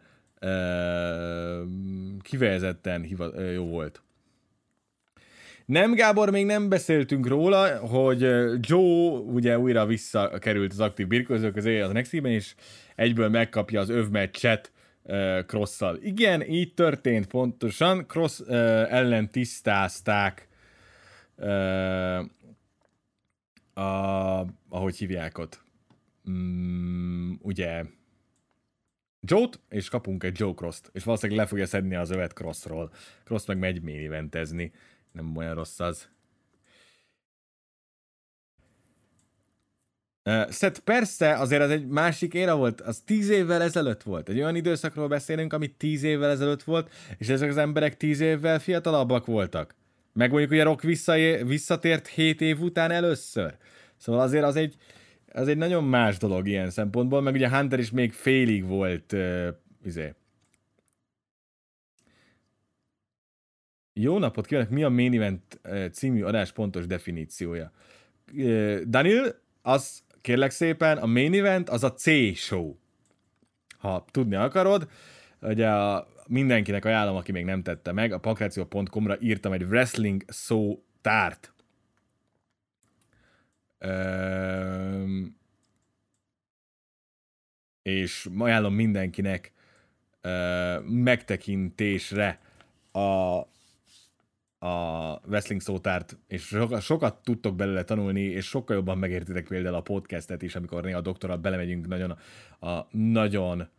kifejezetten 2.21 3.01
hiva, 3.01 3.41
jó 3.41 3.65
volt. 3.65 4.01
Nem, 5.65 5.93
Gábor, 5.93 6.29
még 6.29 6.45
nem 6.45 6.69
beszéltünk 6.69 7.27
róla, 7.27 7.77
hogy 7.77 8.21
Joe 8.59 9.19
ugye 9.19 9.59
újra 9.59 9.85
visszakerült 9.85 10.71
az 10.71 10.79
aktív 10.79 11.07
birkózók 11.07 11.53
közé 11.53 11.79
az 11.79 11.91
next 11.91 12.13
és 12.13 12.55
egyből 12.95 13.29
megkapja 13.29 13.79
az 13.79 13.89
övmeccset 13.89 14.71
uh, 15.03 15.45
Crosszal. 15.45 15.97
Igen, 16.01 16.41
így 16.41 16.73
történt 16.73 17.27
pontosan. 17.27 18.05
Cross 18.07 18.39
ellen 18.89 19.31
tisztázták 19.31 20.47
uh, 21.35 22.19
a, 23.73 24.45
ahogy 24.69 24.95
hívják 24.97 25.37
ott. 25.37 25.61
Mm, 26.29 27.33
ugye 27.39 27.83
Joe-t, 29.25 29.59
és 29.69 29.89
kapunk 29.89 30.23
egy 30.23 30.39
Joe 30.39 30.53
Cross-t, 30.53 30.89
és 30.93 31.03
valószínűleg 31.03 31.41
le 31.41 31.47
fogja 31.47 31.65
szedni 31.65 31.95
az 31.95 32.09
övet 32.09 32.33
Crossról. 32.33 32.91
Cross 33.23 33.45
meg 33.45 33.57
megy 33.57 33.81
main 33.81 34.05
eventezni. 34.05 34.71
Nem 35.11 35.35
olyan 35.35 35.55
rossz 35.55 35.79
az. 35.79 36.11
Szett 40.49 40.79
persze, 40.79 41.33
azért 41.33 41.61
az 41.61 41.69
egy 41.69 41.87
másik 41.87 42.33
éra 42.33 42.55
volt, 42.55 42.81
az 42.81 43.01
tíz 43.05 43.29
évvel 43.29 43.61
ezelőtt 43.61 44.03
volt. 44.03 44.29
Egy 44.29 44.37
olyan 44.37 44.55
időszakról 44.55 45.07
beszélünk, 45.07 45.53
ami 45.53 45.67
tíz 45.67 46.03
évvel 46.03 46.29
ezelőtt 46.29 46.63
volt, 46.63 46.91
és 47.17 47.27
ezek 47.27 47.49
az 47.49 47.57
emberek 47.57 47.97
tíz 47.97 48.19
évvel 48.19 48.59
fiatalabbak 48.59 49.25
voltak. 49.25 49.75
Meg 50.13 50.29
mondjuk 50.29 50.51
ugye 50.51 50.63
Rock 50.63 50.81
vissza, 50.81 51.13
visszatért 51.43 52.07
hét 52.07 52.41
év 52.41 52.61
után 52.61 52.91
először. 52.91 53.57
Szóval 53.97 54.21
azért 54.21 54.43
az 54.43 54.55
egy, 54.55 54.75
ez 55.33 55.47
egy 55.47 55.57
nagyon 55.57 55.83
más 55.83 56.17
dolog 56.17 56.47
ilyen 56.47 56.69
szempontból, 56.69 57.21
meg 57.21 57.33
ugye 57.33 57.49
Hunter 57.49 57.79
is 57.79 57.91
még 57.91 58.11
félig 58.11 58.65
volt 58.65 59.11
uh, 59.11 59.47
izé. 59.83 60.13
Jó 63.93 64.19
napot 64.19 64.45
kívánok, 64.45 64.69
mi 64.69 64.83
a 64.83 64.89
Main 64.89 65.13
Event 65.13 65.59
című 65.91 66.23
adás 66.23 66.51
pontos 66.51 66.85
definíciója? 66.85 67.71
Uh, 68.33 68.79
Daniel, 68.81 69.35
az 69.61 70.03
kérlek 70.21 70.51
szépen, 70.51 70.97
a 70.97 71.05
Main 71.05 71.33
Event 71.33 71.69
az 71.69 71.83
a 71.83 71.93
C-show. 71.93 72.75
Ha 73.77 74.05
tudni 74.11 74.35
akarod, 74.35 74.87
ugye 75.41 75.69
a, 75.69 76.07
mindenkinek 76.27 76.85
ajánlom, 76.85 77.15
aki 77.15 77.31
még 77.31 77.45
nem 77.45 77.63
tette 77.63 77.91
meg, 77.91 78.11
a 78.11 78.19
pankráció.com-ra 78.19 79.17
írtam 79.19 79.51
egy 79.51 79.63
wrestling 79.63 80.23
szótárt 80.27 81.53
és 87.81 88.29
ajánlom 88.37 88.73
mindenkinek 88.73 89.51
megtekintésre 90.87 92.39
a, 92.91 92.99
a 94.67 95.19
wrestling 95.27 95.61
szótárt, 95.61 96.17
és 96.27 96.41
sokat, 96.41 96.81
sokat 96.81 97.23
tudtok 97.23 97.55
belőle 97.55 97.83
tanulni, 97.83 98.21
és 98.21 98.45
sokkal 98.45 98.75
jobban 98.75 98.97
megértitek 98.97 99.47
például 99.47 99.75
a 99.75 99.81
podcastet 99.81 100.41
is, 100.41 100.55
amikor 100.55 100.83
néha 100.83 100.97
a 100.97 101.01
doktorral 101.01 101.37
belemegyünk 101.37 101.87
nagyon 101.87 102.17
a, 102.59 102.67
a 102.67 102.87
nagyon 102.91 103.69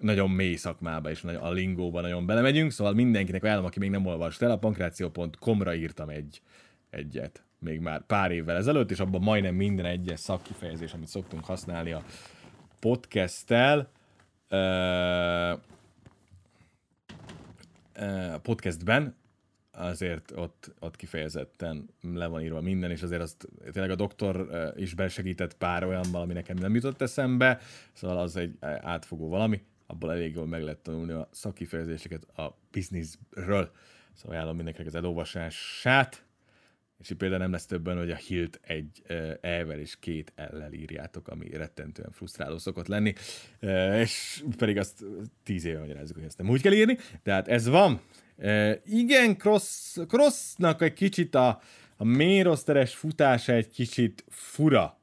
nagyon 0.00 0.30
mély 0.30 0.54
szakmába 0.54 1.10
és 1.10 1.24
a 1.24 1.50
lingóba 1.50 2.00
nagyon 2.00 2.26
belemegyünk, 2.26 2.70
szóval 2.70 2.92
mindenkinek 2.92 3.42
ajánlom, 3.42 3.64
aki 3.64 3.78
még 3.78 3.90
nem 3.90 4.06
olvast 4.06 4.42
el, 4.42 4.50
a 4.50 4.58
pankráció.com-ra 4.58 5.74
írtam 5.74 6.08
egy 6.08 6.42
egyet 6.90 7.42
még 7.58 7.80
már 7.80 8.06
pár 8.06 8.30
évvel 8.30 8.56
ezelőtt, 8.56 8.90
és 8.90 9.00
abban 9.00 9.20
majdnem 9.20 9.54
minden 9.54 9.84
egyes 9.84 10.20
szakkifejezés, 10.20 10.92
amit 10.92 11.08
szoktunk 11.08 11.44
használni 11.44 11.92
a 11.92 12.02
podcasttel, 12.80 13.90
a 18.32 18.38
podcastben, 18.42 19.16
azért 19.70 20.32
ott, 20.36 20.74
ott 20.78 20.96
kifejezetten 20.96 21.88
le 22.14 22.26
van 22.26 22.42
írva 22.42 22.60
minden, 22.60 22.90
és 22.90 23.02
azért 23.02 23.22
azt 23.22 23.48
tényleg 23.72 23.90
a 23.90 23.94
doktor 23.94 24.48
is 24.76 24.94
besegített 24.94 25.54
pár 25.54 25.84
olyan 25.84 26.04
valami 26.12 26.32
nekem 26.32 26.56
nem 26.56 26.74
jutott 26.74 27.00
eszembe, 27.00 27.60
szóval 27.92 28.18
az 28.18 28.36
egy 28.36 28.56
átfogó 28.80 29.28
valami, 29.28 29.62
abból 29.90 30.12
elég 30.12 30.34
jól 30.34 30.46
meg 30.46 30.62
lehet 30.62 30.78
tanulni 30.78 31.12
a 31.12 31.28
szakkifejezéseket 31.32 32.22
a 32.38 32.58
bizniszről. 32.70 33.72
Szóval 34.14 34.36
ajánlom 34.36 34.56
mindenkinek 34.56 34.88
az 34.88 34.94
elolvasását. 34.94 36.26
És 36.98 37.10
itt 37.10 37.16
például 37.16 37.40
nem 37.40 37.50
lesz 37.50 37.66
többen, 37.66 37.96
hogy 37.96 38.10
a 38.10 38.16
Hilt 38.16 38.60
egy 38.62 39.02
E-vel 39.40 39.78
és 39.78 39.98
két 39.98 40.32
L-lel 40.36 40.72
írjátok, 40.72 41.28
ami 41.28 41.48
rettentően 41.50 42.10
frusztráló 42.10 42.58
szokott 42.58 42.86
lenni, 42.86 43.14
és 43.94 44.44
pedig 44.56 44.78
azt 44.78 45.04
tíz 45.42 45.64
éve 45.64 45.78
magyarázzuk, 45.78 46.16
hogy 46.16 46.24
ezt 46.24 46.38
nem 46.38 46.48
úgy 46.48 46.62
kell 46.62 46.72
írni, 46.72 46.98
de 47.22 47.32
hát 47.32 47.48
ez 47.48 47.66
van. 47.66 48.00
Igen, 48.84 49.36
Cross, 49.36 49.96
Crossnak 50.08 50.82
egy 50.82 50.92
kicsit 50.92 51.34
a, 51.34 51.60
a 51.96 52.04
méroszteres 52.04 52.94
futása 52.94 53.52
egy 53.52 53.68
kicsit 53.68 54.24
fura. 54.28 54.98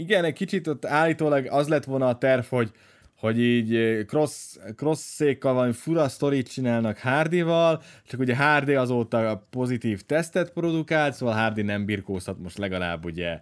Igen, 0.00 0.24
egy 0.24 0.32
kicsit 0.32 0.66
ott 0.66 0.84
állítólag 0.84 1.46
az 1.46 1.68
lett 1.68 1.84
volna 1.84 2.08
a 2.08 2.18
terv, 2.18 2.44
hogy 2.44 2.72
hogy 3.16 3.40
így 3.40 3.74
eh, 3.74 4.04
cross, 4.04 4.56
cross 4.76 4.98
székkal 4.98 5.54
valami 5.54 5.72
fura 5.72 6.08
sztorit 6.08 6.52
csinálnak 6.52 6.98
Hardyval, 6.98 7.82
csak 8.06 8.20
ugye 8.20 8.36
Hardy 8.36 8.74
azóta 8.74 9.46
pozitív 9.50 10.02
tesztet 10.02 10.52
produkált, 10.52 11.14
szóval 11.14 11.34
Hardy 11.34 11.62
nem 11.62 11.84
birkózhat 11.84 12.38
most 12.38 12.58
legalább 12.58 13.04
ugye 13.04 13.40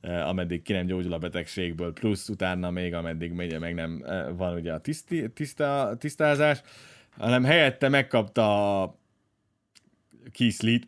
eh, 0.00 0.28
ameddig 0.28 0.62
ki 0.62 0.72
nem 0.72 0.86
gyógyul 0.86 1.12
a 1.12 1.18
betegségből, 1.18 1.92
plusz 1.92 2.28
utána 2.28 2.70
még 2.70 2.94
ameddig 2.94 3.32
megy, 3.32 3.58
meg 3.58 3.74
nem 3.74 4.02
eh, 4.06 4.26
van 4.36 4.54
ugye 4.54 4.72
a 4.72 4.80
tiszti, 4.80 5.30
tiszta, 5.30 5.96
tisztázás, 5.98 6.60
hanem 7.10 7.44
helyette 7.44 7.88
megkapta 7.88 8.82
a 8.82 8.98
Keith 10.32 10.80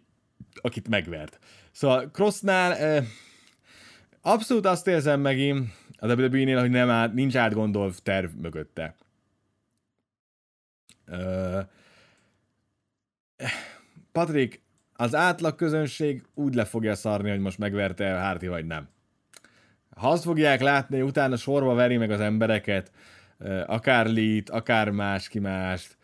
akit 0.54 0.88
megvert. 0.88 1.38
Szóval 1.72 2.10
Crossnál 2.12 2.72
abszolút 4.22 4.66
azt 4.66 4.86
érzem 4.86 5.20
megint, 5.20 5.70
a 5.98 6.06
WWE-nél, 6.06 6.60
hogy 6.60 6.70
nem 6.70 6.90
át, 6.90 7.12
nincs 7.12 7.36
átgondolt 7.36 8.02
terv 8.02 8.30
mögötte. 8.34 8.96
Patrik, 14.12 14.62
az 14.92 15.14
átlag 15.14 15.54
közönség 15.54 16.24
úgy 16.34 16.54
le 16.54 16.64
fogja 16.64 16.94
szarni, 16.94 17.30
hogy 17.30 17.40
most 17.40 17.58
megverte 17.58 18.20
Hardy 18.20 18.46
vagy 18.46 18.66
nem. 18.66 18.88
Ha 19.96 20.10
azt 20.10 20.22
fogják 20.22 20.60
látni, 20.60 20.98
hogy 20.98 21.08
utána 21.08 21.36
sorba 21.36 21.74
veri 21.74 21.96
meg 21.96 22.10
az 22.10 22.20
embereket, 22.20 22.92
akár 23.66 24.06
Lee-t, 24.06 24.50
akár 24.50 24.90
más 24.90 25.28
ki 25.28 25.38
mást, 25.38 25.96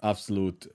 abszolút 0.00 0.74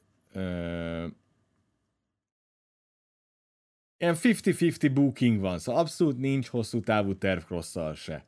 ilyen 4.02 4.16
50-50 4.22 4.92
booking 4.94 5.40
van, 5.40 5.60
szóval 5.60 5.82
abszolút 5.82 6.18
nincs 6.18 6.48
hosszú 6.48 6.80
távú 6.80 7.18
terv 7.18 7.44
crosszal 7.44 7.94
se. 7.94 8.26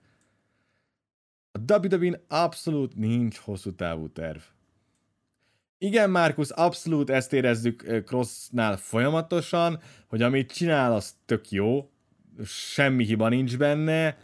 A 1.51 1.74
wwe 1.74 2.21
abszolút 2.28 2.95
nincs 2.95 3.38
hosszú 3.38 3.76
távú 3.76 4.11
terv. 4.11 4.39
Igen, 5.78 6.09
Márkusz, 6.09 6.51
abszolút 6.55 7.09
ezt 7.09 7.34
érezzük 7.34 8.03
Crossnál 8.05 8.78
folyamatosan, 8.78 9.80
hogy 10.07 10.21
amit 10.21 10.51
csinál, 10.51 10.93
az 10.93 11.15
tök 11.26 11.49
jó, 11.51 11.89
semmi 12.45 13.05
hiba 13.05 13.30
nincs 13.30 13.57
benne, 13.57 14.17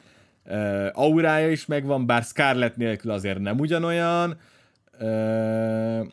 uh, 0.45 0.87
aurája 0.91 1.51
is 1.51 1.65
megvan, 1.65 2.05
bár 2.05 2.23
Scarlett 2.23 2.75
nélkül 2.75 3.11
azért 3.11 3.39
nem 3.39 3.59
ugyanolyan, 3.59 4.39
uh, 4.99 6.07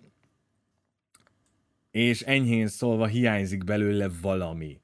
és 1.90 2.22
enyhén 2.22 2.66
szólva 2.66 3.06
hiányzik 3.06 3.64
belőle 3.64 4.08
valami 4.22 4.80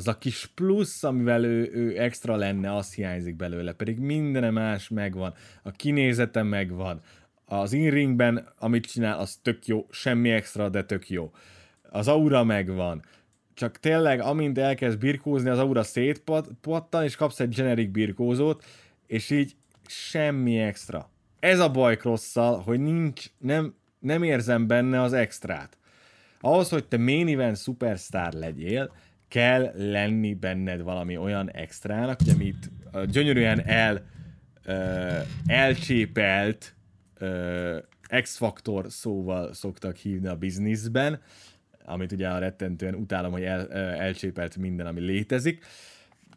az 0.00 0.08
a 0.08 0.18
kis 0.18 0.46
plusz, 0.54 1.04
amivel 1.04 1.44
ő, 1.44 1.70
ő 1.72 2.00
extra 2.00 2.36
lenne, 2.36 2.74
az 2.76 2.94
hiányzik 2.94 3.36
belőle, 3.36 3.72
pedig 3.72 3.98
minden 3.98 4.52
más 4.52 4.88
megvan, 4.88 5.34
a 5.62 5.70
kinézete 5.70 6.42
megvan, 6.42 7.00
az 7.44 7.72
in-ringben, 7.72 8.48
amit 8.58 8.86
csinál, 8.86 9.18
az 9.18 9.38
tök 9.42 9.66
jó, 9.66 9.86
semmi 9.90 10.30
extra, 10.30 10.68
de 10.68 10.84
tök 10.84 11.08
jó. 11.08 11.32
Az 11.90 12.08
aura 12.08 12.44
megvan, 12.44 13.02
csak 13.54 13.78
tényleg, 13.78 14.20
amint 14.20 14.58
elkezd 14.58 14.98
birkózni, 14.98 15.48
az 15.48 15.58
aura 15.58 15.82
szétpattan, 15.82 17.04
és 17.04 17.16
kapsz 17.16 17.40
egy 17.40 17.54
generic 17.54 17.90
birkózót, 17.90 18.64
és 19.06 19.30
így 19.30 19.56
semmi 19.86 20.58
extra. 20.58 21.10
Ez 21.38 21.58
a 21.58 21.70
baj 21.70 21.96
crosszal, 21.96 22.60
hogy 22.60 22.80
nincs, 22.80 23.24
nem, 23.38 23.74
nem 23.98 24.22
érzem 24.22 24.66
benne 24.66 25.00
az 25.00 25.12
extrát. 25.12 25.78
Ahhoz, 26.40 26.68
hogy 26.68 26.84
te 26.84 26.98
main 26.98 27.28
event 27.28 27.56
superstar 27.56 28.32
legyél, 28.32 28.92
kell 29.30 29.72
lenni 29.76 30.34
benned 30.34 30.82
valami 30.82 31.16
olyan 31.16 31.50
extrának, 31.50 32.18
hogy 32.18 32.34
amit 32.34 32.70
gyönyörűen 33.10 33.62
el, 33.66 34.06
uh, 34.66 35.26
elcsépelt 35.46 36.74
uh, 37.20 37.76
X-faktor 38.20 38.86
szóval 38.88 39.52
szoktak 39.52 39.96
hívni 39.96 40.26
a 40.26 40.36
bizniszben, 40.36 41.20
amit 41.84 42.12
ugye 42.12 42.28
a 42.28 42.38
rettentően 42.38 42.94
utálom, 42.94 43.32
hogy 43.32 43.42
el, 43.42 43.72
elcsépelt 43.72 44.56
minden, 44.56 44.86
ami 44.86 45.00
létezik, 45.00 45.64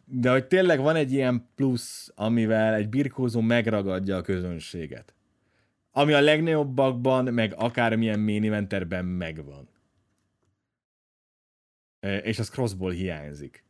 de 0.06 0.32
hogy 0.32 0.46
tényleg 0.46 0.80
van 0.80 0.96
egy 0.96 1.12
ilyen 1.12 1.48
plusz, 1.56 2.12
amivel 2.16 2.74
egy 2.74 2.90
birkózó 2.90 3.42
megragadja 3.42 4.18
a 4.18 4.22
közönséget. 4.22 5.14
Ami 5.92 6.14
a 6.14 6.22
legnagyobbakban, 6.22 7.34
meg 7.34 7.54
akármilyen 7.58 8.20
main 8.20 8.44
eventerben 8.44 9.06
megvan 9.06 9.72
és 12.24 12.40
az 12.40 12.50
crossból 12.50 12.92
hiányzik. 12.92 13.64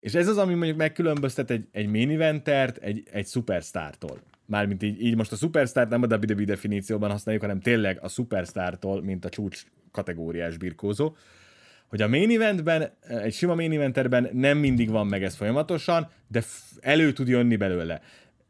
És 0.00 0.14
ez 0.14 0.28
az, 0.28 0.38
ami 0.38 0.54
mondjuk 0.54 0.76
megkülönböztet 0.76 1.50
egy, 1.50 1.66
egy 1.72 1.86
main 1.86 2.10
eventert 2.10 2.76
egy, 2.76 3.02
egy 3.12 3.26
superstartól. 3.26 4.20
Mármint 4.46 4.82
így, 4.82 5.02
így 5.02 5.16
most 5.16 5.32
a 5.32 5.36
superstar 5.36 5.88
nem 5.88 6.02
a 6.02 6.06
WWE 6.06 6.44
definícióban 6.44 7.10
használjuk, 7.10 7.44
hanem 7.44 7.60
tényleg 7.60 7.98
a 8.02 8.08
superstartól, 8.08 9.02
mint 9.02 9.24
a 9.24 9.28
csúcs 9.28 9.64
kategóriás 9.90 10.56
birkózó. 10.56 11.16
Hogy 11.86 12.02
a 12.02 12.08
main 12.08 12.30
eventben, 12.30 12.90
egy 13.08 13.34
sima 13.34 13.54
main 13.54 13.72
eventerben 13.72 14.28
nem 14.32 14.58
mindig 14.58 14.90
van 14.90 15.06
meg 15.06 15.22
ez 15.22 15.36
folyamatosan, 15.36 16.08
de 16.28 16.42
elő 16.80 17.12
tud 17.12 17.28
jönni 17.28 17.56
belőle. 17.56 18.00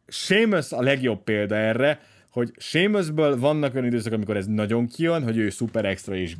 Seamus 0.07 0.73
a 0.73 0.83
legjobb 0.83 1.23
példa 1.23 1.55
erre, 1.55 2.01
hogy 2.31 2.53
Seamusből 2.57 3.39
vannak 3.39 3.75
olyan 3.75 3.87
időszak, 3.87 4.13
amikor 4.13 4.37
ez 4.37 4.47
nagyon 4.47 4.87
kijön, 4.87 5.23
hogy 5.23 5.37
ő 5.37 5.51
szuper 5.51 5.85
extra 5.85 6.17
és 6.17 6.37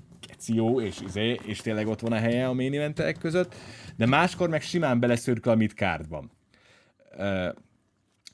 jó, 0.47 0.81
és, 0.81 1.01
izé, 1.01 1.41
és 1.45 1.59
tényleg 1.59 1.87
ott 1.87 2.01
van 2.01 2.13
a 2.13 2.19
helye 2.19 2.49
a 2.49 2.53
main 2.53 2.75
eventek 2.75 3.19
között, 3.19 3.55
de 3.97 4.07
máskor 4.07 4.49
meg 4.49 4.63
simán 4.63 5.01
beleszürkül 5.01 5.53
a 5.53 5.55
midcardban. 5.55 6.31
Uh, 7.19 7.55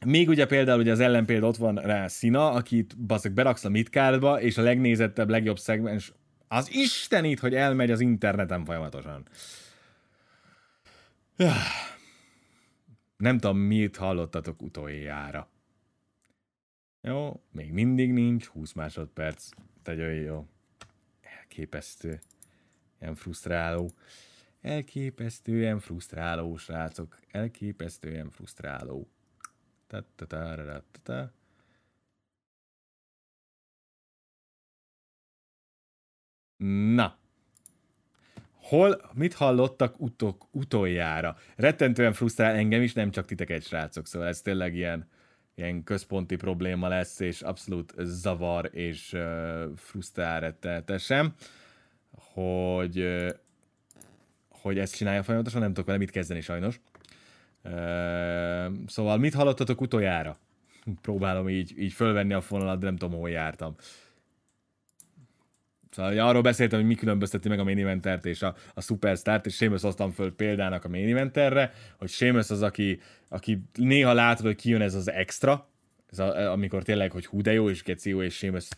még 0.07 0.29
ugye 0.29 0.47
például 0.47 0.81
ugye 0.81 0.91
az 0.91 1.01
ellenpélda 1.01 1.47
ott 1.47 1.57
van 1.57 1.75
rá 1.75 2.07
Szina, 2.07 2.51
akit 2.51 2.99
baszok 3.07 3.33
beraksz 3.33 3.65
a 3.65 3.69
midcardba, 3.69 4.41
és 4.41 4.59
a 4.59 4.63
legnézettebb, 4.63 5.29
legjobb 5.29 5.59
szegmens 5.59 6.13
az 6.49 6.73
istenit, 6.73 7.41
hogy 7.41 7.55
elmegy 7.55 7.91
az 7.91 8.01
interneten 8.01 8.65
folyamatosan. 8.65 9.29
Nem 13.17 13.39
tudom, 13.39 13.59
mit 13.59 13.97
hallottatok 13.97 14.63
utoljára. 14.63 15.49
Jó, 17.01 17.43
még 17.51 17.73
mindig 17.73 18.13
nincs, 18.13 18.47
20 18.47 18.73
másodperc. 18.73 19.49
Tegyön 19.83 20.13
jó 20.15 20.47
elképesztő, 21.53 22.21
ilyen 23.01 23.15
frusztráló. 23.15 23.91
Elképesztően 24.61 25.79
frusztráló, 25.79 26.57
srácok. 26.57 27.19
Elképesztően 27.31 28.31
frusztráló. 28.31 29.09
Na. 36.95 37.19
Hol, 38.55 39.11
mit 39.15 39.35
hallottak 39.35 40.01
utok, 40.01 40.49
utoljára? 40.51 41.37
Rettentően 41.57 42.13
frusztrál 42.13 42.55
engem 42.55 42.83
is, 42.83 42.93
nem 42.93 43.11
csak 43.11 43.27
titeket, 43.27 43.63
srácok, 43.63 44.07
szóval 44.07 44.29
ez 44.29 44.41
tényleg 44.41 44.75
ilyen, 44.75 45.09
ilyen 45.55 45.85
központi 45.85 46.37
probléma 46.37 46.89
lesz, 46.89 47.21
és 47.21 47.43
abszolút 47.43 47.95
zavar 47.99 48.71
és 48.73 49.13
uh, 49.13 49.63
frusztrál 49.77 50.41
hogy, 52.13 52.99
uh, 52.99 53.29
hogy 54.49 54.79
ezt 54.79 54.97
csinálja 54.97 55.23
folyamatosan, 55.23 55.61
nem 55.61 55.71
tudok 55.71 55.87
vele 55.87 55.99
mit 55.99 56.11
kezdeni 56.11 56.41
sajnos. 56.41 56.81
Uh, 57.65 57.73
szóval 58.87 59.19
mit 59.19 59.35
hallottatok 59.35 59.81
utoljára? 59.81 60.39
Próbálom 61.01 61.49
így, 61.49 61.79
így 61.79 61.93
fölvenni 61.93 62.33
a 62.33 62.41
fonalat, 62.41 62.79
de 62.79 62.85
nem 62.85 62.97
tudom, 62.97 63.19
hol 63.19 63.31
jártam. 63.31 63.75
Szóval 65.93 66.19
arról 66.19 66.43
beszéltem, 66.43 66.79
hogy 66.79 66.89
mi 66.89 66.95
különbözteti 66.95 67.49
meg 67.49 67.59
a 67.59 67.65
main 67.65 67.79
eventert 67.79 68.27
és 68.27 68.43
a, 68.43 68.55
a 68.75 68.81
superstart, 68.81 69.47
és 69.47 69.55
Seamus 69.55 69.83
hoztam 69.83 70.11
föl 70.11 70.35
példának 70.35 70.85
a 70.85 70.89
main 70.89 71.09
eventerre, 71.11 71.73
hogy 71.99 72.09
Seamus 72.09 72.51
az, 72.51 72.63
aki, 72.63 73.01
aki 73.29 73.63
néha 73.75 74.13
látod, 74.13 74.47
hogy 74.47 74.57
kijön 74.57 74.81
ez 74.81 74.95
az 74.95 75.11
extra, 75.11 75.69
ez 76.11 76.19
a, 76.19 76.53
amikor 76.53 76.83
tényleg, 76.83 77.11
hogy 77.11 77.27
hú 77.27 77.41
de 77.41 77.53
jó, 77.53 77.71
és 77.71 77.83
geci 77.83 78.11
jó, 78.11 78.23
és 78.23 78.35
Seamus 78.35 78.69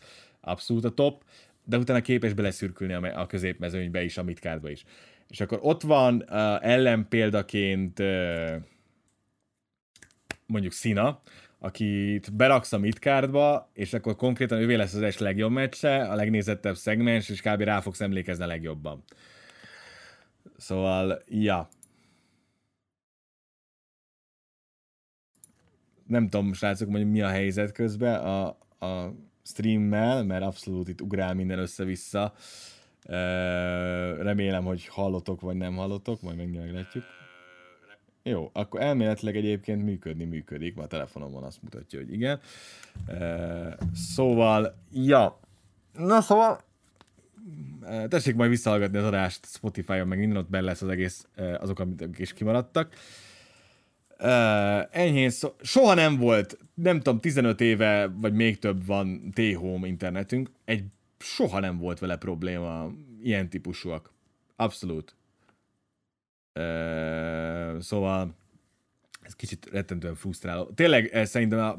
abszolút 0.41 0.85
a 0.85 0.89
top, 0.89 1.23
de 1.63 1.77
utána 1.77 2.01
képes 2.01 2.33
beleszürkülni 2.33 2.93
a, 2.93 3.21
a 3.21 3.25
középmezőnybe 3.25 4.03
is, 4.03 4.17
a 4.17 4.23
midcardba 4.23 4.69
is. 4.69 4.83
És 5.29 5.41
akkor 5.41 5.59
ott 5.61 5.81
van 5.81 6.15
uh, 6.15 6.65
ellenpéldaként 6.65 7.99
uh, 7.99 8.55
mondjuk 10.45 10.73
Sina, 10.73 11.21
akit 11.59 12.35
beraksz 12.35 12.73
a 12.73 12.77
midcardba, 12.77 13.69
és 13.73 13.93
akkor 13.93 14.15
konkrétan 14.15 14.59
ővé 14.59 14.75
lesz 14.75 14.93
az 14.93 15.01
es 15.01 15.17
legjobb 15.17 15.51
meccse, 15.51 16.03
a 16.03 16.15
legnézettebb 16.15 16.75
szegmens, 16.75 17.29
és 17.29 17.41
kb. 17.41 17.61
rá 17.61 17.79
fogsz 17.79 18.01
emlékezni 18.01 18.43
a 18.43 18.47
legjobban. 18.47 19.03
Szóval, 20.57 21.23
ja. 21.27 21.67
Nem 26.07 26.29
tudom, 26.29 26.53
srácok, 26.53 26.91
hogy 26.91 27.09
mi 27.09 27.21
a 27.21 27.27
helyzet 27.27 27.71
közben 27.71 28.19
a, 28.19 28.47
a 28.85 29.13
streammel, 29.43 30.23
mert 30.23 30.43
abszolút 30.43 30.87
itt 30.87 31.01
ugrál 31.01 31.33
minden 31.33 31.59
össze-vissza. 31.59 32.33
Remélem, 34.17 34.63
hogy 34.63 34.87
hallotok, 34.87 35.41
vagy 35.41 35.55
nem 35.55 35.75
hallotok, 35.75 36.21
majd 36.21 36.37
meglátjuk. 36.37 37.03
Jó, 38.27 38.49
akkor 38.53 38.81
elméletileg 38.81 39.35
egyébként 39.35 39.83
működni 39.83 40.23
működik, 40.23 40.75
mert 40.75 40.87
a 40.87 40.95
telefonomon 40.95 41.43
azt 41.43 41.61
mutatja, 41.61 41.99
hogy 41.99 42.13
igen. 42.13 42.39
Szóval, 43.93 44.75
ja. 44.91 45.39
Na 45.93 46.21
szóval, 46.21 46.59
tessék 48.07 48.35
majd 48.35 48.49
visszahallgatni 48.49 48.97
az 48.97 49.03
adást 49.03 49.45
Spotify-on, 49.45 50.07
meg 50.07 50.19
minden 50.19 50.37
ott 50.37 50.49
benne 50.49 50.65
lesz 50.65 50.81
az 50.81 50.89
egész, 50.89 51.27
azok, 51.59 51.79
amik 51.79 52.19
is 52.19 52.33
kimaradtak. 52.33 52.93
Uh, 54.19 54.97
enyhén 54.97 55.29
szó, 55.29 55.55
soha 55.61 55.93
nem 55.93 56.17
volt, 56.17 56.57
nem 56.73 56.97
tudom, 56.97 57.19
15 57.19 57.61
éve, 57.61 58.07
vagy 58.07 58.33
még 58.33 58.59
több 58.59 58.85
van 58.85 59.31
T-Home 59.33 59.87
internetünk, 59.87 60.51
egy 60.65 60.83
soha 61.17 61.59
nem 61.59 61.77
volt 61.77 61.99
vele 61.99 62.17
probléma, 62.17 62.91
ilyen 63.21 63.49
típusúak. 63.49 64.11
Abszolút. 64.55 65.15
Szóval 67.79 68.35
ez 69.21 69.35
kicsit 69.35 69.69
rettentően 69.71 70.15
frusztráló. 70.15 70.63
Tényleg 70.63 71.05
ez 71.05 71.29
szerintem 71.29 71.59
a, 71.59 71.77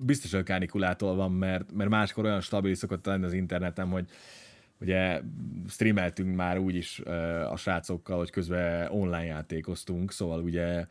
biztos 0.00 0.32
a 0.32 0.42
kánikulától 0.42 1.14
van, 1.14 1.32
mert, 1.32 1.72
mert 1.72 1.90
máskor 1.90 2.24
olyan 2.24 2.40
stabil 2.40 2.74
szokott 2.74 3.06
lenni 3.06 3.24
az 3.24 3.32
internetem, 3.32 3.90
hogy 3.90 4.08
ugye 4.80 5.20
streameltünk 5.68 6.36
már 6.36 6.58
úgy 6.58 6.74
is 6.74 6.98
a 7.50 7.56
srácokkal, 7.56 8.18
hogy 8.18 8.30
közben 8.30 8.90
online 8.90 9.24
játékoztunk, 9.24 10.12
szóval 10.12 10.42
ugye 10.42 10.86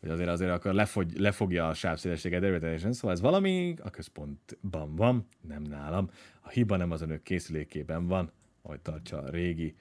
hogy 0.00 0.10
azért 0.10 0.28
azért 0.28 0.50
akkor 0.50 0.72
lefogy, 0.72 1.18
lefogja 1.18 1.68
a 1.68 1.74
sávszélességet 1.74 2.42
erőteljesen, 2.42 2.92
szóval 2.92 3.12
ez 3.12 3.20
valami 3.20 3.74
a 3.82 3.90
központban 3.90 4.96
van, 4.96 5.28
nem 5.48 5.62
nálam. 5.62 6.10
A 6.40 6.48
hiba 6.48 6.76
nem 6.76 6.90
az 6.90 7.02
önök 7.02 7.22
készülékében 7.22 8.06
van, 8.06 8.32
ahogy 8.62 8.80
tartsa 8.80 9.22
a 9.22 9.30
régi 9.30 9.74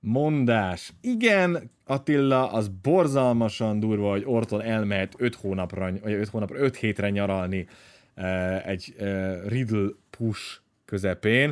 mondás. 0.00 0.92
Igen, 1.00 1.70
Attila, 1.84 2.52
az 2.52 2.68
borzalmasan 2.68 3.80
durva, 3.80 4.10
hogy 4.10 4.24
Orton 4.26 4.62
elmehet 4.62 5.14
5 5.16 5.34
hónapra, 5.34 5.92
vagy 6.02 6.12
5 6.12 6.28
hónapra, 6.28 6.58
5 6.58 6.76
hétre 6.76 7.10
nyaralni 7.10 7.66
uh, 8.16 8.68
egy 8.68 8.94
uh, 8.98 9.48
Riddle 9.48 9.88
push 10.10 10.60
közepén. 10.84 11.50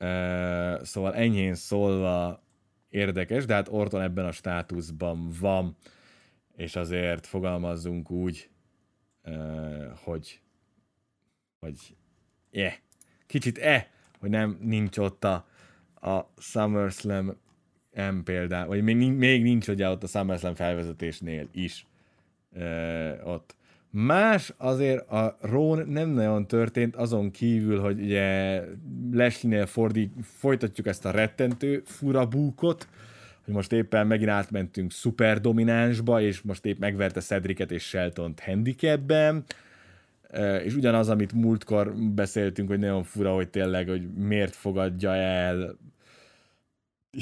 Uh, 0.00 0.82
szóval 0.82 1.14
enyhén 1.14 1.54
szólva 1.54 2.42
érdekes, 2.88 3.44
de 3.44 3.54
hát 3.54 3.68
Orton 3.70 4.02
ebben 4.02 4.24
a 4.24 4.32
státuszban 4.32 5.28
van 5.40 5.76
és 6.56 6.76
azért 6.76 7.26
fogalmazzunk 7.26 8.10
úgy, 8.10 8.50
hogy, 10.04 10.40
hogy 11.58 11.96
yeah, 12.50 12.72
kicsit 13.26 13.58
e, 13.58 13.90
hogy 14.18 14.30
nem 14.30 14.58
nincs 14.60 14.98
ott 14.98 15.24
a, 15.24 15.48
a 16.06 16.32
SummerSlam 16.38 17.36
M 17.94 18.22
például, 18.24 18.66
vagy 18.66 18.82
még, 18.82 18.96
még 18.96 19.42
nincs 19.42 19.68
ugye 19.68 19.88
ott 19.88 20.02
a 20.02 20.06
SummerSlam 20.06 20.54
felvezetésnél 20.54 21.48
is 21.52 21.86
ott. 23.24 23.56
Más 23.90 24.54
azért 24.56 25.10
a 25.10 25.38
Rón 25.40 25.88
nem 25.88 26.08
nagyon 26.08 26.46
történt, 26.46 26.96
azon 26.96 27.30
kívül, 27.30 27.80
hogy 27.80 28.00
ugye 28.00 28.62
Leslie-nél 29.12 29.66
folytatjuk 30.22 30.86
ezt 30.86 31.04
a 31.04 31.10
rettentő 31.10 31.82
furabúkot, 31.84 32.88
hogy 33.44 33.54
most 33.54 33.72
éppen 33.72 34.06
megint 34.06 34.30
átmentünk 34.30 34.92
szuper 34.92 35.40
dominánsba, 35.40 36.20
és 36.20 36.42
most 36.42 36.64
épp 36.64 36.78
megverte 36.78 37.20
Cedricet 37.20 37.70
és 37.70 37.82
Shelton-t 37.82 38.40
handicapben, 38.40 39.44
és 40.64 40.74
ugyanaz, 40.74 41.08
amit 41.08 41.32
múltkor 41.32 41.94
beszéltünk, 41.94 42.68
hogy 42.68 42.78
nagyon 42.78 43.02
fura, 43.02 43.34
hogy 43.34 43.48
tényleg, 43.48 43.88
hogy 43.88 44.08
miért 44.14 44.54
fogadja 44.54 45.14
el 45.14 45.76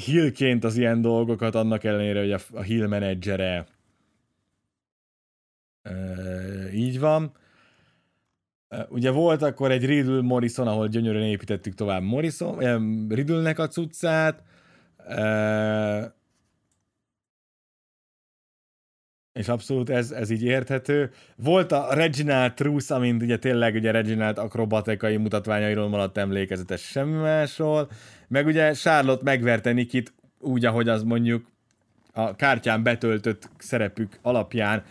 Hillként 0.03 0.63
az 0.63 0.77
ilyen 0.77 1.01
dolgokat, 1.01 1.55
annak 1.55 1.83
ellenére, 1.83 2.19
hogy 2.19 2.31
a, 2.31 2.61
Hill 2.61 2.87
menedzsere 2.87 3.65
így 6.73 6.99
van. 6.99 7.31
Ugye 8.89 9.11
volt 9.11 9.41
akkor 9.41 9.71
egy 9.71 9.85
Riddle 9.85 10.21
Morrison, 10.21 10.67
ahol 10.67 10.87
gyönyörűen 10.87 11.25
építettük 11.25 11.73
tovább 11.73 12.01
Morrison, 12.01 12.57
Riddle-nek 13.09 13.59
a 13.59 13.67
cuccát, 13.67 14.43
és 19.35 19.47
abszolút 19.47 19.89
ez, 19.89 20.11
ez 20.11 20.29
így 20.29 20.43
érthető. 20.43 21.11
Volt 21.35 21.71
a 21.71 21.87
Reginald 21.93 22.53
Truth, 22.53 22.91
amint 22.91 23.21
ugye 23.21 23.37
tényleg 23.37 23.75
ugye 23.75 23.91
Reginald 23.91 24.37
akrobatikai 24.37 25.17
mutatványairól 25.17 25.89
maradt 25.89 26.17
emlékezetes 26.17 26.81
semmi 26.81 27.17
másról, 27.17 27.89
meg 28.27 28.45
ugye 28.45 28.71
Charlotte 28.71 29.23
megverte 29.23 29.71
Nikit 29.71 30.13
úgy, 30.39 30.65
ahogy 30.65 30.89
az 30.89 31.03
mondjuk 31.03 31.45
a 32.13 32.35
kártyán 32.35 32.83
betöltött 32.83 33.49
szerepük 33.57 34.19
alapján 34.21 34.83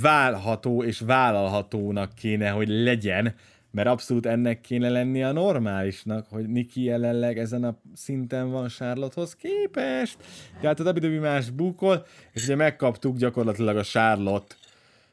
válható 0.00 0.84
és 0.84 1.00
vállalhatónak 1.00 2.14
kéne, 2.14 2.48
hogy 2.50 2.68
legyen, 2.68 3.34
mert 3.70 3.88
abszolút 3.88 4.26
ennek 4.26 4.60
kéne 4.60 4.88
lenni 4.88 5.22
a 5.22 5.32
normálisnak, 5.32 6.26
hogy 6.28 6.48
Niki 6.48 6.82
jelenleg 6.82 7.38
ezen 7.38 7.64
a 7.64 7.76
szinten 7.94 8.50
van 8.50 8.68
Charlottehoz 8.68 9.36
képest. 9.36 10.16
Tehát 10.60 10.80
a 10.80 10.92
WWE 10.92 11.20
más 11.20 11.50
bukol, 11.50 12.06
és 12.32 12.42
ugye 12.42 12.54
megkaptuk 12.54 13.16
gyakorlatilag 13.16 13.76
a 13.76 13.82
Charlotte 13.82 14.54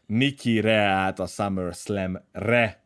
Niki-re 0.05 0.79
át 0.79 1.19
a 1.19 1.25
SummerSlam-re, 1.25 2.79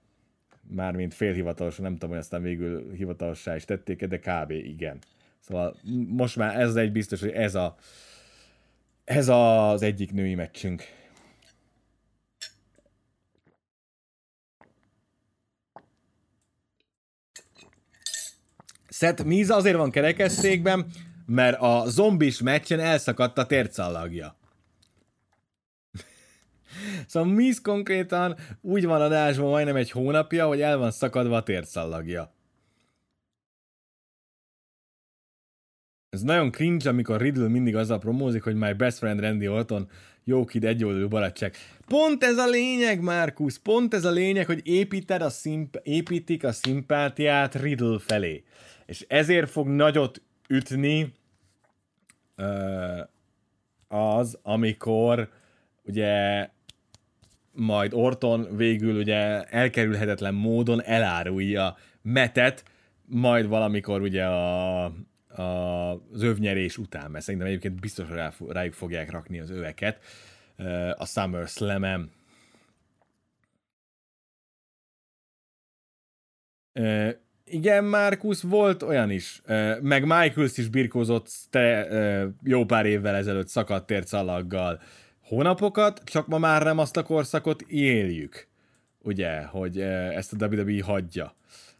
mármint 0.67 1.13
félhivatalosan, 1.13 1.83
nem 1.83 1.93
tudom, 1.93 2.09
hogy 2.09 2.19
aztán 2.19 2.41
végül 2.41 2.91
hivatalossá 2.93 3.55
is 3.55 3.65
tették 3.65 4.05
de 4.05 4.19
kb. 4.19 4.51
igen. 4.51 4.97
Szóval 5.39 5.75
most 6.07 6.35
már 6.35 6.59
ez 6.59 6.75
egy 6.75 6.91
biztos, 6.91 7.19
hogy 7.19 7.31
ez 7.31 7.55
a 7.55 7.75
ez 9.03 9.29
az 9.29 9.81
egyik 9.81 10.11
női 10.11 10.35
meccsünk. 10.35 10.83
Seth 19.01 19.25
Miz 19.25 19.49
azért 19.49 19.75
van 19.75 19.91
kerekesszékben, 19.91 20.85
mert 21.25 21.61
a 21.61 21.83
zombis 21.87 22.41
meccsen 22.41 22.79
elszakadt 22.79 23.37
a 23.37 23.45
tércallagja. 23.45 24.35
szóval 27.07 27.33
Miz 27.33 27.61
konkrétan 27.61 28.35
úgy 28.61 28.85
van 28.85 29.01
adásban 29.01 29.49
majdnem 29.49 29.75
egy 29.75 29.91
hónapja, 29.91 30.47
hogy 30.47 30.61
el 30.61 30.77
van 30.77 30.91
szakadva 30.91 31.35
a 31.35 31.43
tércallagja. 31.43 32.33
Ez 36.09 36.21
nagyon 36.21 36.51
cringe, 36.51 36.89
amikor 36.89 37.21
Riddle 37.21 37.47
mindig 37.47 37.75
azzal 37.75 37.99
promózik, 37.99 38.43
hogy 38.43 38.55
my 38.55 38.73
best 38.73 38.97
friend 38.97 39.19
Randy 39.19 39.47
Orton 39.47 39.89
jó 40.23 40.45
kid, 40.45 40.63
egyoldalú 40.63 41.07
barátság. 41.07 41.55
Pont 41.87 42.23
ez 42.23 42.37
a 42.37 42.47
lényeg, 42.47 43.01
Markus, 43.01 43.57
pont 43.57 43.93
ez 43.93 44.05
a 44.05 44.11
lényeg, 44.11 44.45
hogy 44.45 44.61
építed 44.63 45.21
a 45.21 45.29
szimp- 45.29 45.79
építik 45.83 46.43
a 46.43 46.51
szimpátiát 46.51 47.55
Riddle 47.55 47.99
felé 47.99 48.43
és 48.91 49.05
ezért 49.07 49.49
fog 49.49 49.67
nagyot 49.67 50.21
ütni 50.49 51.13
az, 53.87 54.39
amikor 54.41 55.29
ugye 55.83 56.49
majd 57.51 57.93
Orton 57.93 58.55
végül 58.55 58.99
ugye 58.99 59.43
elkerülhetetlen 59.43 60.33
módon 60.33 60.83
elárulja 60.83 61.77
Metet, 62.01 62.63
majd 63.05 63.47
valamikor 63.47 64.01
ugye 64.01 64.25
a, 64.25 64.83
a, 65.27 65.41
az 65.91 66.21
övnyerés 66.21 66.77
után, 66.77 67.11
mert 67.11 67.23
szerintem 67.23 67.49
egyébként 67.49 67.79
biztos 67.79 68.09
rá, 68.09 68.33
rájuk 68.47 68.73
fogják 68.73 69.11
rakni 69.11 69.39
az 69.39 69.49
öveket 69.49 70.03
a 70.95 71.05
Summer 71.05 71.47
Slam-en. 71.47 72.11
Igen, 77.53 77.83
Markus, 77.83 78.41
volt 78.41 78.83
olyan 78.83 79.09
is. 79.09 79.41
Meg 79.81 80.01
Michaels 80.01 80.57
is 80.57 80.67
birkózott 80.67 81.29
te 81.49 81.87
jó 82.43 82.65
pár 82.65 82.85
évvel 82.85 83.15
ezelőtt 83.15 83.47
szakadt 83.47 83.85
tércalaggal 83.85 84.81
hónapokat, 85.23 86.01
csak 86.03 86.27
ma 86.27 86.37
már 86.37 86.63
nem 86.63 86.77
azt 86.77 86.97
a 86.97 87.03
korszakot 87.03 87.61
éljük. 87.61 88.47
Ugye, 89.03 89.41
hogy 89.41 89.79
ezt 89.79 90.33
a 90.33 90.45
WWE 90.45 90.83
hagyja. 90.83 91.35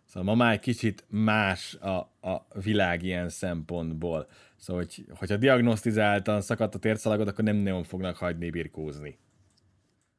Szóval 0.06 0.36
ma 0.36 0.44
már 0.44 0.54
egy 0.54 0.60
kicsit 0.60 1.04
más 1.08 1.74
a, 1.76 1.98
a 2.30 2.48
világ 2.64 3.04
ilyen 3.04 3.30
szempontból. 3.30 4.28
Szóval, 4.58 4.82
hogy, 4.82 5.06
hogyha 5.18 5.38
diagnosztizáltan 5.38 6.42
szakadt 6.42 6.76
a 6.76 6.80
térszalagot, 6.80 7.28
akkor 7.28 7.44
nem 7.44 7.56
nagyon 7.56 7.84
fognak 7.84 8.18
hagyni 8.18 8.50
birkózni. 8.50 9.18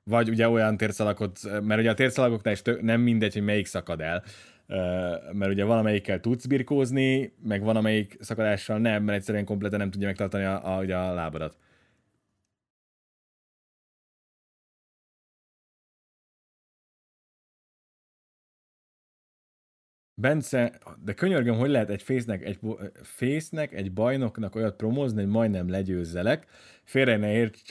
Vagy 0.05 0.29
ugye 0.29 0.49
olyan 0.49 0.77
térszalakot, 0.77 1.39
mert 1.63 1.81
ugye 1.81 1.91
a 1.91 1.95
térszalagoknál 1.95 2.55
is 2.55 2.63
tök, 2.63 2.83
nem 2.83 3.01
mindegy, 3.01 3.33
hogy 3.33 3.43
melyik 3.43 3.67
szakad 3.67 4.01
el, 4.01 4.23
mert 5.33 5.51
ugye 5.51 5.65
valamelyikkel 5.65 6.21
tudsz 6.21 6.47
birkózni, 6.47 7.33
meg 7.43 7.63
van 7.63 7.77
amelyik 7.77 8.17
szakadással 8.21 8.79
nem, 8.79 9.03
mert 9.03 9.19
egyszerűen 9.19 9.45
kompletten 9.45 9.79
nem 9.79 9.91
tudja 9.91 10.07
megtartani 10.07 10.45
a, 10.45 10.77
a, 10.77 10.81
ugye 10.81 10.97
a 10.97 11.15
lábadat. 11.15 11.57
Bence, 20.15 20.79
de 21.05 21.15
könyörgöm, 21.15 21.57
hogy 21.57 21.71
lehet 21.71 21.91
egy 21.91 22.03
fésznek, 22.03 22.45
egy, 22.45 22.59
fésznek, 23.03 23.73
egy 23.73 23.93
bajnoknak 23.93 24.55
olyat 24.55 24.77
promózni, 24.77 25.23
hogy 25.23 25.31
majdnem 25.31 25.69
legyőzzelek. 25.71 26.47
Félre 26.85 27.17
ne 27.17 27.33
ért, 27.33 27.71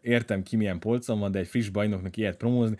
értem 0.00 0.42
ki, 0.42 0.56
milyen 0.56 0.78
polcon 0.78 1.18
van, 1.18 1.30
de 1.30 1.38
egy 1.38 1.46
friss 1.46 1.68
bajnoknak 1.68 2.16
ilyet 2.16 2.36
promózni. 2.36 2.76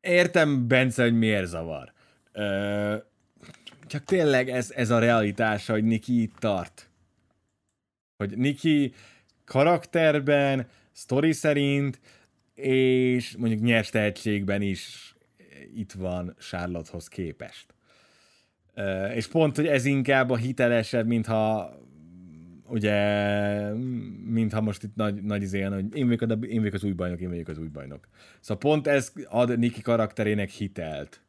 Értem, 0.00 0.68
Bence, 0.68 1.02
hogy 1.02 1.18
miért 1.18 1.46
zavar. 1.46 1.92
Csak 3.86 4.04
tényleg 4.04 4.48
ez, 4.48 4.70
ez 4.70 4.90
a 4.90 4.98
realitása, 4.98 5.72
hogy 5.72 5.84
Niki 5.84 6.22
itt 6.22 6.36
tart. 6.38 6.90
Hogy 8.16 8.36
Niki 8.36 8.92
karakterben, 9.44 10.68
sztori 10.92 11.32
szerint, 11.32 12.00
és 12.54 13.36
mondjuk 13.36 13.60
nyers 13.60 13.90
tehetségben 13.90 14.62
is 14.62 15.14
itt 15.74 15.92
van 15.92 16.36
Charlottehoz 16.38 17.08
képest. 17.08 17.74
És 19.14 19.26
pont, 19.26 19.56
hogy 19.56 19.66
ez 19.66 19.84
inkább 19.84 20.30
a 20.30 20.36
hitelesebb, 20.36 21.06
mintha 21.06 21.74
ugye, 22.66 22.94
mintha 24.24 24.60
most 24.60 24.82
itt 24.82 24.94
nagy, 24.94 25.22
nagy 25.22 25.42
izén, 25.42 25.72
hogy 25.72 25.96
én 25.96 26.06
vagyok, 26.06 26.30
a, 26.30 26.32
én 26.32 26.58
vagyok 26.58 26.74
az 26.74 26.84
új 26.84 26.92
bajnok, 26.92 27.20
én 27.20 27.28
vagyok 27.28 27.48
az 27.48 27.58
új 27.58 27.68
bajnok. 27.68 28.08
Szóval 28.40 28.58
pont 28.58 28.86
ez 28.86 29.12
ad 29.28 29.58
Niki 29.58 29.80
karakterének 29.80 30.50
hitelt. 30.50 31.22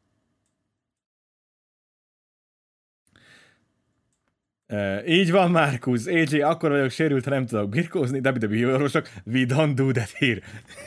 Így 5.07 5.31
van, 5.31 5.51
Márkusz. 5.51 6.05
AJ, 6.05 6.41
akkor 6.41 6.69
vagyok 6.69 6.89
sérült, 6.89 7.23
ha 7.23 7.29
nem 7.29 7.45
tudok 7.45 7.69
birkózni. 7.69 8.19
WWE 8.19 8.73
orvosok, 8.73 9.09
we 9.25 9.45
don't 9.47 9.71
do 9.75 9.91
that 9.91 10.11
here. 10.11 10.41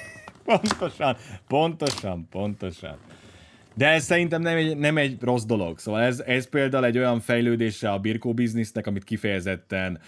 pontosan, 0.44 1.16
pontosan, 1.48 2.28
pontosan. 2.30 2.96
De 3.74 3.88
ez 3.88 4.04
szerintem 4.04 4.42
nem 4.42 4.56
egy, 4.56 4.76
nem 4.76 4.96
egy 4.96 5.16
rossz 5.20 5.44
dolog. 5.44 5.78
Szóval 5.78 6.00
ez, 6.00 6.20
ez 6.20 6.48
például 6.48 6.84
egy 6.84 6.98
olyan 6.98 7.20
fejlődése 7.20 7.90
a 7.90 7.98
birkó 7.98 8.34
biznisznek, 8.34 8.86
amit 8.86 9.04
kifejezetten 9.04 10.00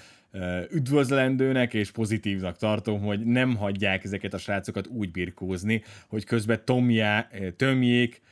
üdvözlendőnek 0.71 1.75
és 1.75 1.91
pozitívnak 1.91 2.57
tartom, 2.57 3.01
hogy 3.01 3.25
nem 3.25 3.57
hagyják 3.57 4.05
ezeket 4.05 4.35
a 4.35 4.39
srácokat 4.39 4.87
úgy 4.87 5.11
birkózni, 5.11 5.83
hogy 6.09 6.25
közben 6.25 6.61
tomjá, 6.65 7.29
tömjék 7.57 8.23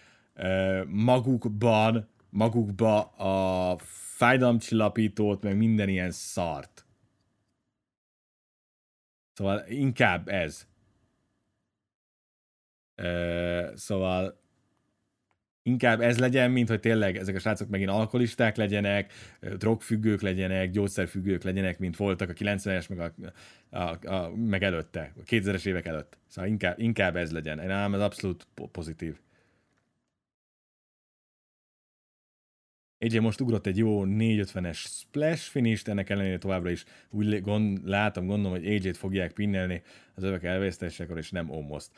magukban, 0.86 2.08
magukba 2.30 3.00
a 3.02 3.76
fájdalomcsillapítót, 4.14 5.42
meg 5.42 5.56
minden 5.56 5.88
ilyen 5.88 6.10
szart. 6.10 6.86
Szóval 9.32 9.64
inkább 9.68 10.28
ez. 10.28 10.66
Uh, 13.02 13.74
szóval 13.74 14.40
inkább 15.62 16.00
ez 16.00 16.18
legyen, 16.18 16.50
mint 16.50 16.68
hogy 16.68 16.80
tényleg 16.80 17.16
ezek 17.16 17.34
a 17.34 17.38
srácok 17.38 17.68
megint 17.68 17.90
alkoholisták 17.90 18.56
legyenek, 18.56 19.12
drogfüggők 19.40 20.20
legyenek, 20.20 20.70
gyógyszerfüggők 20.70 21.42
legyenek, 21.42 21.78
mint 21.78 21.96
voltak 21.96 22.28
a 22.28 22.32
90-es, 22.32 22.88
meg, 22.88 22.98
a, 23.00 23.12
a, 23.78 24.14
a, 24.14 24.34
meg 24.36 24.62
előtte, 24.62 25.12
a 25.16 25.22
2000-es 25.22 25.66
évek 25.66 25.86
előtt. 25.86 26.18
Szóval 26.26 26.50
inkább, 26.50 26.78
inkább 26.78 27.16
ez 27.16 27.32
legyen. 27.32 27.58
Én 27.58 27.70
ez 27.70 28.00
abszolút 28.00 28.46
pozitív. 28.72 29.20
AJ 33.04 33.18
most 33.18 33.40
ugrott 33.40 33.66
egy 33.66 33.78
jó 33.78 34.02
450-es 34.06 34.76
splash 34.76 35.50
finish 35.50 35.88
ennek 35.88 36.10
ellenére 36.10 36.38
továbbra 36.38 36.70
is 36.70 36.84
úgy 37.10 37.40
gond, 37.40 37.88
látom, 37.88 38.26
gondolom, 38.26 38.58
hogy 38.58 38.66
AJ-t 38.66 38.96
fogják 38.96 39.32
pinnelni 39.32 39.82
az 40.14 40.22
övek 40.22 40.44
elvesztésekor, 40.44 41.18
és 41.18 41.30
nem 41.30 41.50
Omoszt. 41.50 41.90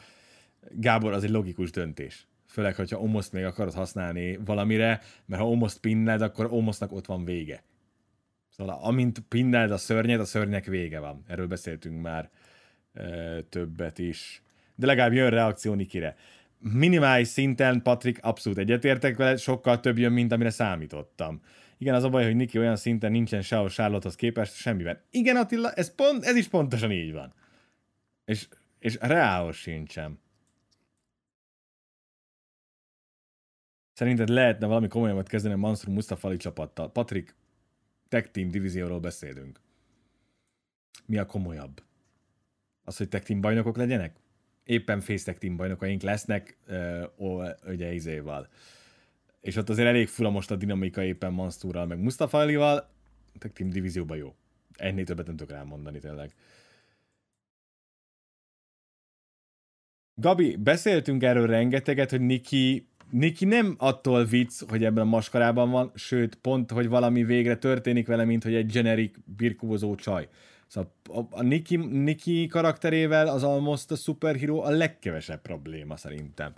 Gábor, 0.70 1.12
az 1.12 1.24
egy 1.24 1.30
logikus 1.30 1.70
döntés. 1.70 2.26
Főleg, 2.46 2.74
hogyha 2.74 3.00
Omoszt 3.00 3.32
még 3.32 3.44
akarod 3.44 3.74
használni 3.74 4.36
valamire, 4.36 5.00
mert 5.26 5.42
ha 5.42 5.48
Omoszt 5.48 5.80
pinned, 5.80 6.22
akkor 6.22 6.52
Omosznak 6.52 6.92
ott 6.92 7.06
van 7.06 7.24
vége. 7.24 7.62
Szóval 8.48 8.78
amint 8.82 9.18
pinned 9.28 9.70
a 9.70 9.76
szörnyet, 9.76 10.20
a 10.20 10.24
szörnyek 10.24 10.64
vége 10.64 10.98
van. 10.98 11.22
Erről 11.26 11.46
beszéltünk 11.46 12.02
már 12.02 12.30
e, 12.92 13.40
többet 13.40 13.98
is. 13.98 14.42
De 14.74 14.86
legalább 14.86 15.12
jön 15.12 15.30
reakció 15.30 15.74
Nikire 15.74 16.16
minimális 16.58 17.28
szinten, 17.28 17.82
Patrik, 17.82 18.18
abszolút 18.22 18.58
egyetértek 18.58 19.16
vele, 19.16 19.36
sokkal 19.36 19.80
több 19.80 19.98
jön, 19.98 20.12
mint 20.12 20.32
amire 20.32 20.50
számítottam. 20.50 21.42
Igen, 21.78 21.94
az 21.94 22.04
a 22.04 22.08
baj, 22.08 22.24
hogy 22.24 22.36
Niki 22.36 22.58
olyan 22.58 22.76
szinten 22.76 23.10
nincsen 23.10 23.42
sehol 23.42 23.68
Charlotte-hoz 23.68 24.16
képest 24.16 24.54
semmiben. 24.54 25.00
Igen, 25.10 25.36
Attila, 25.36 25.72
ez, 25.72 25.94
pont, 25.94 26.24
ez 26.24 26.36
is 26.36 26.48
pontosan 26.48 26.92
így 26.92 27.12
van. 27.12 27.34
És, 28.24 28.48
és 28.78 28.96
reálos 29.00 29.58
sincsen. 29.58 30.18
Szerinted 33.92 34.28
lehetne 34.28 34.66
valami 34.66 34.88
komolyabbat 34.88 35.28
kezdeni 35.28 35.54
a 35.54 35.56
Mansur 35.56 35.92
Mustafali 35.94 36.36
csapattal? 36.36 36.92
Patrik, 36.92 37.34
tech 38.08 38.30
team 38.30 38.50
divízióról 38.50 39.00
beszélünk. 39.00 39.60
Mi 41.06 41.18
a 41.18 41.26
komolyabb? 41.26 41.82
Az, 42.84 42.96
hogy 42.96 43.08
tech 43.08 43.26
team 43.26 43.40
bajnokok 43.40 43.76
legyenek? 43.76 44.16
Éppen 44.66 45.00
Facetech 45.00 45.38
Team 45.38 45.56
bajnokaink 45.56 46.02
lesznek, 46.02 46.56
uh, 47.18 47.48
ugye 47.66 47.92
izéval. 47.92 48.48
És 49.40 49.56
ott 49.56 49.68
azért 49.68 49.88
elég 49.88 50.08
fura 50.08 50.30
most 50.30 50.50
a 50.50 50.56
dinamika 50.56 51.02
éppen 51.02 51.32
Manstúrral, 51.32 51.86
meg 51.86 51.98
Mustafa 51.98 52.38
Alival, 52.38 52.88
Tech 53.38 53.54
Team 53.54 53.70
divízióban 53.70 54.16
jó. 54.16 54.34
Ennél 54.76 55.04
többet 55.04 55.26
nem 55.26 55.36
tudok 55.36 55.56
elmondani 55.56 55.98
tényleg. 55.98 56.34
Gabi, 60.14 60.56
beszéltünk 60.56 61.22
erről 61.22 61.46
rengeteget, 61.46 62.10
hogy 62.10 62.20
Niki, 62.20 62.88
Niki 63.10 63.44
nem 63.44 63.74
attól 63.78 64.24
vicc, 64.24 64.62
hogy 64.68 64.84
ebben 64.84 65.06
a 65.06 65.08
maskarában 65.08 65.70
van, 65.70 65.92
sőt, 65.94 66.34
pont, 66.34 66.70
hogy 66.70 66.88
valami 66.88 67.24
végre 67.24 67.56
történik 67.56 68.06
vele, 68.06 68.24
mint 68.24 68.42
hogy 68.42 68.54
egy 68.54 68.72
generic 68.72 69.16
birkózó 69.36 69.94
csaj. 69.94 70.28
Szóval 70.66 70.92
a, 71.08 71.20
a 71.30 71.42
Nikki, 71.42 71.76
Nikki 71.76 72.46
karakterével 72.46 73.28
az 73.28 73.42
Almost 73.42 73.90
a 73.90 73.96
Superhero 73.96 74.58
a 74.58 74.70
legkevesebb 74.70 75.42
probléma 75.42 75.96
szerintem. 75.96 76.52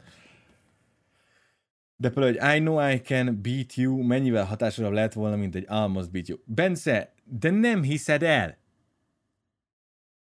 De 1.97 2.11
például, 2.11 2.37
hogy 2.39 2.57
I 2.57 2.61
know 2.61 2.91
I 2.91 3.01
can 3.01 3.41
beat 3.43 3.75
you 3.75 4.03
mennyivel 4.03 4.45
hatásosabb 4.45 4.93
lett 4.93 5.13
volna, 5.13 5.37
mint 5.37 5.55
egy 5.55 5.65
Almost 5.69 6.11
beat 6.11 6.29
you. 6.29 6.39
Bence, 6.45 7.13
de 7.25 7.51
nem 7.51 7.83
hiszed 7.83 8.23
el. 8.23 8.57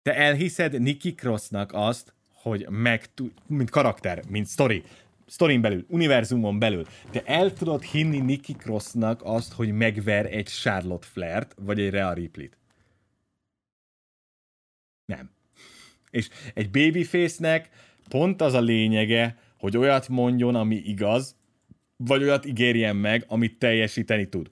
Te 0.01 0.15
elhiszed 0.15 0.82
Nikki 0.82 1.13
Crossnak 1.13 1.71
azt, 1.73 2.13
hogy 2.34 2.65
meg, 2.69 3.09
mint 3.47 3.69
karakter, 3.69 4.23
mint 4.27 4.47
story, 4.47 4.84
sztorin 5.27 5.61
belül, 5.61 5.86
univerzumon 5.88 6.59
belül, 6.59 6.86
te 7.11 7.23
el 7.25 7.53
tudod 7.53 7.82
hinni 7.82 8.19
Nikki 8.19 8.53
Crossnak 8.53 9.21
azt, 9.23 9.53
hogy 9.53 9.71
megver 9.71 10.25
egy 10.25 10.47
Charlotte 10.47 11.07
Flair-t, 11.07 11.55
vagy 11.59 11.80
egy 11.80 11.89
Rhea 11.89 12.13
Ripley-t. 12.13 12.57
És 16.12 16.30
egy 16.53 16.70
babyface-nek 16.70 17.70
pont 18.10 18.41
az 18.41 18.53
a 18.53 18.62
lényege, 18.62 19.38
hogy 19.57 19.78
olyat 19.78 20.10
mondjon, 20.10 20.55
ami 20.55 20.76
igaz, 20.76 21.36
vagy 21.97 22.24
olyat 22.24 22.45
ígérjen 22.45 22.95
meg, 22.95 23.26
amit 23.28 23.57
teljesíteni 23.57 24.30
tud. 24.30 24.51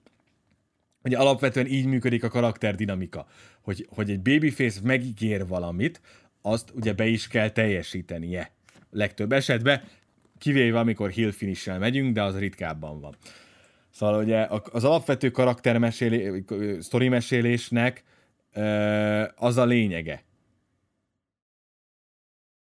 Ugye 1.03 1.17
alapvetően 1.17 1.67
így 1.67 1.85
működik 1.85 2.23
a 2.23 2.29
karakterdinamika, 2.29 3.27
hogy, 3.61 3.87
hogy 3.89 4.09
egy 4.09 4.21
babyface 4.21 4.79
megígér 4.83 5.47
valamit, 5.47 6.01
azt 6.41 6.71
ugye 6.75 6.93
be 6.93 7.05
is 7.05 7.27
kell 7.27 7.49
teljesítenie. 7.49 8.51
Legtöbb 8.91 9.31
esetben, 9.31 9.81
kivéve 10.37 10.79
amikor 10.79 11.09
hill 11.09 11.31
finish 11.31 11.79
megyünk, 11.79 12.13
de 12.13 12.23
az 12.23 12.39
ritkábban 12.39 12.99
van. 12.99 13.15
Szóval 13.89 14.23
ugye 14.23 14.47
az 14.71 14.83
alapvető 14.83 15.29
karaktermesélés, 15.29 16.43
sztori 16.79 17.07
mesélésnek 17.07 18.03
az 19.35 19.57
a 19.57 19.65
lényege, 19.65 20.23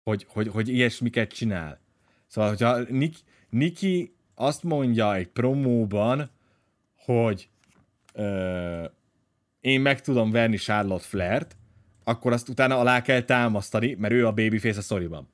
hogy, 0.06 0.26
hogy, 0.28 0.48
hogy 0.48 0.68
ilyesmiket 0.68 1.32
csinál. 1.32 1.80
Szóval, 2.26 2.50
hogyha 2.50 2.78
Nik, 2.78 3.16
Niki 3.48 4.14
azt 4.34 4.62
mondja 4.62 5.14
egy 5.14 5.28
promóban, 5.28 6.30
hogy 6.96 7.48
ö, 8.12 8.84
én 9.60 9.80
meg 9.80 10.00
tudom 10.00 10.30
verni 10.30 10.56
Charlotte 10.56 11.04
Flair-t, 11.04 11.56
akkor 12.04 12.32
azt 12.32 12.48
utána 12.48 12.78
alá 12.78 13.02
kell 13.02 13.22
támasztani, 13.22 13.94
mert 13.94 14.12
ő 14.12 14.26
a 14.26 14.32
babyface 14.32 14.78
a 14.78 14.82
szoriban. 14.82 15.28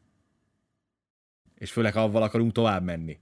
És 1.55 1.73
főleg, 1.73 1.93
ha 1.93 2.03
avval 2.03 2.23
akarunk 2.23 2.53
tovább 2.53 2.85
menni. 2.85 3.19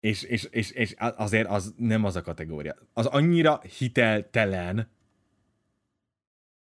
És, 0.00 0.22
és, 0.22 0.44
és, 0.44 0.70
és 0.70 0.94
azért 0.98 1.48
az 1.48 1.74
nem 1.76 2.04
az 2.04 2.16
a 2.16 2.22
kategória. 2.22 2.76
Az 2.92 3.06
annyira 3.06 3.60
hiteltelen, 3.78 4.90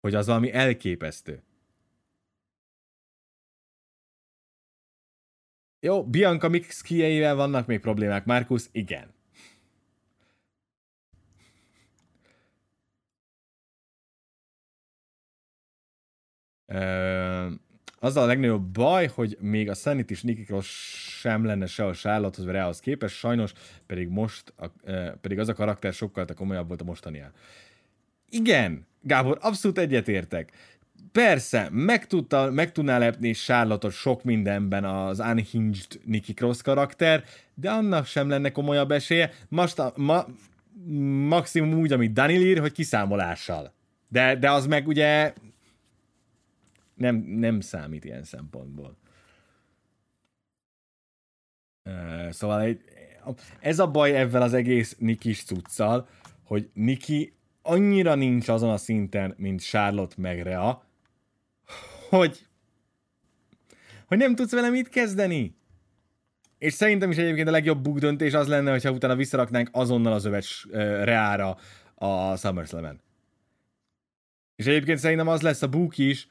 hogy 0.02 0.16
az 0.16 0.26
valami 0.26 0.52
elképesztő. 0.52 1.44
Jó, 5.80 6.06
Bianca 6.06 6.50
Mix 6.50 6.82
kieivel 6.82 7.36
vannak 7.36 7.68
még 7.68 7.80
problémák, 7.80 8.26
Markus, 8.26 8.66
igen. 8.72 9.18
az 18.00 18.18
a 18.18 18.26
legnagyobb 18.26 18.62
baj, 18.62 19.08
hogy 19.08 19.38
még 19.40 19.70
a 19.70 19.74
Sanity 19.74 20.12
is 20.12 20.22
Nikki 20.22 20.44
Cross 20.44 20.68
sem 21.20 21.46
lenne 21.46 21.66
se 21.66 21.86
a 21.86 21.94
Charlottehoz 21.94 22.46
vagy 22.46 22.54
Reához 22.54 22.80
képest, 22.80 23.16
sajnos 23.16 23.54
pedig 23.86 24.08
most, 24.08 24.54
a, 24.58 24.68
pedig 25.22 25.40
az 25.40 25.50
a 25.50 25.54
karakter 25.54 25.94
sokkal 25.94 26.26
komolyabb 26.36 26.68
volt 26.68 26.82
a 26.82 26.84
mostaniál. 26.84 27.34
Igen, 28.30 28.88
Gábor, 29.02 29.38
abszolút 29.42 29.78
egyetértek. 29.78 30.52
Persze, 31.12 31.70
meg, 31.72 32.08
tudta, 32.08 32.52
meg 32.52 32.72
tudná 32.72 32.98
lepni 32.98 33.32
charlotte 33.32 33.90
sok 33.90 34.24
mindenben 34.24 34.84
az 34.86 35.20
unhinged 35.20 36.00
Nikki 36.04 36.34
Cross 36.34 36.62
karakter, 36.62 37.24
de 37.54 37.72
annak 37.72 38.06
sem 38.06 38.30
lenne 38.30 38.52
komolyabb 38.52 38.92
esélye. 38.92 39.32
Most 39.48 39.80
a, 39.80 39.94
ma, 39.96 40.26
maximum 41.28 41.74
úgy, 41.74 41.92
amit 41.92 42.14
Daniel 42.14 42.42
ír, 42.42 42.60
hogy 42.60 42.72
kiszámolással. 42.72 43.74
De, 44.08 44.36
de 44.36 44.52
az 44.52 44.68
meg 44.68 44.88
ugye 44.88 45.34
nem, 46.96 47.16
nem 47.16 47.60
számít 47.60 48.06
ilyen 48.06 48.24
szempontból. 48.24 48.98
Szóval 52.30 52.62
egy, 52.62 52.82
ez 53.60 53.80
a 53.80 53.92
baj 53.92 54.16
ebben 54.16 54.42
az 54.42 54.54
egész 54.54 54.96
Nikis 55.00 55.44
cuccal, 55.44 56.08
hogy 56.44 56.70
Niki 56.74 57.34
annyira 57.70 58.16
nincs 58.16 58.48
azon 58.48 58.70
a 58.70 58.78
szinten, 58.78 59.34
mint 59.38 59.62
Charlotte 59.62 60.16
meg 60.18 60.42
Rea, 60.42 60.84
hogy, 62.10 62.48
hogy 64.06 64.18
nem 64.18 64.36
tudsz 64.36 64.52
vele 64.52 64.70
mit 64.70 64.90
kezdeni. 64.90 65.58
És 66.58 66.74
szerintem 66.74 67.12
is 67.12 67.18
egyébként 67.18 67.48
a 67.48 67.52
legjobb 67.52 67.82
buk 67.82 68.00
döntés 68.00 68.34
az 68.34 68.48
lenne, 68.48 68.72
hogyha 68.72 68.92
utána 68.92 69.16
visszaraknánk 69.16 69.70
azonnal 69.72 70.14
az 70.14 70.26
övet 70.26 70.46
uh, 70.66 70.72
Reára 71.04 71.58
a 71.96 72.36
SummerSlam-en. 72.36 73.02
És 74.56 74.66
egyébként 74.66 75.00
szerintem 75.00 75.28
az 75.28 75.42
lesz 75.42 75.62
a 75.62 75.68
buk 75.68 75.98
is, 75.98 76.28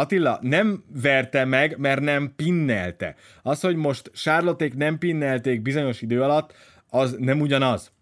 Attila 0.00 0.38
nem 0.42 0.84
verte 0.88 1.44
meg, 1.44 1.78
mert 1.78 2.00
nem 2.00 2.34
pinnelte. 2.36 3.16
Az, 3.42 3.60
hogy 3.60 3.76
most 3.76 4.10
Charlotte 4.14 4.68
nem 4.74 4.98
pinnelték 4.98 5.62
bizonyos 5.62 6.02
idő 6.02 6.22
alatt, 6.22 6.52
az 6.88 7.16
nem 7.18 7.40
ugyanaz. 7.40 7.92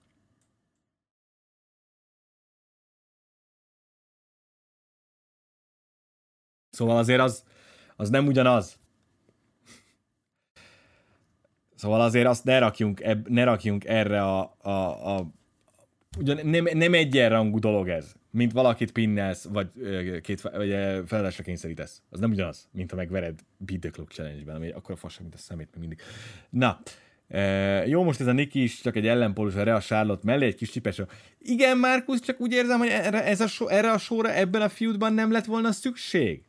Szóval 6.71 6.97
azért 6.97 7.21
az, 7.21 7.45
az 7.97 8.09
nem 8.11 8.27
ugyanaz. 8.27 8.79
Szóval 11.75 12.01
azért 12.01 12.27
azt 12.27 12.45
ne 12.45 12.59
rakjunk, 12.59 13.01
eb, 13.01 13.29
ne 13.29 13.45
rakjunk 13.45 13.85
erre 13.85 14.23
a, 14.23 14.57
a, 14.59 15.17
a 15.17 15.27
ugyan 16.19 16.47
nem, 16.47 16.65
nem 16.73 16.95
egyenrangú 16.95 17.59
dolog 17.59 17.89
ez, 17.89 18.18
mint 18.31 18.53
valakit 18.53 18.93
pinnelsz, 18.93 19.45
vagy, 19.45 19.69
két, 20.23 20.41
vagy 20.41 20.69
feladásra 21.07 21.43
kényszerítesz. 21.43 22.03
Az 22.11 22.21
nem 22.21 22.31
ugyanaz, 22.31 22.69
mint 22.73 22.91
ha 22.91 22.97
megvered 22.97 23.41
Beat 23.57 23.81
the 23.81 23.91
Clock 23.91 24.13
Challenge-ben, 24.13 24.55
ami 24.55 24.71
akkor 24.71 24.99
a 25.03 25.09
mint 25.21 25.35
a 25.35 25.39
szemét 25.39 25.69
még 25.71 25.81
mindig. 25.81 26.01
Na, 26.51 26.81
e, 27.29 27.41
jó, 27.87 28.03
most 28.05 28.21
ez 28.21 28.27
a 28.27 28.33
Niki 28.33 28.63
is 28.63 28.81
csak 28.81 28.97
egy 28.97 29.07
ellenpólus 29.07 29.55
a 29.55 29.63
Rea 29.63 29.81
Charlotte 29.81 30.23
mellé, 30.25 30.47
egy 30.47 30.55
kis 30.55 30.71
csipes. 30.71 31.03
Igen, 31.39 31.79
Márkusz, 31.79 32.21
csak 32.21 32.41
úgy 32.41 32.53
érzem, 32.53 32.79
hogy 32.79 32.89
erre, 32.89 33.25
ez 33.25 33.41
a 33.41 33.47
so, 33.47 33.67
erre 33.67 33.91
a 33.91 33.99
sorra 33.99 34.33
ebben 34.33 34.63
a 34.63 34.69
feudban 34.69 35.13
nem 35.13 35.33
lett 35.33 35.45
volna 35.45 35.73
szükség. 35.73 36.43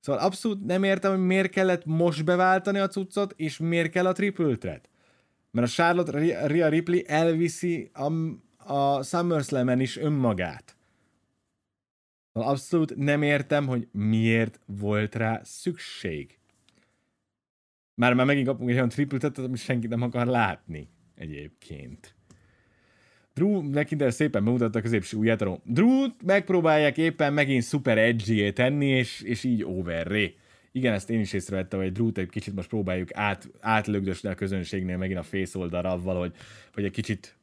Szóval 0.00 0.22
abszolút 0.22 0.66
nem 0.66 0.84
értem, 0.84 1.10
hogy 1.10 1.26
miért 1.26 1.50
kellett 1.50 1.84
most 1.84 2.24
beváltani 2.24 2.78
a 2.78 2.88
cuccot, 2.88 3.34
és 3.36 3.58
miért 3.58 3.90
kell 3.90 4.06
a 4.06 4.12
triple 4.12 4.56
threat. 4.56 4.88
Mert 5.50 5.66
a 5.66 5.70
Charlotte 5.70 6.46
Rhea 6.46 6.68
Ripley 6.68 7.00
elviszi 7.06 7.90
a, 7.92 8.12
a 8.64 9.02
SummerSlam-en 9.02 9.80
is 9.80 9.96
önmagát. 9.96 10.76
Szóval 12.32 12.50
abszolút 12.50 12.96
nem 12.96 13.22
értem, 13.22 13.66
hogy 13.66 13.88
miért 13.92 14.60
volt 14.66 15.14
rá 15.14 15.40
szükség. 15.42 16.38
Már 17.94 18.14
már 18.14 18.26
megint 18.26 18.46
kapunk 18.46 18.70
egy 18.70 18.76
olyan 18.76 18.88
triple 18.88 19.18
threat 19.18 19.38
amit 19.38 19.58
senki 19.58 19.86
nem 19.86 20.02
akar 20.02 20.26
látni 20.26 20.88
egyébként. 21.14 22.14
Drew 23.34 23.62
McIntyre 23.62 24.10
szépen 24.10 24.44
bemutatta 24.44 24.78
a 24.78 24.82
középső 24.82 25.16
ujját 25.16 25.42
a 25.42 25.60
drew 25.64 26.06
megpróbálják 26.24 26.96
éppen 26.96 27.32
megint 27.32 27.64
super 27.64 27.98
edgy 27.98 28.52
tenni, 28.54 28.86
és, 28.86 29.20
és 29.20 29.44
így 29.44 29.64
overré. 29.64 30.34
Igen, 30.72 30.92
ezt 30.92 31.10
én 31.10 31.20
is 31.20 31.32
észrevettem, 31.32 31.80
hogy 31.80 31.92
Drew-t 31.92 32.18
egy 32.18 32.28
kicsit 32.28 32.54
most 32.54 32.68
próbáljuk 32.68 33.08
át, 33.12 33.50
átlögdösni 33.60 34.28
a 34.28 34.34
közönségnél 34.34 34.96
megint 34.96 35.18
a 35.18 35.22
face 35.22 35.58
oldalra 35.58 35.90
avval, 35.90 36.32
hogy 36.72 36.84
egy 36.84 36.90
kicsit, 36.90 37.36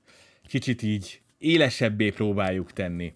kicsit 0.47 0.81
így 0.81 1.21
élesebbé 1.37 2.09
próbáljuk 2.09 2.73
tenni. 2.73 3.15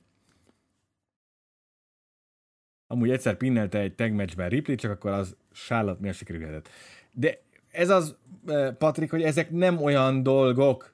Amúgy 2.88 3.10
egyszer 3.10 3.38
pinnelte 3.38 3.80
egy 3.80 3.96
tag 3.96 4.12
matchben 4.12 4.50
Ripley, 4.50 4.76
csak 4.76 4.92
akkor 4.92 5.12
az 5.12 5.36
sállat 5.52 6.00
miért 6.00 6.18
sikerülhetett. 6.18 6.70
De 7.14 7.42
ez 7.72 7.90
az, 7.90 8.16
Patrik, 8.78 9.10
hogy 9.12 9.22
ezek 9.22 9.52
nem 9.52 9.82
olyan 9.82 10.24
dolgok, 10.24 10.92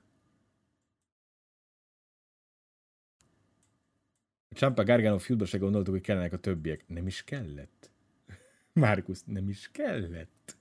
Csampa 4.57 4.83
Gargano 4.83 5.17
feudba 5.17 5.45
se 5.45 5.57
gondoltuk, 5.57 5.93
hogy 5.93 6.03
kellenek 6.03 6.33
a 6.33 6.38
többiek. 6.38 6.88
Nem 6.88 7.07
is 7.07 7.23
kellett. 7.23 7.91
Márkusz, 8.73 9.23
nem 9.25 9.49
is 9.49 9.69
kellett. 9.71 10.57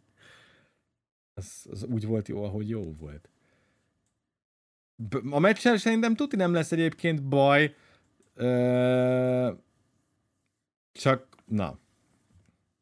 Az, 1.34 1.66
az 1.70 1.84
úgy 1.84 2.06
volt 2.06 2.28
jó, 2.28 2.44
ahogy 2.44 2.68
jó 2.68 2.92
volt. 2.92 3.28
A 5.30 5.38
meccsel 5.38 5.76
szerintem 5.76 6.14
tuti 6.14 6.36
nem 6.36 6.52
lesz 6.52 6.72
egyébként 6.72 7.28
baj. 7.28 7.74
Ö... 8.34 9.52
Csak, 10.92 11.26
na. 11.44 11.78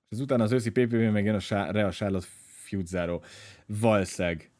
És 0.09 0.19
utána 0.19 0.43
az 0.43 0.53
őszi 0.53 0.71
PPV 0.71 0.95
meg 0.95 1.25
jön 1.25 1.41
a 1.51 1.71
Real 1.71 1.91
Charlotte 1.91 2.27
feud 2.65 2.87
záró. 2.87 3.23
Valszeg. 3.67 4.51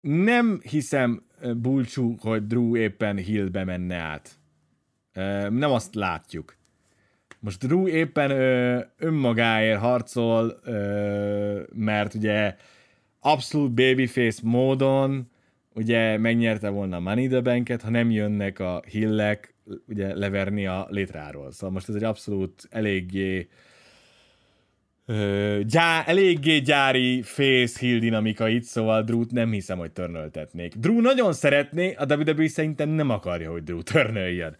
Nem 0.00 0.60
hiszem 0.62 1.26
bulcsú, 1.56 2.16
hogy 2.20 2.46
Drew 2.46 2.76
éppen 2.76 3.16
Hillbe 3.16 3.64
menne 3.64 3.96
át 3.96 4.40
nem 5.50 5.70
azt 5.70 5.94
látjuk. 5.94 6.56
Most 7.40 7.66
Drew 7.66 7.88
éppen 7.88 8.30
ö, 8.30 8.80
önmagáért 8.96 9.80
harcol, 9.80 10.60
ö, 10.64 11.62
mert 11.72 12.14
ugye 12.14 12.56
abszolút 13.20 13.72
babyface 13.72 14.40
módon 14.42 15.30
ugye 15.74 16.18
megnyerte 16.18 16.68
volna 16.68 16.96
a 16.96 17.00
Money 17.00 17.28
the 17.28 17.40
Bank-et, 17.40 17.82
ha 17.82 17.90
nem 17.90 18.10
jönnek 18.10 18.58
a 18.58 18.82
hillek 18.90 19.54
ugye 19.88 20.14
leverni 20.14 20.66
a 20.66 20.86
létráról. 20.90 21.52
Szóval 21.52 21.70
most 21.70 21.88
ez 21.88 21.94
egy 21.94 22.04
abszolút 22.04 22.66
eléggé 22.70 23.48
gyá, 25.66 26.04
eléggé 26.04 26.58
gyári 26.58 27.22
face 27.22 27.78
hill 27.78 27.98
dinamika 27.98 28.48
itt, 28.48 28.62
szóval 28.62 29.02
Drew-t 29.02 29.30
nem 29.30 29.50
hiszem, 29.50 29.78
hogy 29.78 29.92
törnöltetnék. 29.92 30.74
Drew 30.74 31.00
nagyon 31.00 31.32
szeretné, 31.32 31.94
a 31.94 32.14
WWE 32.14 32.48
szerintem 32.48 32.88
nem 32.88 33.10
akarja, 33.10 33.50
hogy 33.50 33.62
Drew 33.62 33.82
törnöljön 33.82 34.56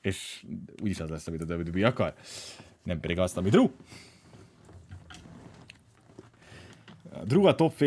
és 0.00 0.44
úgyis 0.82 1.00
az 1.00 1.08
lesz, 1.08 1.26
amit 1.26 1.50
a 1.50 1.54
WWE 1.54 1.86
akar. 1.86 2.14
Nem 2.82 3.00
pedig 3.00 3.18
azt, 3.18 3.36
amit 3.36 3.50
Drew. 3.50 3.70
Drew 7.24 7.46
a 7.46 7.54
top 7.54 7.78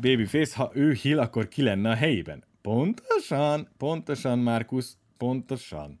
baby 0.00 0.24
face, 0.24 0.56
ha 0.56 0.70
ő 0.74 0.92
hill, 0.92 1.18
akkor 1.18 1.48
ki 1.48 1.62
lenne 1.62 1.90
a 1.90 1.94
helyében. 1.94 2.44
Pontosan, 2.62 3.68
pontosan, 3.76 4.38
Markus, 4.38 4.86
pontosan. 5.16 6.00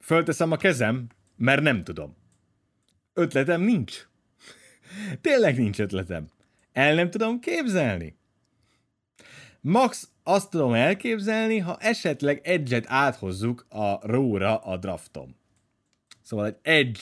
Fölteszem 0.00 0.52
a 0.52 0.56
kezem, 0.56 1.06
mert 1.36 1.62
nem 1.62 1.84
tudom. 1.84 2.16
Ötletem 3.12 3.60
nincs. 3.60 4.08
Tényleg 5.20 5.58
nincs 5.58 5.80
ötletem. 5.80 6.28
El 6.72 6.94
nem 6.94 7.10
tudom 7.10 7.40
képzelni. 7.40 8.16
Max 9.60 10.08
azt 10.22 10.50
tudom 10.50 10.72
elképzelni, 10.72 11.58
ha 11.58 11.76
esetleg 11.80 12.40
Edge-et 12.44 12.84
áthozzuk 12.88 13.66
a 13.68 14.06
Raw-ra 14.06 14.56
a 14.56 14.76
draftom. 14.76 15.36
Szóval 16.22 16.46
egy 16.46 16.56
Edge 16.62 17.00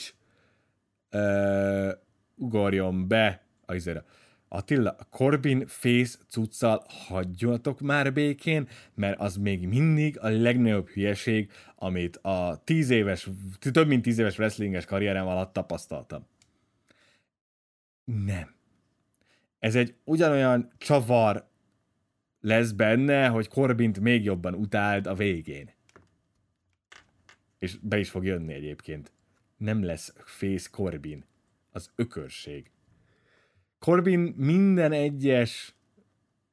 uh, 1.11 1.91
ugorjon 2.35 3.07
be 3.07 3.46
a 3.67 3.75
izére. 3.75 4.03
Attila, 4.49 4.95
a 4.99 5.03
Corbin 5.03 5.67
Face 5.67 6.17
cuccal 6.27 6.85
hagyjatok 6.87 7.79
már 7.79 8.13
békén, 8.13 8.67
mert 8.93 9.19
az 9.19 9.37
még 9.37 9.67
mindig 9.67 10.19
a 10.19 10.29
legnagyobb 10.29 10.87
hülyeség, 10.87 11.51
amit 11.75 12.17
a 12.17 12.61
tíz 12.63 12.89
éves, 12.89 13.29
több 13.71 13.87
mint 13.87 14.01
tíz 14.01 14.17
éves 14.17 14.37
wrestlinges 14.37 14.85
karrierem 14.85 15.27
alatt 15.27 15.53
tapasztaltam. 15.53 16.25
Nem. 18.05 18.55
Ez 19.59 19.75
egy 19.75 19.95
ugyanolyan 20.03 20.71
csavar 20.77 21.47
lesz 22.41 22.71
benne, 22.71 23.27
hogy 23.27 23.47
Corbint 23.47 23.99
még 23.99 24.23
jobban 24.23 24.53
utáld 24.53 25.07
a 25.07 25.13
végén. 25.13 25.69
És 27.59 27.77
be 27.81 27.99
is 27.99 28.09
fog 28.09 28.25
jönni 28.25 28.53
egyébként. 28.53 29.11
Nem 29.57 29.83
lesz 29.83 30.13
Face 30.25 30.69
Corbin. 30.71 31.25
Az 31.71 31.91
ökörség. 31.95 32.71
Corbin 33.87 34.33
minden 34.37 34.91
egyes 34.91 35.75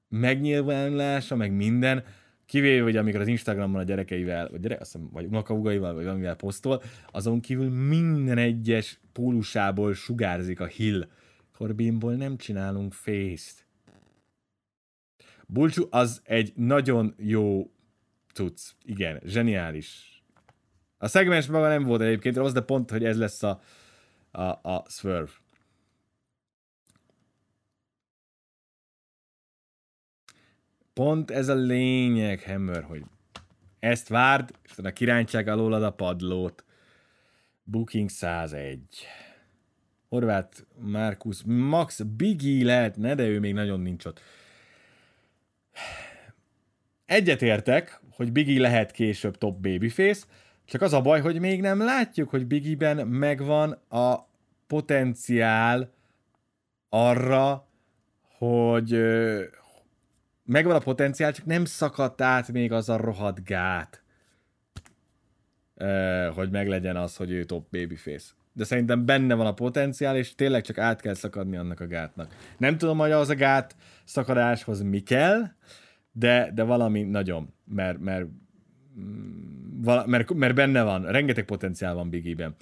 megnyilvánulása, 0.08 1.36
meg 1.36 1.52
minden, 1.52 2.04
kivéve, 2.46 2.82
hogy 2.82 2.96
amikor 2.96 3.20
az 3.20 3.26
Instagramon 3.26 3.80
a 3.80 3.82
gyerekeivel, 3.82 4.48
vagy, 4.48 4.60
gyerek, 4.60 4.80
azt 4.80 4.98
vagy 5.12 5.24
unokahúgaival, 5.24 5.94
vagy 5.94 6.04
valamivel 6.04 6.36
posztol, 6.36 6.82
azon 7.12 7.40
kívül 7.40 7.70
minden 7.70 8.38
egyes 8.38 9.00
pólusából 9.12 9.94
sugárzik 9.94 10.60
a 10.60 10.66
hill. 10.66 11.08
Corbinból 11.52 12.14
nem 12.14 12.36
csinálunk 12.36 12.92
face-t. 12.92 13.66
Bulcsú 15.46 15.86
az 15.90 16.20
egy 16.24 16.52
nagyon 16.56 17.14
jó 17.18 17.70
cucc. 18.32 18.70
Igen, 18.84 19.20
zseniális. 19.24 20.22
A 20.98 21.08
szegmens 21.08 21.46
maga 21.46 21.68
nem 21.68 21.82
volt 21.82 22.00
egyébként 22.00 22.36
rossz, 22.36 22.52
de 22.52 22.60
pont, 22.60 22.90
hogy 22.90 23.04
ez 23.04 23.18
lesz 23.18 23.42
a, 23.42 23.60
a, 24.30 24.42
a 24.42 24.84
swerve. 24.88 25.42
Pont 30.94 31.30
ez 31.30 31.48
a 31.48 31.54
lényeg, 31.54 32.42
Hammer, 32.42 32.82
hogy 32.82 33.02
ezt 33.78 34.08
várd, 34.08 34.50
és 34.64 34.72
a 34.84 34.92
kirántság 34.92 35.48
alólad 35.48 35.82
a 35.82 35.92
padlót. 35.92 36.64
Booking 37.64 38.08
101. 38.08 38.80
Horváth 40.08 40.62
Markus, 40.78 41.42
Max 41.46 42.00
Biggie 42.00 42.64
lehetne, 42.64 43.14
de 43.14 43.26
ő 43.26 43.40
még 43.40 43.54
nagyon 43.54 43.80
nincs 43.80 44.04
ott. 44.04 44.20
Egyetértek, 47.06 48.00
hogy 48.10 48.32
Biggie 48.32 48.60
lehet 48.60 48.90
később 48.90 49.38
top 49.38 49.60
babyface, 49.60 50.26
csak 50.64 50.82
az 50.82 50.92
a 50.92 51.00
baj, 51.00 51.20
hogy 51.20 51.40
még 51.40 51.60
nem 51.60 51.78
látjuk, 51.78 52.28
hogy 52.28 52.46
Biggie-ben 52.46 53.08
megvan 53.08 53.70
a 53.88 54.28
potenciál 54.66 55.92
arra, 56.88 57.68
hogy, 58.38 58.92
megvan 60.44 60.74
a 60.74 60.78
potenciál, 60.78 61.32
csak 61.32 61.44
nem 61.44 61.64
szakadt 61.64 62.20
át 62.20 62.52
még 62.52 62.72
az 62.72 62.88
a 62.88 62.96
rohadt 62.96 63.44
gát, 63.44 64.02
hogy 66.34 66.50
meglegyen 66.50 66.96
az, 66.96 67.16
hogy 67.16 67.30
ő 67.30 67.44
top 67.44 67.66
babyface. 67.70 68.32
De 68.52 68.64
szerintem 68.64 69.06
benne 69.06 69.34
van 69.34 69.46
a 69.46 69.54
potenciál, 69.54 70.16
és 70.16 70.34
tényleg 70.34 70.62
csak 70.62 70.78
át 70.78 71.00
kell 71.00 71.14
szakadni 71.14 71.56
annak 71.56 71.80
a 71.80 71.86
gátnak. 71.86 72.34
Nem 72.58 72.78
tudom, 72.78 72.98
hogy 72.98 73.10
az 73.10 73.28
a 73.28 73.34
gát 73.34 73.76
szakadáshoz 74.04 74.82
mi 74.82 75.00
kell, 75.00 75.42
de, 76.12 76.50
de 76.54 76.62
valami 76.62 77.02
nagyon, 77.02 77.54
mert, 77.64 77.98
mert, 77.98 78.26
mm, 78.98 80.04
mert, 80.06 80.32
mert 80.34 80.54
benne 80.54 80.82
van, 80.82 81.04
rengeteg 81.04 81.44
potenciál 81.44 81.94
van 81.94 82.10
Biggie-ben. 82.10 82.54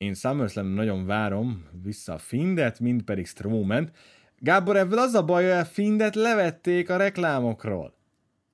Én 0.00 0.14
SummerSlam 0.14 0.66
nagyon 0.66 1.06
várom 1.06 1.66
vissza 1.82 2.12
a 2.12 2.18
Findet, 2.18 2.80
mint 2.80 3.02
pedig 3.02 3.26
Strowman. 3.26 3.90
Gábor, 4.38 4.76
ebből 4.76 4.98
az 4.98 5.14
a 5.14 5.24
baj, 5.24 5.42
hogy 5.42 5.52
a 5.52 5.64
Findet 5.64 6.14
levették 6.14 6.90
a 6.90 6.96
reklámokról. 6.96 7.94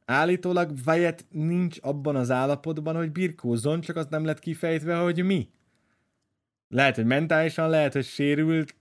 Állítólag 0.05 0.73
Wyatt 0.87 1.25
nincs 1.31 1.79
abban 1.81 2.17
az 2.17 2.31
állapotban, 2.31 2.97
hogy 2.97 3.13
birkózzon, 3.13 3.81
csak 3.81 3.97
az 3.97 4.07
nem 4.11 4.25
lett 4.25 4.39
kifejtve, 4.39 4.97
hogy 4.97 5.25
mi. 5.25 5.49
Lehet, 6.69 6.97
hogy 6.97 7.07
mentálisan, 7.07 7.71
lehet, 7.71 7.93
hogy 7.93 8.05
sérült 8.05 8.75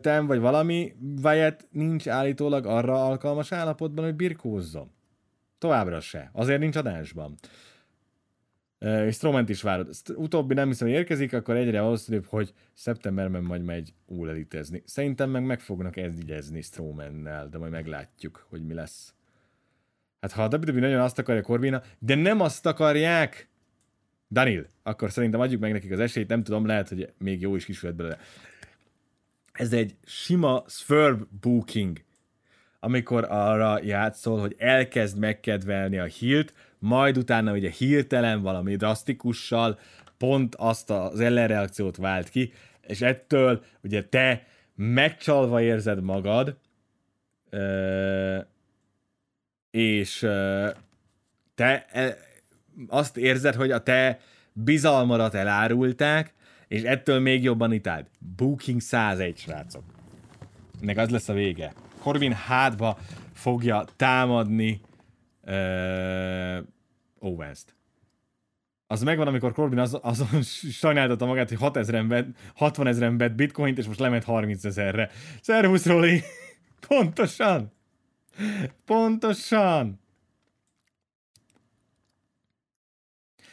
tem, 0.00 0.26
vagy 0.26 0.40
valami. 0.40 0.94
Wyatt 1.22 1.66
nincs 1.70 2.08
állítólag 2.08 2.66
arra 2.66 3.06
alkalmas 3.06 3.52
állapotban, 3.52 4.04
hogy 4.04 4.14
birkózzon. 4.14 4.90
Továbbra 5.58 6.00
se. 6.00 6.30
Azért 6.32 6.60
nincs 6.60 6.76
adásban 6.76 7.34
és 8.78 9.14
Strowman 9.14 9.48
is 9.48 9.62
várod. 9.62 9.90
Utóbbi 10.14 10.54
nem 10.54 10.68
hiszem, 10.68 10.88
hogy 10.88 10.96
érkezik, 10.96 11.32
akkor 11.32 11.56
egyre 11.56 11.80
valószínűbb, 11.80 12.26
hogy 12.26 12.52
szeptemberben 12.72 13.42
majd 13.42 13.62
megy 13.62 13.94
úlelitezni. 14.06 14.82
Szerintem 14.86 15.30
meg 15.30 15.44
meg 15.44 15.60
fognak 15.60 15.96
egyezni 15.96 16.60
Strowmannel, 16.60 17.48
de 17.48 17.58
majd 17.58 17.72
meglátjuk, 17.72 18.46
hogy 18.48 18.66
mi 18.66 18.74
lesz. 18.74 19.14
Hát 20.20 20.32
ha 20.32 20.42
a 20.42 20.56
WWE 20.56 20.80
nagyon 20.80 21.00
azt 21.00 21.18
akarja 21.18 21.42
Corvina, 21.42 21.82
de 21.98 22.14
nem 22.14 22.40
azt 22.40 22.66
akarják, 22.66 23.48
Daniel, 24.30 24.66
akkor 24.82 25.10
szerintem 25.10 25.40
adjuk 25.40 25.60
meg 25.60 25.72
nekik 25.72 25.90
az 25.90 26.00
esélyt, 26.00 26.28
nem 26.28 26.42
tudom, 26.42 26.66
lehet, 26.66 26.88
hogy 26.88 27.12
még 27.18 27.40
jó 27.40 27.56
is 27.56 27.64
kisület 27.64 27.94
belőle. 27.94 28.18
Ez 29.52 29.72
egy 29.72 29.96
sima 30.04 30.64
swerve 30.66 31.24
booking, 31.40 32.00
amikor 32.80 33.26
arra 33.28 33.82
játszol, 33.82 34.40
hogy 34.40 34.54
elkezd 34.58 35.18
megkedvelni 35.18 35.98
a 35.98 36.04
hilt, 36.04 36.52
majd 36.78 37.16
utána 37.16 37.52
ugye 37.52 37.70
hirtelen 37.70 38.42
valami 38.42 38.76
drasztikussal 38.76 39.78
pont 40.18 40.54
azt 40.54 40.90
az 40.90 41.20
ellenreakciót 41.20 41.96
vált 41.96 42.28
ki, 42.28 42.52
és 42.80 43.00
ettől 43.00 43.64
ugye 43.82 44.04
te 44.04 44.46
megcsalva 44.74 45.60
érzed 45.60 46.02
magad, 46.02 46.56
és 49.70 50.18
te 51.54 51.86
e, 51.90 52.16
azt 52.88 53.16
érzed, 53.16 53.54
hogy 53.54 53.70
a 53.70 53.82
te 53.82 54.20
bizalmadat 54.52 55.34
elárulták, 55.34 56.34
és 56.68 56.82
ettől 56.82 57.20
még 57.20 57.42
jobban 57.42 57.72
itáld. 57.72 58.06
Booking 58.36 58.80
101, 58.80 59.38
srácok. 59.38 59.84
Ennek 60.80 60.96
az 60.96 61.10
lesz 61.10 61.28
a 61.28 61.32
vége. 61.32 61.72
Corvin 62.08 62.32
hátba 62.32 62.98
fogja 63.32 63.84
támadni 63.96 64.80
uh, 65.46 66.58
Owens-t. 67.18 67.74
Az 68.86 69.02
megvan, 69.02 69.26
amikor 69.26 69.52
Corbin 69.52 69.78
az, 69.78 69.98
azon 70.02 70.42
sajnáltatta 70.72 71.26
magát, 71.26 71.48
hogy 71.48 71.58
6 71.58 71.76
ezeren 71.76 72.08
bet, 72.08 72.26
60 72.54 72.86
ezeren 72.86 73.16
bet 73.16 73.34
bitcoint, 73.34 73.78
és 73.78 73.86
most 73.86 73.98
lement 73.98 74.24
30 74.24 74.64
ezerre. 74.64 75.10
Szervusz, 75.40 75.86
Roli! 75.86 76.22
Pontosan! 76.88 77.72
Pontosan! 78.84 80.00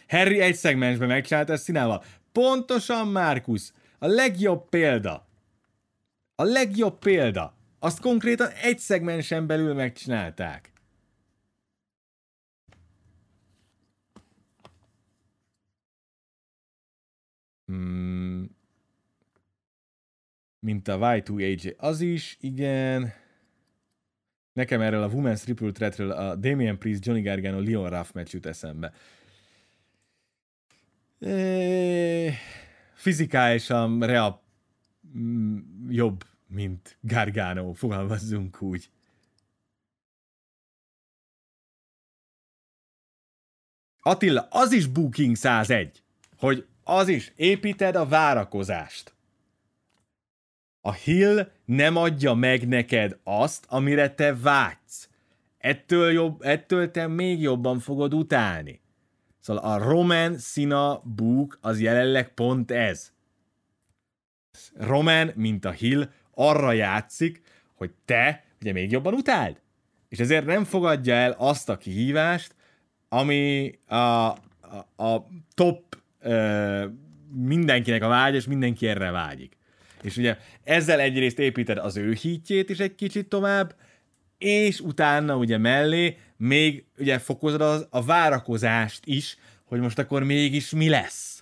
Harry 0.08 0.40
egy 0.40 0.56
szegmensben 0.56 1.08
megcsinálta 1.08 1.54
ezt 1.54 1.64
színával. 1.64 2.04
Pontosan, 2.32 3.08
Márkusz! 3.08 3.74
A 4.00 4.08
legjobb 4.08 4.70
példa. 4.70 5.28
A 6.36 6.44
legjobb 6.44 7.00
példa. 7.00 7.55
Azt 7.86 8.00
konkrétan 8.00 8.50
egy 8.52 8.80
szegmensen 8.80 9.48
belül 9.48 9.74
megcsinálták. 9.74 10.72
Hmm. 17.66 18.50
Mint 20.60 20.88
a 20.88 20.98
Y2AJ. 20.98 21.78
Az 21.78 22.02
is, 22.02 22.38
igen. 22.40 23.14
Nekem 24.54 24.82
erről 24.82 25.04
a 25.04 25.10
Women's 25.10 25.44
Triple 25.44 25.72
Threatről 25.72 26.12
a 26.12 26.36
Damian 26.36 26.80
Priest, 26.80 27.06
Johnny 27.06 27.22
Gargano, 27.22 27.60
Leon 27.60 27.90
Ruff 27.90 28.12
meccs 28.12 28.34
jut 28.34 28.46
eszembe. 28.46 28.94
E... 31.20 32.34
Fizikálisan 32.94 34.00
Rea 34.00 34.44
mm, 35.18 35.58
jobb, 35.90 36.24
mint 36.48 36.98
Gargano, 37.02 37.74
fogalmazzunk 37.74 38.62
úgy. 38.62 38.90
Attila, 44.02 44.48
az 44.50 44.72
is 44.72 44.88
Booking 44.88 45.36
101, 45.36 46.04
hogy 46.38 46.68
az 46.84 47.08
is, 47.08 47.32
építed 47.36 47.96
a 47.96 48.06
várakozást. 48.06 49.14
A 50.82 50.94
Hill 50.94 51.52
nem 51.66 51.96
adja 51.96 52.34
meg 52.34 52.68
neked 52.68 53.20
azt, 53.24 53.66
amire 53.70 54.14
te 54.14 54.36
vágysz. 54.36 55.10
Ettől, 55.58 56.12
jobb, 56.12 56.42
ettől 56.42 56.92
te 56.92 57.08
még 57.08 57.42
jobban 57.42 57.80
fogod 57.80 58.14
utálni. 58.14 58.82
Szóval 59.40 59.64
a 59.64 59.78
Roman 59.78 60.38
Sina 60.38 61.02
Book 61.04 61.58
az 61.62 61.80
jelenleg 61.80 62.34
pont 62.34 62.72
ez. 62.72 63.12
Roman, 64.74 65.32
mint 65.36 65.66
a 65.66 65.72
Hill, 65.72 66.10
arra 66.36 66.72
játszik, 66.72 67.42
hogy 67.74 67.92
te 68.06 68.44
ugye 68.62 68.72
még 68.72 68.92
jobban 68.92 69.14
utáld. 69.14 69.62
És 70.10 70.20
ezért 70.20 70.46
nem 70.46 70.64
fogadja 70.64 71.14
el 71.14 71.36
azt 71.38 71.70
a 71.70 71.78
kihívást, 71.78 72.56
ami 73.10 73.74
a, 73.88 73.96
a, 73.96 74.38
a 74.96 75.28
top 75.54 75.98
ö, 76.20 76.86
mindenkinek 77.34 78.04
a 78.04 78.08
vágy, 78.08 78.36
és 78.36 78.46
mindenki 78.46 78.88
erre 78.88 79.12
vágyik. 79.12 79.58
És 80.02 80.18
ugye 80.18 80.38
ezzel 80.64 81.00
egyrészt 81.00 81.40
építed 81.40 81.78
az 81.78 81.98
ő 81.98 82.14
hítjét 82.14 82.70
is 82.70 82.80
egy 82.80 82.96
kicsit 82.96 83.28
tovább, 83.28 83.76
és 84.38 84.80
utána 84.80 85.36
ugye 85.36 85.58
mellé 85.58 86.18
még 86.38 86.86
ugye 86.98 87.20
fokozod 87.20 87.62
az, 87.62 87.88
a 87.90 88.04
várakozást 88.04 89.06
is, 89.06 89.38
hogy 89.64 89.80
most 89.80 90.00
akkor 90.00 90.24
mégis 90.24 90.70
mi 90.70 90.90
lesz. 90.90 91.35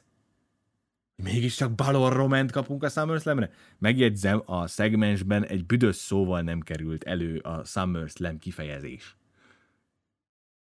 Mégiscsak 1.15 1.76
Balor 1.76 2.14
Roment 2.14 2.52
kapunk 2.52 2.84
a 2.84 2.90
SummerSlamre? 2.90 3.52
Megjegyzem, 3.77 4.41
a 4.45 4.68
szegmensben 4.68 5.45
egy 5.45 5.65
büdös 5.65 5.95
szóval 5.95 6.41
nem 6.41 6.60
került 6.60 7.03
elő 7.03 7.38
a 7.38 7.64
SummerSlam 7.64 8.38
kifejezés. 8.38 9.18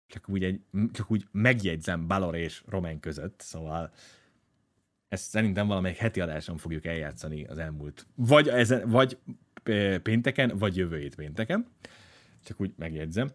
Csak 0.08 0.30
úgy, 0.30 0.44
egy, 0.44 0.62
csak 0.92 1.12
úgy 1.12 1.28
megjegyzem 1.32 2.08
Balor 2.08 2.36
és 2.36 2.64
Roman 2.68 3.00
között, 3.00 3.40
szóval 3.40 3.92
ezt 5.08 5.30
szerintem 5.30 5.68
valamelyik 5.68 5.98
heti 5.98 6.22
adáson 6.22 6.58
fogjuk 6.58 6.86
eljátszani 6.86 7.44
az 7.44 7.58
elmúlt, 7.58 8.08
vagy, 8.16 8.48
ezen, 8.48 8.90
vagy 8.90 9.18
pénteken, 10.04 10.58
vagy 10.58 10.78
jövő 10.78 10.98
hét 10.98 11.16
pénteken. 11.16 11.68
Csak 12.44 12.62
úgy 12.62 12.74
megjegyzem. 12.78 13.32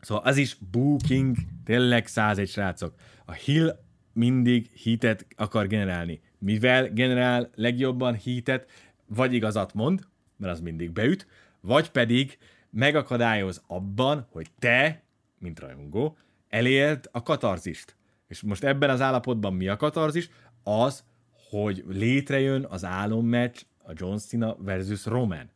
Szóval 0.00 0.24
az 0.24 0.36
is 0.36 0.56
booking, 0.70 1.36
tényleg 1.64 2.06
101 2.06 2.48
srácok. 2.48 2.94
A 3.24 3.32
Hill 3.32 3.78
mindig 4.12 4.66
hitet 4.66 5.26
akar 5.36 5.66
generálni. 5.66 6.20
Mivel 6.44 6.88
generál 6.88 7.50
legjobban 7.54 8.14
hitet, 8.14 8.70
vagy 9.06 9.32
igazat 9.34 9.74
mond, 9.74 10.06
mert 10.36 10.52
az 10.52 10.60
mindig 10.60 10.90
beüt, 10.90 11.26
vagy 11.60 11.90
pedig 11.90 12.38
megakadályoz 12.70 13.62
abban, 13.66 14.26
hogy 14.30 14.46
te, 14.58 15.02
mint 15.38 15.60
rajongó, 15.60 16.16
elért 16.48 17.08
a 17.12 17.22
katarzist. 17.22 17.96
És 18.28 18.42
most 18.42 18.64
ebben 18.64 18.90
az 18.90 19.00
állapotban 19.00 19.54
mi 19.54 19.68
a 19.68 19.76
katarzis? 19.76 20.30
Az, 20.62 21.04
hogy 21.50 21.84
létrejön 21.88 22.64
az 22.64 22.84
álommeccs 22.84 23.60
a 23.78 23.92
John 23.94 24.16
Cena 24.16 24.56
versus 24.58 25.04
Roman. 25.04 25.50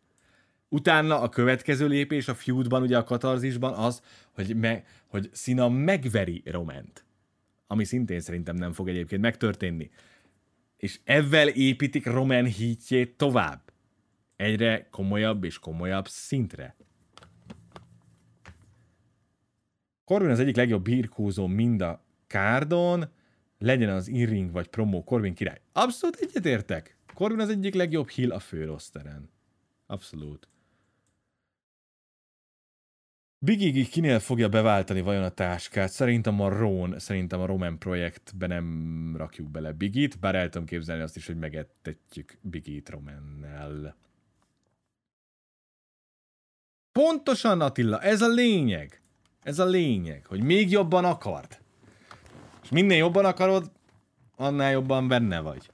Utána 0.69 1.21
a 1.21 1.29
következő 1.29 1.87
lépés 1.87 2.29
a 2.29 2.35
feudban, 2.35 2.83
ugye 2.83 2.97
a 2.97 3.05
katarzisban 3.05 3.73
az, 3.73 4.03
hogy, 4.33 4.57
me, 4.57 4.85
hogy 5.07 5.31
Cena 5.33 5.69
megveri 5.69 6.43
Roment. 6.45 7.05
Ami 7.67 7.85
szintén 7.85 8.21
szerintem 8.21 8.57
nem 8.57 8.73
fog 8.73 8.89
egyébként 8.89 9.23
megtörténni. 9.23 9.91
És 10.79 11.01
ezzel 11.05 11.49
építik 11.49 12.07
Roman 12.07 12.45
hítjét 12.45 13.17
tovább. 13.17 13.73
Egyre 14.37 14.89
komolyabb 14.91 15.45
és 15.45 15.59
komolyabb 15.59 16.09
szintre. 16.09 16.77
Corbin 20.05 20.31
az 20.31 20.39
egyik 20.41 20.57
legjobb 20.57 20.83
birkózó 20.83 21.47
mind 21.47 21.81
a 21.81 22.05
kárdon, 22.27 23.05
legyen 23.59 23.89
az 23.89 24.09
in 24.09 24.51
vagy 24.51 24.69
promo 24.69 25.05
Corbin 25.05 25.35
király. 25.35 25.61
Abszolút 25.73 26.17
egyetértek. 26.17 26.97
Corbin 27.15 27.41
az 27.41 27.49
egyik 27.49 27.75
legjobb 27.75 28.09
hill 28.09 28.33
a 28.33 28.39
főroszteren. 28.39 29.31
Abszolút. 29.87 30.49
Biggie 33.41 33.85
kinél 33.85 34.19
fogja 34.19 34.49
beváltani 34.49 35.01
vajon 35.01 35.23
a 35.23 35.29
táskát? 35.29 35.91
Szerintem 35.91 36.41
a 36.41 36.49
Ron, 36.49 36.99
szerintem 36.99 37.41
a 37.41 37.47
Roman 37.47 37.79
projektbe 37.79 38.47
nem 38.47 39.15
rakjuk 39.17 39.51
bele 39.51 39.73
Bigit, 39.73 40.19
bár 40.19 40.35
el 40.35 40.49
tudom 40.49 40.67
képzelni 40.67 41.03
azt 41.03 41.17
is, 41.17 41.27
hogy 41.27 41.37
megettetjük 41.37 42.39
Bigit 42.41 42.89
Romannel. 42.89 43.97
Pontosan 46.93 47.61
Attila, 47.61 48.01
ez 48.01 48.21
a 48.21 48.29
lényeg. 48.29 49.03
Ez 49.43 49.59
a 49.59 49.67
lényeg, 49.67 50.27
hogy 50.27 50.43
még 50.43 50.71
jobban 50.71 51.05
akart. 51.05 51.63
És 52.63 52.69
minél 52.69 52.97
jobban 52.97 53.25
akarod, 53.25 53.71
annál 54.37 54.71
jobban 54.71 55.09
benne 55.09 55.41
vagy. 55.41 55.71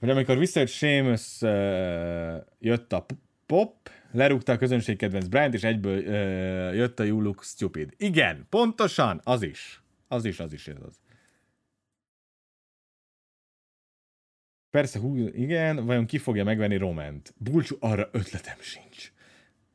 Hogy 0.00 0.10
amikor 0.10 0.38
visszajött 0.38 0.68
Seamus, 0.68 1.40
uh, 1.40 2.36
jött 2.58 2.92
a 2.92 3.06
pop, 3.46 3.90
lerúgta 4.12 4.52
a 4.52 4.58
közönség 4.58 4.96
kedvenc 4.96 5.26
Bryant, 5.26 5.54
és 5.54 5.62
egyből 5.62 5.98
uh, 5.98 6.76
jött 6.76 7.00
a 7.00 7.04
You 7.04 7.20
Look 7.20 7.44
Stupid. 7.44 7.94
Igen, 7.96 8.46
pontosan, 8.48 9.20
az 9.24 9.42
is. 9.42 9.82
Az 10.08 10.24
is, 10.24 10.40
az 10.40 10.52
is 10.52 10.68
ez 10.68 10.76
az. 10.86 11.00
Persze, 14.70 14.98
hú, 14.98 15.16
igen, 15.26 15.84
vajon 15.86 16.06
ki 16.06 16.18
fogja 16.18 16.44
megvenni 16.44 16.76
Roment? 16.76 17.34
Bulcsú, 17.36 17.76
arra 17.80 18.08
ötletem 18.12 18.56
sincs. 18.60 19.12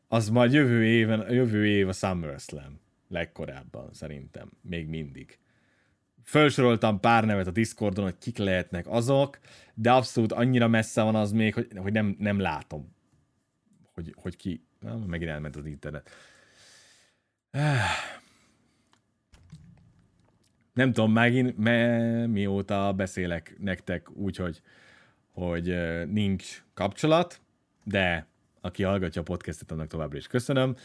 Az 0.08 0.30
majd 0.30 0.54
jövő, 0.54 0.86
éven, 0.86 1.34
jövő 1.34 1.68
év 1.68 1.88
a 1.88 1.94
SummerSlam. 1.94 2.80
Legkorábban, 3.08 3.94
szerintem. 3.94 4.52
Még 4.62 4.88
mindig. 4.88 5.40
Felsoroltam 6.24 7.00
pár 7.00 7.26
nevet 7.26 7.48
a 7.48 7.52
Discordon, 7.52 8.04
hogy 8.04 8.18
kik 8.18 8.38
lehetnek 8.38 8.88
azok, 8.88 9.40
de 9.74 9.92
abszolút 9.92 10.32
annyira 10.32 10.68
messze 10.68 11.02
van 11.02 11.16
az 11.16 11.32
még, 11.32 11.54
hogy, 11.54 11.68
hogy 11.76 11.92
nem, 11.92 12.16
nem 12.20 12.40
látom 12.40 12.97
hogy, 13.98 14.14
hogy 14.16 14.36
ki... 14.36 14.64
Na, 14.80 14.98
megint 14.98 15.30
elment 15.30 15.56
az 15.56 15.66
internet. 15.66 16.10
Nem 20.74 20.92
tudom, 20.94 21.12
megint 21.12 21.58
me, 21.58 22.26
mióta 22.26 22.94
beszélek 22.94 23.56
nektek 23.60 24.12
úgy, 24.12 24.36
hogy, 24.36 24.62
hogy 25.32 25.78
nincs 26.08 26.64
kapcsolat, 26.74 27.42
de 27.84 28.28
aki 28.62 28.84
hallgatja 28.84 29.22
a 29.22 29.24
podcastet, 29.24 29.72
annak 29.72 29.88
továbbra 29.88 30.18
is 30.18 30.28
köszönöm. 30.28 30.76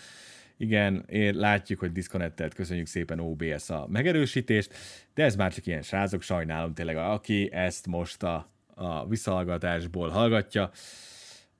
Igen, 0.56 1.05
ér, 1.09 1.34
látjuk, 1.34 1.78
hogy 1.78 1.93
disconnectelt, 1.93 2.55
köszönjük 2.55 2.86
szépen 2.86 3.20
OBS 3.20 3.70
a 3.70 3.86
megerősítést, 3.89 4.74
de 5.14 5.24
ez 5.24 5.36
már 5.36 5.52
csak 5.52 5.66
ilyen 5.66 5.82
srázok, 5.82 6.22
sajnálom 6.22 6.74
tényleg, 6.74 6.97
aki 6.97 7.52
ezt 7.52 7.86
most 7.86 8.22
a, 8.22 8.51
a 8.74 9.06
visszahallgatásból 9.06 10.09
hallgatja 10.09 10.70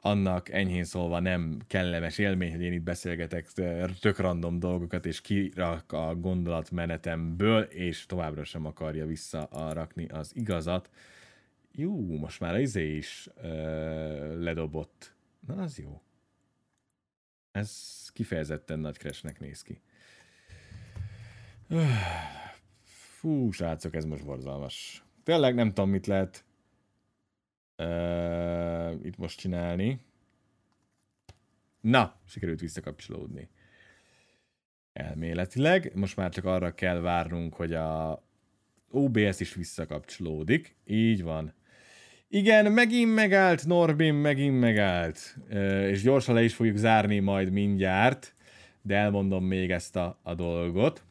annak 0.05 0.49
enyhén 0.49 0.85
szólva 0.85 1.21
nem 1.21 1.59
kellemes 1.67 2.19
élmény, 2.19 2.51
hogy 2.51 2.63
én 2.63 2.73
itt 2.73 2.83
beszélgetek 2.83 3.51
tök 4.01 4.19
random 4.19 4.59
dolgokat, 4.59 5.07
és 5.07 5.21
kirak 5.21 5.93
a 5.93 6.15
gondolatmenetemből, 6.15 7.63
és 7.63 8.07
továbbra 8.07 8.45
sem 8.45 8.67
akarja 8.67 9.07
visszarakni 9.07 10.07
az 10.07 10.37
igazat. 10.37 10.91
Jó, 11.73 12.17
most 12.17 12.41
már 12.41 12.55
az 12.55 12.61
izé 12.61 12.97
is 12.97 13.29
ö, 13.43 14.43
ledobott. 14.43 15.15
Na, 15.47 15.63
az 15.63 15.79
jó. 15.79 16.03
Ez 17.53 18.11
kifejezetten 18.13 18.79
nagy 18.79 18.97
crash 18.97 19.39
néz 19.39 19.63
ki. 19.63 19.81
Fú, 22.85 23.51
srácok, 23.51 23.95
ez 23.95 24.05
most 24.05 24.25
borzalmas. 24.25 25.05
Tényleg 25.23 25.55
nem 25.55 25.69
tudom, 25.69 25.91
mit 25.91 26.07
lehet 26.07 26.45
uh, 27.79 29.05
itt 29.05 29.17
most 29.17 29.39
csinálni. 29.39 30.01
Na, 31.81 32.21
sikerült 32.27 32.61
visszakapcsolódni. 32.61 33.49
Elméletileg. 34.93 35.93
Most 35.95 36.17
már 36.17 36.31
csak 36.31 36.45
arra 36.45 36.75
kell 36.75 37.01
várnunk, 37.01 37.55
hogy 37.55 37.73
a 37.73 38.23
OBS 38.91 39.41
is 39.41 39.55
visszakapcsolódik. 39.55 40.77
Így 40.85 41.23
van. 41.23 41.55
Igen, 42.29 42.73
megint 42.73 43.15
megállt, 43.15 43.67
Norbin 43.67 44.15
megint 44.15 44.61
megállt. 44.61 45.37
És 45.89 46.03
gyorsan 46.03 46.35
le 46.35 46.43
is 46.43 46.55
fogjuk 46.55 46.77
zárni 46.77 47.19
majd 47.19 47.51
mindjárt, 47.51 48.35
de 48.83 48.97
elmondom 48.97 49.45
még 49.45 49.71
ezt 49.71 49.97
a, 49.97 50.19
a 50.23 50.35
dolgot. 50.35 51.05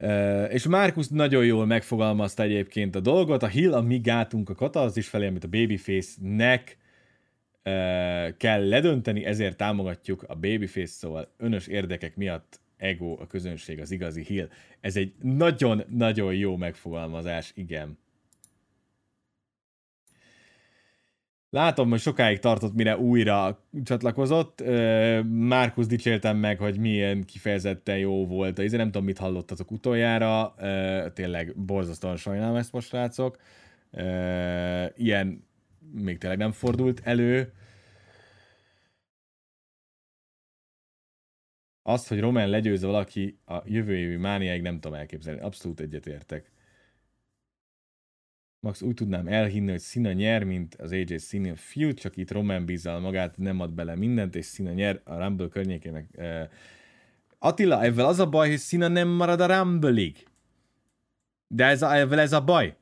Uh, 0.00 0.52
és 0.52 0.66
Markus 0.66 1.08
nagyon 1.08 1.44
jól 1.44 1.66
megfogalmazta 1.66 2.42
egyébként 2.42 2.94
a 2.94 3.00
dolgot, 3.00 3.42
a 3.42 3.46
Hill 3.46 3.74
a 3.74 3.80
mi 3.80 3.98
gátunk 3.98 4.48
a 4.50 4.54
katarzis 4.54 5.08
felé, 5.08 5.26
amit 5.26 5.44
a 5.44 5.48
Babyface-nek 5.48 6.76
uh, 7.64 8.36
kell 8.36 8.68
ledönteni, 8.68 9.24
ezért 9.24 9.56
támogatjuk 9.56 10.22
a 10.22 10.34
Babyface, 10.34 10.92
szóval 10.92 11.34
önös 11.36 11.66
érdekek 11.66 12.16
miatt 12.16 12.60
ego 12.76 13.16
a 13.20 13.26
közönség 13.26 13.80
az 13.80 13.90
igazi 13.90 14.22
Hill. 14.22 14.48
Ez 14.80 14.96
egy 14.96 15.12
nagyon-nagyon 15.22 16.34
jó 16.34 16.56
megfogalmazás, 16.56 17.52
igen. 17.54 17.98
Látom, 21.50 21.90
hogy 21.90 22.00
sokáig 22.00 22.38
tartott, 22.38 22.74
mire 22.74 22.98
újra 22.98 23.64
csatlakozott. 23.84 24.62
Márkusz 25.28 25.86
dicsértem 25.86 26.36
meg, 26.36 26.58
hogy 26.58 26.78
milyen 26.78 27.24
kifejezetten 27.24 27.98
jó 27.98 28.26
volt. 28.26 28.58
Ezért 28.58 28.76
nem 28.76 28.90
tudom, 28.90 29.04
mit 29.04 29.18
hallottatok 29.18 29.70
utoljára. 29.70 30.54
Tényleg 31.12 31.56
borzasztóan 31.56 32.16
sajnálom 32.16 32.56
ezt 32.56 32.72
most, 32.72 32.88
srácok. 32.88 33.38
Ilyen 34.96 35.46
még 35.92 36.18
tényleg 36.18 36.38
nem 36.38 36.52
fordult 36.52 37.00
elő. 37.04 37.52
Azt, 41.82 42.08
hogy 42.08 42.20
Roman 42.20 42.48
legyőzze 42.48 42.86
valaki 42.86 43.38
a 43.44 43.62
jövő 43.64 43.96
évi 43.96 44.16
mániáig 44.16 44.62
nem 44.62 44.80
tudom 44.80 44.98
elképzelni. 44.98 45.40
Abszolút 45.40 45.80
egyetértek. 45.80 46.50
Max 48.60 48.82
úgy 48.82 48.94
tudnám 48.94 49.26
elhinni, 49.26 49.70
hogy 49.70 49.80
Szina 49.80 50.12
nyer, 50.12 50.44
mint 50.44 50.74
az 50.74 50.92
AJ 50.92 51.16
Szina 51.16 51.56
Feud, 51.56 51.94
csak 51.94 52.16
itt 52.16 52.30
Roman 52.30 52.64
bízzal 52.64 53.00
magát, 53.00 53.36
nem 53.36 53.60
ad 53.60 53.70
bele 53.70 53.96
mindent, 53.96 54.34
és 54.34 54.44
Szina 54.44 54.72
nyer 54.72 55.00
a 55.04 55.16
Rumble 55.16 55.48
környékén 55.48 55.92
meg... 55.92 56.06
Uh... 56.16 56.42
Attila, 57.38 57.82
ezzel 57.82 58.06
az 58.06 58.18
a 58.18 58.28
baj, 58.28 58.48
hogy 58.48 58.58
Szina 58.58 58.88
nem 58.88 59.08
marad 59.08 59.40
a 59.40 59.46
Rumble-ig. 59.46 60.26
De 61.46 61.64
ez 61.64 61.82
a, 61.82 61.94
ezzel 61.94 62.20
ez 62.20 62.32
a 62.32 62.44
baj. 62.44 62.76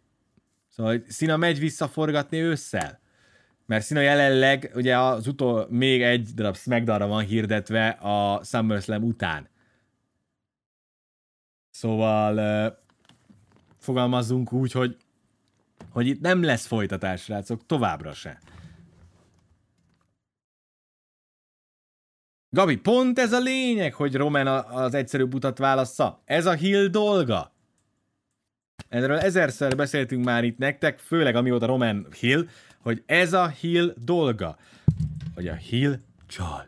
Szóval, 0.69 0.93
hogy 0.93 1.05
Szina 1.09 1.37
megy 1.37 1.59
visszaforgatni 1.59 2.39
ősszel. 2.39 3.01
Mert 3.67 3.85
Szina 3.85 4.01
jelenleg, 4.01 4.71
ugye 4.75 4.99
az 4.99 5.27
utol 5.27 5.67
még 5.71 6.03
egy 6.03 6.29
darab 6.35 6.57
smackdown 6.57 7.09
van 7.09 7.25
hirdetve 7.25 7.89
a 7.89 8.45
SummerSlam 8.45 9.03
után. 9.03 9.49
Szóval 11.71 12.79
fogalmazzunk 13.79 14.53
úgy, 14.53 14.73
hogy 14.73 14.97
hogy 15.91 16.07
itt 16.07 16.21
nem 16.21 16.43
lesz 16.43 16.67
folytatás, 16.67 17.23
srácok, 17.23 17.67
továbbra 17.67 18.13
se. 18.13 18.39
Gabi, 22.51 22.77
pont 22.77 23.19
ez 23.19 23.33
a 23.33 23.39
lényeg, 23.39 23.95
hogy 23.95 24.15
Roman 24.15 24.47
az 24.47 24.95
egyszerűbb 24.95 25.35
utat 25.35 25.59
válassza. 25.59 26.23
Ez 26.25 26.47
a 26.47 26.53
Hill 26.53 26.87
dolga. 26.87 27.53
Erről 28.89 29.19
ezerszer 29.19 29.77
beszéltünk 29.77 30.25
már 30.25 30.45
itt 30.45 30.59
nektek, 30.59 30.99
főleg 30.99 31.35
amióta 31.35 31.67
Roman 31.67 32.07
Hill, 32.21 32.49
hogy 32.81 33.03
ez 33.07 33.33
a 33.33 33.49
Hill 33.49 33.95
dolga. 33.99 34.57
Hogy 35.35 35.49
a 35.49 35.55
Hill 35.55 35.99
csal. 36.27 36.67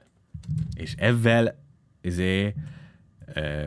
És 0.75 0.95
ezzel 0.97 1.59
izé, 2.01 2.55
e, 3.35 3.67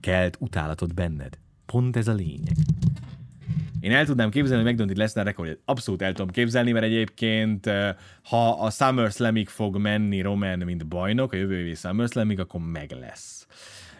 kelt 0.00 0.36
utálatot 0.40 0.94
benned. 0.94 1.38
Pont 1.66 1.96
ez 1.96 2.08
a 2.08 2.12
lényeg. 2.12 2.56
Én 3.80 3.92
el 3.92 4.04
tudnám 4.04 4.30
képzelni, 4.30 4.56
hogy 4.62 4.64
megdönti 4.64 4.96
Lesnar 4.96 5.24
rekordját. 5.24 5.58
Abszolút 5.64 6.02
el 6.02 6.12
tudom 6.12 6.30
képzelni, 6.30 6.72
mert 6.72 6.84
egyébként 6.84 7.70
ha 8.22 8.50
a 8.50 8.70
SummerSlamig 8.70 9.48
fog 9.48 9.76
menni 9.76 10.20
Roman, 10.20 10.58
mint 10.58 10.86
bajnok, 10.86 11.32
a 11.32 11.36
jövő 11.36 11.58
évi 11.58 11.74
SummerSlamig, 11.74 12.40
akkor 12.40 12.60
meg 12.60 12.90
lesz. 12.90 13.46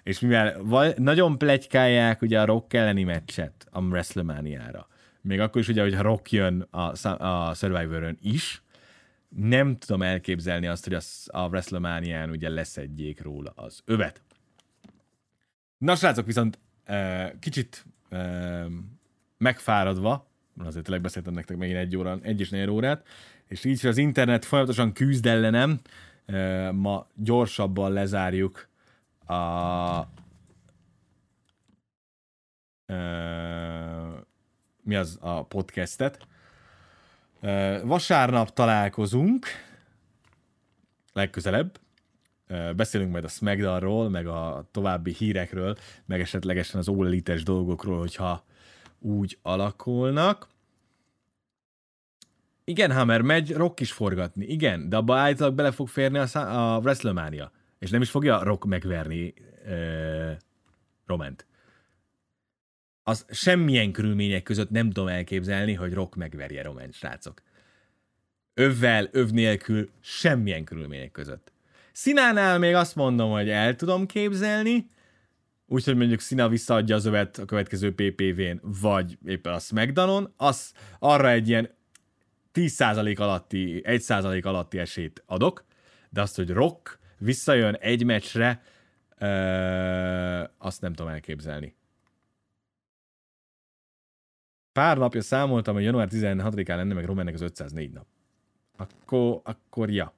És 0.03 0.21
mivel 0.21 0.63
vaj, 0.63 0.95
nagyon 0.97 1.39
plegykálják 1.39 2.23
ugye 2.23 2.41
a 2.41 2.45
Rock 2.45 2.75
elleni 2.75 3.05
meccset 3.05 3.69
a 3.71 3.81
WrestleMania-ra, 3.81 4.89
még 5.21 5.41
akkor 5.41 5.61
is 5.61 5.69
ugye, 5.69 5.83
hogyha 5.83 6.03
Rock 6.03 6.31
jön 6.31 6.61
a, 6.61 7.09
a 7.25 7.55
Survivor-ön 7.55 8.19
is, 8.21 8.63
nem 9.29 9.77
tudom 9.77 10.03
elképzelni 10.03 10.67
azt, 10.67 10.85
hogy 10.85 10.95
a, 10.95 11.01
a 11.39 11.49
WrestleMania-n 11.49 12.31
ugye 12.31 12.49
leszedjék 12.49 13.23
róla 13.23 13.53
az 13.55 13.83
övet. 13.85 14.23
Na 15.79 15.97
srácok, 15.97 16.27
viszont 16.27 16.59
uh, 16.89 17.39
kicsit 17.39 17.85
uh, 18.11 18.65
megfáradva, 19.41 20.27
azért 20.65 20.85
tényleg 20.85 21.03
beszéltem 21.03 21.35
nektek 21.35 21.57
megint 21.57 21.79
egy 21.79 21.97
óra, 21.97 22.19
egy 22.23 22.41
és 22.41 22.51
négy 22.51 22.69
órát, 22.69 23.07
és 23.47 23.65
így, 23.65 23.81
hogy 23.81 23.91
az 23.91 23.97
internet 23.97 24.45
folyamatosan 24.45 24.93
küzd 24.93 25.27
ellenem, 25.27 25.81
ma 26.73 27.07
gyorsabban 27.15 27.93
lezárjuk 27.93 28.69
a 29.27 30.07
mi 34.83 34.95
az 34.95 35.19
a 35.21 35.45
podcastet. 35.45 36.27
Vasárnap 37.83 38.53
találkozunk, 38.53 39.47
legközelebb, 41.13 41.81
beszélünk 42.77 43.11
majd 43.13 43.25
a 43.25 43.29
Smackdownról, 43.29 44.09
meg 44.09 44.27
a 44.27 44.69
további 44.71 45.13
hírekről, 45.13 45.77
meg 46.05 46.21
esetlegesen 46.21 46.81
az 46.81 46.89
all 46.89 47.21
dolgokról, 47.43 47.99
hogyha 47.99 48.49
úgy 49.01 49.39
alakulnak. 49.43 50.49
Igen, 52.65 52.93
Hammer 52.93 53.23
megy 53.23 53.53
Rock 53.53 53.81
is 53.81 53.93
forgatni. 53.93 54.45
Igen, 54.45 54.89
de 54.89 54.97
abba 54.97 55.17
állítólag 55.17 55.55
bele 55.55 55.71
fog 55.71 55.89
férni 55.89 56.19
a, 56.19 56.75
a 56.75 56.79
WrestleMania. 56.79 57.53
És 57.79 57.91
nem 57.91 58.03
is 58.03 58.11
fogja 58.11 58.43
Rock 58.43 58.65
megverni 58.65 59.35
uh, 59.67 60.33
Roment. 61.07 61.47
Az 63.03 63.27
semmilyen 63.31 63.93
körülmények 63.93 64.43
között 64.43 64.71
nem 64.71 64.91
tudom 64.91 65.09
elképzelni, 65.09 65.75
hogy 65.75 65.93
Rock 65.93 66.15
megverje 66.15 66.63
Roment, 66.63 66.95
srácok. 66.95 67.43
Övvel, 68.55 69.09
öv 69.13 69.31
nélkül, 69.31 69.91
semmilyen 70.01 70.65
körülmények 70.65 71.11
között. 71.11 71.53
Színánál 71.93 72.59
még 72.59 72.75
azt 72.75 72.97
mondom, 72.97 73.31
hogy 73.31 73.49
el 73.49 73.77
tudom 73.77 74.07
képzelni, 74.07 74.87
úgyhogy 75.71 75.97
mondjuk 75.97 76.21
Szina 76.21 76.49
visszaadja 76.49 76.97
az 76.97 77.05
övet 77.05 77.39
a 77.39 77.45
következő 77.45 77.95
PPV-n, 77.95 78.61
vagy 78.63 79.19
éppen 79.25 79.53
a 79.53 79.59
Smackdownon, 79.59 80.33
az 80.37 80.73
arra 80.99 81.31
egy 81.31 81.49
ilyen 81.49 81.71
10% 82.55 83.19
alatti, 83.19 83.83
1% 83.85 84.45
alatti 84.45 84.79
esélyt 84.79 85.23
adok, 85.27 85.65
de 86.09 86.21
azt, 86.21 86.37
hogy 86.37 86.51
Rock 86.51 86.99
visszajön 87.19 87.75
egy 87.75 88.05
meccsre, 88.05 88.63
ö, 89.19 89.27
azt 90.59 90.81
nem 90.81 90.93
tudom 90.93 91.13
elképzelni. 91.13 91.75
Pár 94.73 94.99
napja 94.99 95.23
számoltam, 95.23 95.75
hogy 95.75 95.85
január 95.85 96.09
16-án 96.11 96.77
lenne 96.77 96.95
meg 96.95 97.05
Romannek 97.05 97.35
az 97.35 97.41
504 97.41 97.93
nap. 97.93 98.07
Akkor, 98.77 99.41
akkor 99.45 99.91
ja. 99.91 100.15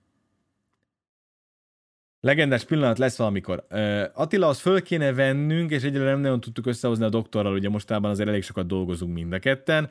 Legendás 2.25 2.65
pillanat 2.65 2.99
lesz 2.99 3.17
valamikor. 3.17 3.65
Uh, 3.71 4.03
Attila, 4.13 4.47
az 4.47 4.61
föl 4.61 4.83
kéne 4.83 5.13
vennünk, 5.13 5.71
és 5.71 5.83
egyelőre 5.83 6.11
nem 6.11 6.21
nagyon 6.21 6.41
tudtuk 6.41 6.67
összehozni 6.67 7.05
a 7.05 7.09
doktorral, 7.09 7.53
ugye 7.53 7.69
mostában 7.69 8.11
azért 8.11 8.29
elég 8.29 8.43
sokat 8.43 8.67
dolgozunk 8.67 9.15
mind 9.15 9.33
a 9.33 9.39
ketten, 9.39 9.89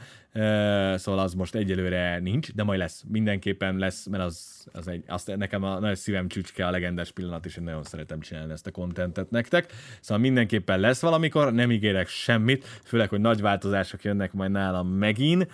szóval 0.97 1.19
az 1.19 1.33
most 1.33 1.55
egyelőre 1.55 2.19
nincs, 2.19 2.53
de 2.53 2.63
majd 2.63 2.79
lesz. 2.79 3.03
Mindenképpen 3.07 3.77
lesz, 3.77 4.05
mert 4.05 4.23
az, 4.23 4.67
az 4.73 4.87
egy, 4.87 5.03
azt 5.07 5.35
nekem 5.35 5.63
a 5.63 5.79
nagy 5.79 5.95
szívem 5.95 6.27
csücske 6.27 6.67
a 6.67 6.71
legendás 6.71 7.11
pillanat, 7.11 7.45
és 7.45 7.57
én 7.57 7.63
nagyon 7.63 7.83
szeretem 7.83 8.19
csinálni 8.19 8.51
ezt 8.51 8.67
a 8.67 8.71
kontentet 8.71 9.29
nektek. 9.29 9.71
Szóval 10.01 10.23
mindenképpen 10.23 10.79
lesz 10.79 11.01
valamikor, 11.01 11.53
nem 11.53 11.71
ígérek 11.71 12.07
semmit, 12.07 12.65
főleg, 12.83 13.09
hogy 13.09 13.21
nagy 13.21 13.41
változások 13.41 14.03
jönnek 14.03 14.33
majd 14.33 14.51
nálam 14.51 14.87
megint, 14.87 15.47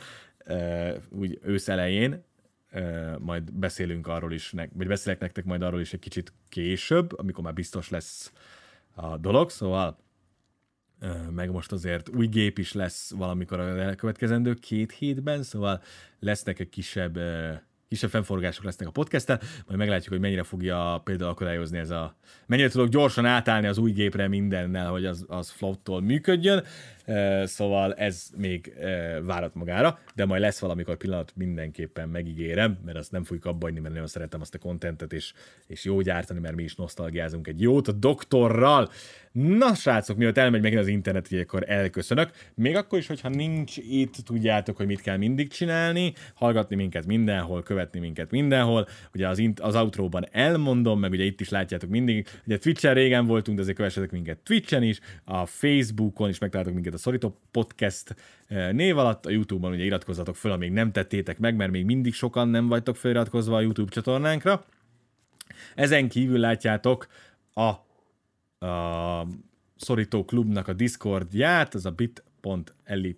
uh, 0.47 0.95
úgy 1.09 1.39
ősz 1.43 1.67
elején, 1.67 2.25
majd 3.19 3.53
beszélünk 3.53 4.07
arról 4.07 4.33
is, 4.33 4.53
vagy 4.73 4.87
beszélek 4.87 5.19
nektek 5.19 5.45
majd 5.45 5.61
arról 5.61 5.81
is 5.81 5.93
egy 5.93 5.99
kicsit 5.99 6.33
később, 6.49 7.19
amikor 7.19 7.43
már 7.43 7.53
biztos 7.53 7.89
lesz 7.89 8.31
a 8.95 9.17
dolog, 9.17 9.49
szóval 9.49 9.97
meg 11.31 11.51
most 11.51 11.71
azért 11.71 12.09
új 12.09 12.27
gép 12.27 12.57
is 12.57 12.73
lesz 12.73 13.11
valamikor 13.11 13.59
a 13.59 13.79
elkövetkezendő 13.79 14.53
két 14.53 14.91
hétben, 14.91 15.43
szóval 15.43 15.81
lesznek 16.19 16.59
egy 16.59 16.69
kisebb 16.69 17.19
kisebb 17.87 18.09
fennforgások 18.09 18.63
lesznek 18.63 18.87
a 18.87 18.91
podcasttel, 18.91 19.39
majd 19.65 19.79
meglátjuk, 19.79 20.09
hogy 20.09 20.19
mennyire 20.19 20.43
fogja 20.43 21.01
például 21.03 21.29
akadályozni 21.29 21.77
ez 21.77 21.89
a... 21.89 22.15
Mennyire 22.45 22.69
tudok 22.69 22.89
gyorsan 22.89 23.25
átállni 23.25 23.67
az 23.67 23.77
új 23.77 23.91
gépre 23.91 24.27
mindennel, 24.27 24.89
hogy 24.89 25.05
az, 25.05 25.25
az 25.27 25.49
flow 25.49 25.99
működjön, 25.99 26.63
szóval 27.43 27.93
ez 27.93 28.29
még 28.37 28.73
várat 29.23 29.55
magára, 29.55 29.99
de 30.15 30.25
majd 30.25 30.41
lesz 30.41 30.59
valamikor 30.59 30.97
pillanat, 30.97 31.33
mindenképpen 31.35 32.09
megígérem, 32.09 32.77
mert 32.85 32.97
azt 32.97 33.11
nem 33.11 33.23
fogjuk 33.23 33.45
abba 33.45 33.71
mert 33.71 33.89
nagyon 33.89 34.07
szeretem 34.07 34.41
azt 34.41 34.55
a 34.55 34.57
kontentet, 34.57 35.13
és, 35.13 35.33
és 35.67 35.85
jó 35.85 36.01
gyártani, 36.01 36.39
mert 36.39 36.55
mi 36.55 36.63
is 36.63 36.75
nosztalgiázunk 36.75 37.47
egy 37.47 37.61
jót 37.61 37.87
a 37.87 37.91
doktorral. 37.91 38.89
Na, 39.31 39.73
srácok, 39.73 40.17
mielőtt 40.17 40.37
elmegy 40.37 40.61
megint 40.61 40.81
az 40.81 40.87
internet, 40.87 41.31
így 41.31 41.39
akkor 41.39 41.63
elköszönök. 41.67 42.31
Még 42.55 42.75
akkor 42.75 42.99
is, 42.99 43.07
hogyha 43.07 43.29
nincs 43.29 43.77
itt, 43.77 44.15
tudjátok, 44.15 44.77
hogy 44.77 44.85
mit 44.85 45.01
kell 45.01 45.17
mindig 45.17 45.49
csinálni, 45.49 46.13
hallgatni 46.33 46.75
minket 46.75 47.05
mindenhol, 47.05 47.63
követni 47.63 47.99
minket 47.99 48.31
mindenhol. 48.31 48.87
Ugye 49.13 49.27
az, 49.27 49.41
az 49.61 49.75
outróban 49.75 50.25
elmondom, 50.31 50.99
meg 50.99 51.11
ugye 51.11 51.23
itt 51.23 51.41
is 51.41 51.49
látjátok 51.49 51.89
mindig, 51.89 52.27
ugye 52.45 52.57
Twitch-en 52.57 52.93
régen 52.93 53.25
voltunk, 53.25 53.57
de 53.57 53.63
azért 53.63 53.77
kövessetek 53.77 54.11
minket 54.11 54.37
Twitch-en 54.37 54.83
is, 54.83 54.99
a 55.23 55.45
Facebookon 55.45 56.29
is 56.29 56.37
megtaláltok 56.37 56.73
minket 56.73 56.93
a 56.97 56.99
Szorító 56.99 57.39
Podcast 57.51 58.15
eh, 58.47 58.71
név 58.71 58.97
alatt, 58.97 59.25
a 59.25 59.29
YouTube-on 59.29 59.71
ugye 59.71 59.83
iratkozzatok 59.83 60.35
föl, 60.35 60.51
amíg 60.51 60.71
nem 60.71 60.91
tettétek 60.91 61.39
meg, 61.39 61.55
mert 61.55 61.71
még 61.71 61.85
mindig 61.85 62.13
sokan 62.13 62.47
nem 62.47 62.67
vagytok 62.67 62.95
feliratkozva 62.95 63.55
a 63.55 63.61
YouTube 63.61 63.91
csatornánkra. 63.91 64.65
Ezen 65.75 66.09
kívül 66.09 66.39
látjátok 66.39 67.07
a 67.53 67.85
a 68.59 69.25
Szorító 69.75 70.25
Klubnak 70.25 70.67
a 70.67 70.73
Discordját, 70.73 71.73
az 71.73 71.85
a 71.85 71.91
bit.ly 71.91 73.13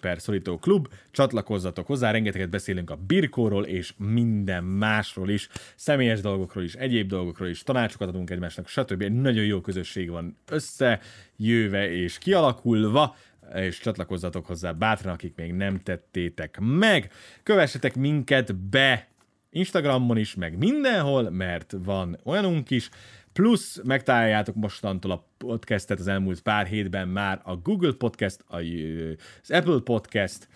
per 0.00 0.20
Szorító 0.20 0.58
Klub. 0.58 0.88
Csatlakozzatok 1.10 1.86
hozzá, 1.86 2.10
rengeteget 2.10 2.50
beszélünk 2.50 2.90
a 2.90 2.98
birkóról 3.06 3.64
és 3.64 3.92
minden 3.96 4.64
másról 4.64 5.30
is, 5.30 5.48
személyes 5.74 6.20
dolgokról 6.20 6.64
is, 6.64 6.74
egyéb 6.74 7.08
dolgokról 7.08 7.48
is, 7.48 7.62
tanácsokat 7.62 8.08
adunk 8.08 8.30
egymásnak, 8.30 8.68
stb. 8.68 9.02
Egy 9.02 9.12
nagyon 9.12 9.44
jó 9.44 9.60
közösség 9.60 10.10
van 10.10 10.36
összejöve 10.48 11.90
és 11.90 12.18
kialakulva, 12.18 13.16
és 13.54 13.78
csatlakozzatok 13.78 14.46
hozzá 14.46 14.72
bátran, 14.72 15.12
akik 15.12 15.34
még 15.36 15.52
nem 15.52 15.80
tettétek 15.82 16.58
meg. 16.60 17.12
Kövessetek 17.42 17.96
minket 17.96 18.56
be 18.56 19.08
Instagramon 19.50 20.16
is, 20.16 20.34
meg 20.34 20.58
mindenhol, 20.58 21.30
mert 21.30 21.74
van 21.84 22.18
olyanunk 22.24 22.70
is, 22.70 22.90
Plusz 23.32 23.80
megtaláljátok 23.84 24.54
mostantól 24.54 25.10
a 25.10 25.26
podcastet 25.38 25.98
az 25.98 26.06
elmúlt 26.06 26.40
pár 26.40 26.66
hétben 26.66 27.08
már 27.08 27.40
a 27.44 27.56
Google 27.56 27.92
Podcast, 27.92 28.44
az 28.46 29.50
Apple 29.50 29.80
Podcast, 29.84 30.48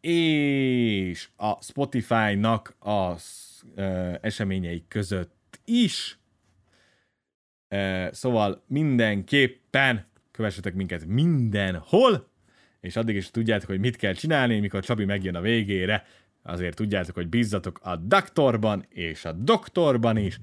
és 0.00 1.28
a 1.36 1.62
Spotify-nak 1.62 2.74
az 2.78 3.24
eseményei 4.20 4.84
között 4.88 5.60
is. 5.64 6.18
Szóval 8.10 8.62
mindenképpen 8.66 10.06
kövessetek 10.30 10.74
minket 10.74 11.06
mindenhol, 11.06 12.28
és 12.80 12.96
addig 12.96 13.16
is 13.16 13.30
tudjátok, 13.30 13.68
hogy 13.68 13.80
mit 13.80 13.96
kell 13.96 14.12
csinálni, 14.12 14.60
mikor 14.60 14.84
Csabi 14.84 15.04
megjön 15.04 15.34
a 15.34 15.40
végére, 15.40 16.04
azért 16.42 16.76
tudjátok, 16.76 17.14
hogy 17.14 17.28
bízzatok 17.28 17.80
a 17.82 17.96
doktorban 17.96 18.84
és 18.88 19.24
a 19.24 19.32
doktorban 19.32 20.16
is, 20.16 20.38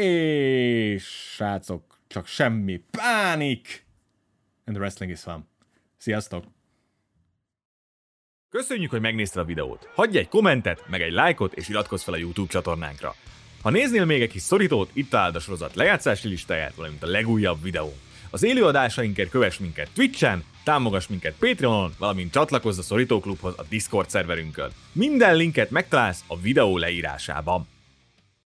és 0.00 1.04
srácok, 1.34 1.98
csak 2.06 2.26
semmi 2.26 2.82
pánik, 2.90 3.86
and 4.64 4.76
the 4.76 4.78
wrestling 4.78 5.12
is 5.12 5.20
fun. 5.20 5.48
Sziasztok! 5.96 6.44
Köszönjük, 8.50 8.90
hogy 8.90 9.00
megnézted 9.00 9.42
a 9.42 9.44
videót. 9.44 9.88
Hagyj 9.94 10.18
egy 10.18 10.28
kommentet, 10.28 10.84
meg 10.88 11.00
egy 11.00 11.12
lájkot, 11.12 11.52
és 11.52 11.68
iratkozz 11.68 12.02
fel 12.02 12.14
a 12.14 12.16
YouTube 12.16 12.50
csatornánkra. 12.50 13.14
Ha 13.62 13.70
néznél 13.70 14.04
még 14.04 14.22
egy 14.22 14.30
kis 14.30 14.42
szorítót, 14.42 14.90
itt 14.92 15.10
találd 15.10 15.34
a 15.34 15.40
sorozat 15.40 15.74
lejátszási 15.74 16.28
listáját, 16.28 16.74
valamint 16.74 17.02
a 17.02 17.06
legújabb 17.06 17.62
videó. 17.62 17.92
Az 18.30 18.42
élőadásainkért 18.42 19.30
kövess 19.30 19.58
minket 19.58 19.90
Twitch-en, 19.94 20.44
támogass 20.64 21.06
minket 21.06 21.34
Patreonon, 21.38 21.94
valamint 21.98 22.32
csatlakozz 22.32 22.78
a 22.78 22.82
Szorítóklubhoz 22.82 23.54
a 23.56 23.64
Discord 23.68 24.10
szerverünkön. 24.10 24.70
Minden 24.92 25.36
linket 25.36 25.70
megtalálsz 25.70 26.24
a 26.26 26.40
videó 26.40 26.78
leírásában. 26.78 27.68